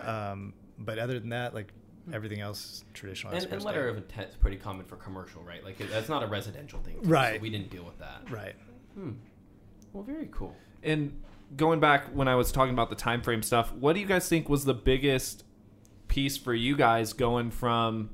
Um, 0.02 0.54
but 0.80 0.98
other 0.98 1.20
than 1.20 1.30
that, 1.30 1.54
like 1.54 1.72
everything 2.14 2.40
else, 2.40 2.64
is 2.66 2.86
traditional. 2.94 3.34
And, 3.34 3.46
and 3.46 3.64
letter 3.64 3.90
of 3.90 3.98
intent 3.98 4.30
is 4.30 4.36
pretty 4.36 4.58
common 4.58 4.86
for 4.86 4.96
commercial, 4.96 5.42
right? 5.44 5.64
Like 5.64 5.80
it- 5.82 5.90
that's 5.92 6.08
not 6.10 6.24
a 6.24 6.28
residential 6.28 6.80
thing, 6.80 7.02
too, 7.02 7.10
Right. 7.10 7.36
So 7.36 7.42
we 7.42 7.50
didn't 7.50 7.70
deal 7.70 7.84
with 7.84 7.98
that. 8.00 8.30
right. 8.32 8.56
Hmm. 8.94 9.12
Well, 9.92 10.04
very 10.04 10.30
cool. 10.32 10.56
And 10.84 11.22
going 11.58 11.80
back 11.80 12.08
when 12.14 12.28
I 12.28 12.36
was 12.36 12.52
talking 12.52 12.74
about 12.74 12.90
the 12.90 12.96
time 12.96 13.22
frame 13.22 13.42
stuff, 13.44 13.72
what 13.74 13.94
do 13.94 14.00
you 14.00 14.06
guys 14.06 14.28
think 14.30 14.48
was 14.50 14.66
the 14.66 14.74
biggest 14.74 15.44
piece 16.08 16.38
for 16.38 16.54
you 16.54 16.76
guys 16.76 17.13
going 17.13 17.52
from 17.52 18.10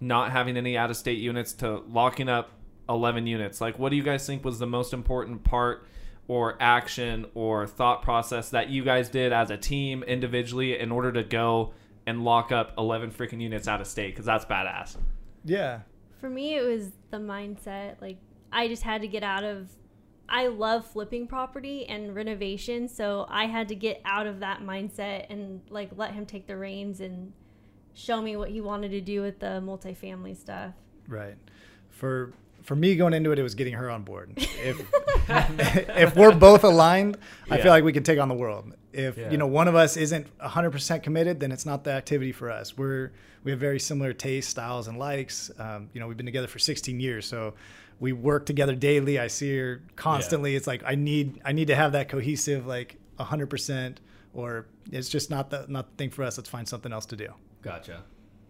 not 0.00 0.32
having 0.32 0.56
any 0.56 0.76
out 0.76 0.90
of 0.90 0.96
state 0.96 1.18
units 1.18 1.52
to 1.54 1.82
locking 1.88 2.28
up 2.28 2.50
11 2.88 3.26
units? 3.26 3.60
Like 3.60 3.78
what 3.78 3.90
do 3.90 3.96
you 3.96 4.02
guys 4.02 4.26
think 4.26 4.44
was 4.44 4.58
the 4.58 4.66
most 4.66 4.92
important 4.92 5.44
part 5.44 5.86
or 6.28 6.56
action 6.60 7.26
or 7.34 7.66
thought 7.66 8.02
process 8.02 8.50
that 8.50 8.68
you 8.68 8.84
guys 8.84 9.08
did 9.08 9.32
as 9.32 9.50
a 9.50 9.56
team 9.56 10.02
individually 10.02 10.78
in 10.78 10.90
order 10.90 11.12
to 11.12 11.22
go 11.22 11.72
and 12.06 12.24
lock 12.24 12.52
up 12.52 12.72
11 12.78 13.10
freaking 13.10 13.40
units 13.40 13.68
out 13.68 13.80
of 13.80 13.86
state 13.86 14.14
cuz 14.16 14.24
that's 14.24 14.44
badass. 14.44 14.96
Yeah. 15.44 15.80
For 16.20 16.28
me, 16.28 16.54
it 16.56 16.62
was 16.62 16.90
the 17.10 17.18
mindset. 17.18 18.00
Like, 18.00 18.18
I 18.52 18.68
just 18.68 18.82
had 18.82 19.02
to 19.02 19.08
get 19.08 19.22
out 19.22 19.44
of. 19.44 19.68
I 20.28 20.48
love 20.48 20.86
flipping 20.86 21.26
property 21.26 21.86
and 21.86 22.14
renovation, 22.14 22.88
so 22.88 23.26
I 23.28 23.46
had 23.46 23.68
to 23.68 23.74
get 23.74 24.00
out 24.04 24.26
of 24.26 24.40
that 24.40 24.60
mindset 24.62 25.26
and 25.30 25.60
like 25.70 25.90
let 25.96 26.12
him 26.12 26.26
take 26.26 26.46
the 26.46 26.56
reins 26.56 27.00
and 27.00 27.32
show 27.94 28.20
me 28.20 28.36
what 28.36 28.50
he 28.50 28.60
wanted 28.60 28.90
to 28.90 29.00
do 29.00 29.22
with 29.22 29.38
the 29.38 29.60
multifamily 29.64 30.36
stuff. 30.36 30.72
Right. 31.08 31.36
For 31.90 32.32
for 32.62 32.74
me 32.74 32.96
going 32.96 33.14
into 33.14 33.30
it, 33.30 33.38
it 33.38 33.42
was 33.44 33.54
getting 33.54 33.74
her 33.74 33.88
on 33.90 34.02
board. 34.02 34.32
If 34.36 34.80
if 35.28 36.16
we're 36.16 36.34
both 36.34 36.64
aligned, 36.64 37.16
I 37.50 37.58
feel 37.58 37.70
like 37.70 37.84
we 37.84 37.92
can 37.92 38.02
take 38.02 38.18
on 38.18 38.28
the 38.28 38.34
world. 38.34 38.72
If 38.92 39.16
Yeah. 39.16 39.30
you 39.30 39.38
know 39.38 39.46
one 39.46 39.68
of 39.68 39.74
us 39.74 39.96
isn't 39.96 40.26
100% 40.38 41.02
committed, 41.02 41.38
then 41.40 41.52
it's 41.52 41.66
not 41.66 41.84
the 41.84 41.92
activity 41.92 42.32
for 42.32 42.50
us. 42.50 42.76
We're 42.76 43.12
we 43.44 43.52
have 43.52 43.60
very 43.60 43.78
similar 43.78 44.12
tastes, 44.12 44.50
styles, 44.50 44.88
and 44.88 44.98
likes. 44.98 45.52
Um, 45.58 45.88
you 45.92 46.00
know, 46.00 46.08
we've 46.08 46.16
been 46.16 46.26
together 46.26 46.48
for 46.48 46.58
16 46.58 46.98
years, 46.98 47.26
so 47.26 47.54
we 47.98 48.12
work 48.12 48.46
together 48.46 48.74
daily. 48.74 49.18
I 49.18 49.28
see 49.28 49.56
her 49.56 49.82
constantly. 49.96 50.54
It's 50.54 50.66
like 50.66 50.82
I 50.84 50.94
need 50.94 51.40
I 51.44 51.52
need 51.52 51.68
to 51.68 51.74
have 51.76 51.92
that 51.92 52.08
cohesive 52.08 52.66
like 52.66 52.96
100%, 53.18 53.96
or 54.34 54.66
it's 54.92 55.08
just 55.08 55.30
not 55.30 55.50
the 55.50 55.66
not 55.68 55.90
the 55.90 55.96
thing 55.96 56.10
for 56.10 56.22
us. 56.22 56.36
Let's 56.36 56.50
find 56.50 56.68
something 56.68 56.92
else 56.92 57.06
to 57.06 57.16
do. 57.16 57.28
Gotcha. 57.62 58.02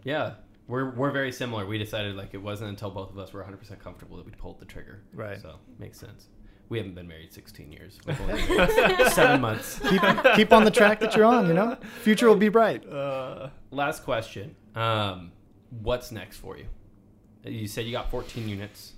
Yeah, 0.05 0.35
we're 0.67 0.91
we're 0.91 1.11
very 1.11 1.33
similar. 1.33 1.67
We 1.67 1.79
decided 1.79 2.17
like 2.17 2.35
it 2.35 2.43
wasn't 2.43 2.71
until 2.71 2.91
both 2.91 3.11
of 3.11 3.19
us 3.19 3.33
were 3.33 3.41
100 3.41 3.59
percent 3.59 3.81
comfortable 3.81 4.17
that 4.17 4.27
we 4.27 4.33
pulled 4.33 4.59
the 4.59 4.65
trigger. 4.67 5.03
Right. 5.13 5.41
So 5.41 5.57
makes 5.79 5.99
sense. 5.99 6.29
We 6.69 6.79
haven't 6.79 6.97
been 6.97 7.07
married 7.07 7.33
16 7.33 7.71
years. 7.71 7.97
We've 8.05 8.21
only 8.21 8.45
been 8.45 8.57
married 8.57 9.13
seven 9.13 9.41
months. 9.41 9.79
Keep 9.89 10.03
keep 10.35 10.53
on 10.53 10.65
the 10.65 10.71
track 10.73 10.99
that 10.99 11.15
you're 11.15 11.25
on. 11.25 11.47
You 11.47 11.55
know, 11.55 11.77
future 12.03 12.29
will 12.29 12.35
be 12.35 12.49
bright. 12.49 12.85
Uh, 12.89 13.51
last 13.71 14.03
question. 14.03 14.57
Um, 14.75 15.31
what's 15.71 16.11
next 16.11 16.39
for 16.39 16.59
you? 16.59 16.67
You 17.45 17.69
said 17.69 17.87
you 17.87 17.93
got 17.93 18.11
14 18.11 18.49
units. 18.49 18.95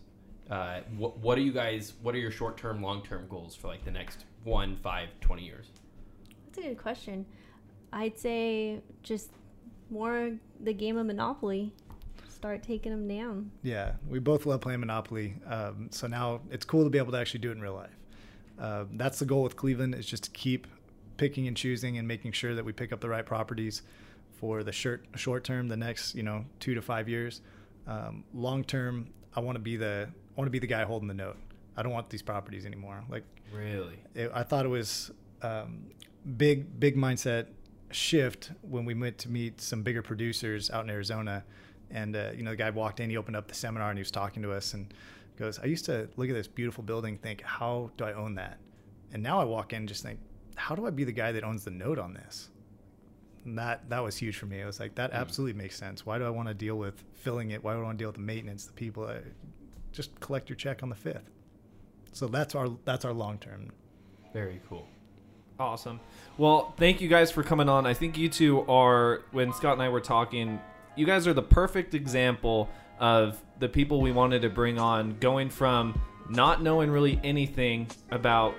Uh, 0.51 0.81
what, 0.97 1.19
what 1.19 1.37
are 1.39 1.43
you 1.43 1.53
guys? 1.53 1.95
What 2.03 2.15
are 2.15 2.19
your 2.19 2.31
short-term, 2.31 2.83
long-term 2.83 3.27
goals 3.29 3.55
for 3.55 3.69
like 3.69 3.85
the 3.85 3.91
next 3.91 4.25
one, 4.45 4.77
five, 4.77 5.09
20 5.21 5.45
years? 5.45 5.67
That's 6.47 6.59
a 6.59 6.69
good 6.71 6.79
question. 6.79 7.27
I'd 7.93 8.19
say 8.19 8.81
just 9.03 9.31
more 9.91 10.33
the 10.61 10.73
game 10.73 10.97
of 10.97 11.07
Monopoly. 11.07 11.73
Start 12.29 12.63
taking 12.63 12.93
them 12.93 13.09
down. 13.09 13.51
Yeah, 13.63 13.93
we 14.09 14.21
both 14.21 14.47
love 14.47 14.61
playing 14.61 14.81
Monopoly. 14.81 15.35
Um, 15.47 15.89
so 15.91 16.07
now 16.07 16.41
it's 16.51 16.65
cool 16.65 16.85
to 16.85 16.91
be 16.91 16.99
able 16.99 17.13
to 17.13 17.19
actually 17.19 17.41
do 17.41 17.51
it 17.51 17.57
in 17.57 17.61
real 17.61 17.75
life. 17.75 17.97
Uh, 18.59 18.85
that's 18.93 19.19
the 19.19 19.25
goal 19.25 19.43
with 19.43 19.57
Cleveland 19.57 19.95
is 19.95 20.07
just 20.07 20.25
to 20.25 20.31
keep 20.31 20.67
picking 21.17 21.49
and 21.49 21.57
choosing 21.57 21.99
and 21.99 22.07
making 22.07 22.33
sure 22.33 22.55
that 22.55 22.65
we 22.65 22.73
pick 22.73 22.93
up 22.93 23.01
the 23.01 23.09
right 23.09 23.27
properties 23.27 23.83
for 24.39 24.63
the 24.63 24.73
short 24.73 25.05
short 25.17 25.45
term, 25.45 25.69
the 25.69 25.77
next 25.77 26.15
you 26.15 26.23
know 26.23 26.45
two 26.61 26.75
to 26.75 26.83
five 26.83 27.09
years. 27.09 27.41
Um, 27.87 28.25
long 28.33 28.63
term, 28.65 29.09
I 29.35 29.41
want 29.41 29.57
to 29.57 29.61
be 29.61 29.77
the 29.77 30.09
I 30.09 30.28
want 30.38 30.46
to 30.46 30.53
be 30.53 30.61
the 30.61 30.66
guy 30.68 30.85
holding 30.85 31.09
the 31.09 31.14
note. 31.14 31.37
I 31.77 31.83
don't 31.83 31.92
want 31.92 32.09
these 32.09 32.22
properties 32.22 32.64
anymore. 32.64 33.03
Like 33.11 33.24
Really? 33.53 33.98
it, 34.14 34.31
I 34.33 34.44
thought 34.44 34.64
it 34.64 34.68
was 34.68 35.11
um, 35.42 35.90
big, 36.37 36.79
big 36.79 36.96
mindset 36.96 37.48
shift 37.90 38.53
when 38.62 38.85
we 38.85 38.94
went 38.94 39.18
to 39.18 39.29
meet 39.31 39.61
some 39.61 39.83
bigger 39.83 40.01
producers 40.03 40.70
out 40.70 40.85
in 40.85 40.90
Arizona. 40.90 41.44
And 41.90 42.14
uh, 42.14 42.31
you 42.37 42.42
know, 42.44 42.51
the 42.51 42.57
guy 42.57 42.70
walked 42.70 43.01
in, 43.01 43.11
he 43.11 43.16
opened 43.16 43.37
up 43.37 43.48
the 43.48 43.55
seminar, 43.55 43.90
and 43.90 43.98
he 43.98 44.01
was 44.01 44.11
talking 44.11 44.42
to 44.42 44.53
us, 44.53 44.74
and 44.74 44.92
goes, 45.38 45.59
"I 45.59 45.64
used 45.64 45.87
to 45.87 46.09
look 46.16 46.29
at 46.29 46.35
this 46.35 46.46
beautiful 46.46 46.85
building, 46.85 47.16
think, 47.16 47.42
how 47.42 47.90
do 47.96 48.05
I 48.05 48.12
own 48.12 48.35
that? 48.35 48.59
And 49.12 49.22
now 49.22 49.40
I 49.40 49.44
walk 49.44 49.72
in, 49.72 49.79
and 49.79 49.88
just 49.88 50.03
think, 50.03 50.18
how 50.55 50.74
do 50.74 50.87
I 50.87 50.90
be 50.90 51.05
the 51.05 51.12
guy 51.12 51.33
that 51.33 51.44
owns 51.44 51.64
the 51.64 51.70
note 51.70 51.98
on 51.98 52.12
this? 52.12 52.51
And 53.46 53.59
that 53.59 53.88
that 53.88 54.03
was 54.05 54.16
huge 54.18 54.37
for 54.37 54.44
me. 54.46 54.62
I 54.62 54.66
was 54.66 54.79
like 54.81 54.94
that 54.96 55.12
absolutely 55.12 55.55
makes 55.55 55.77
sense. 55.79 56.05
Why 56.05 56.18
do 56.18 56.24
I 56.27 56.31
want 56.31 56.48
to 56.48 56.55
deal 56.55 56.77
with 56.77 57.03
filling 57.14 57.53
it? 57.53 57.64
Why 57.64 57.72
do 57.72 57.81
I 57.81 57.83
want 57.85 57.98
to 57.98 58.03
deal 58.03 58.09
with 58.11 58.16
the 58.16 58.22
maintenance, 58.22 58.66
the 58.66 58.72
people? 58.72 59.07
I, 59.07 59.20
just 59.92 60.18
collect 60.20 60.48
your 60.48 60.57
check 60.57 60.83
on 60.83 60.88
the 60.88 60.94
fifth. 60.94 61.31
So 62.12 62.27
that's 62.27 62.55
our 62.55 62.68
that's 62.85 63.05
our 63.05 63.12
long 63.12 63.38
term. 63.38 63.70
Very 64.33 64.61
cool. 64.68 64.87
Awesome. 65.59 65.98
Well, 66.37 66.72
thank 66.77 67.01
you 67.01 67.09
guys 67.09 67.33
for 67.33 67.42
coming 67.42 67.68
on. 67.68 67.85
I 67.85 67.92
think 67.92 68.16
you 68.16 68.29
two 68.29 68.61
are, 68.68 69.22
when 69.33 69.53
Scott 69.53 69.72
and 69.72 69.83
I 69.83 69.88
were 69.88 70.01
talking, 70.01 70.61
you 70.96 71.05
guys 71.05 71.27
are 71.27 71.33
the 71.33 71.42
perfect 71.42 71.94
example 71.94 72.70
of 73.01 73.42
the 73.59 73.68
people 73.68 74.01
we 74.01 74.12
wanted 74.12 74.42
to 74.42 74.51
bring 74.51 74.79
on, 74.79 75.18
going 75.18 75.51
from 75.51 76.01
not 76.31 76.62
knowing 76.62 76.90
really 76.90 77.20
anything 77.24 77.88
about 78.12 78.55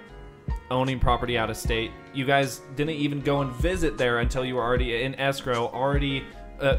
owning 0.71 0.99
property 0.99 1.37
out 1.37 1.49
of 1.49 1.55
state. 1.55 1.91
You 2.13 2.25
guys 2.25 2.61
didn't 2.75 2.95
even 2.95 3.21
go 3.21 3.41
and 3.41 3.51
visit 3.53 3.97
there 3.97 4.19
until 4.19 4.43
you 4.43 4.55
were 4.55 4.63
already 4.63 5.03
in 5.03 5.15
escrow, 5.15 5.67
already 5.67 6.25
uh, 6.61 6.77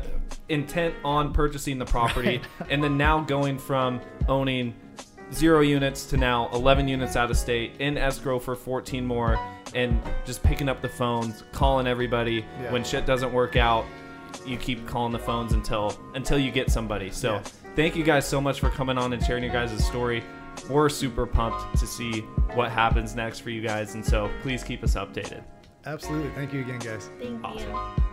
intent 0.49 0.95
on 1.05 1.33
purchasing 1.33 1.79
the 1.79 1.85
property, 1.85 2.40
and 2.71 2.83
then 2.83 2.97
now 2.97 3.21
going 3.21 3.59
from 3.59 4.01
owning 4.29 4.75
zero 5.33 5.61
units 5.61 6.07
to 6.07 6.16
now 6.16 6.49
11 6.53 6.88
units 6.88 7.14
out 7.16 7.31
of 7.31 7.37
state 7.37 7.73
in 7.79 7.97
escrow 7.97 8.38
for 8.40 8.57
14 8.57 9.07
more 9.07 9.38
and 9.77 10.01
just 10.25 10.43
picking 10.43 10.69
up 10.69 10.83
the 10.83 10.88
phones 10.88 11.45
calling 11.53 11.87
everybody 11.87 12.45
Yeah. 12.61 12.73
when 12.73 12.83
shit 12.83 13.07
doesn't 13.07 13.33
work 13.33 13.55
out 13.55 13.85
you 14.45 14.57
keep 14.57 14.88
calling 14.88 15.12
the 15.12 15.21
phones 15.21 15.53
until 15.53 15.97
until 16.16 16.37
you 16.37 16.51
get 16.51 16.69
somebody 16.69 17.11
so 17.12 17.35
Yeah. 17.35 17.43
thank 17.77 17.95
you 17.95 18.03
guys 18.03 18.27
so 18.27 18.40
much 18.40 18.59
for 18.59 18.71
coming 18.71 18.99
on 18.99 19.12
and 19.12 19.25
sharing 19.25 19.45
your 19.45 19.53
guys' 19.53 19.87
story 19.87 20.25
we're 20.69 20.88
super 20.88 21.27
pumped 21.27 21.79
to 21.79 21.87
see 21.87 22.23
what 22.55 22.73
happens 22.73 23.14
next 23.14 23.38
for 23.38 23.51
you 23.51 23.61
guys 23.62 23.95
and 23.95 24.05
so 24.05 24.29
please 24.43 24.64
keep 24.64 24.83
us 24.83 24.97
updated 24.97 25.45
Absolutely. 25.87 26.31
Thank 26.33 26.53
you 26.53 26.61
again, 26.61 26.79
guys. 26.81 27.09
Thank 27.21 27.43
Awesome. 27.43 27.71
you. 27.71 28.10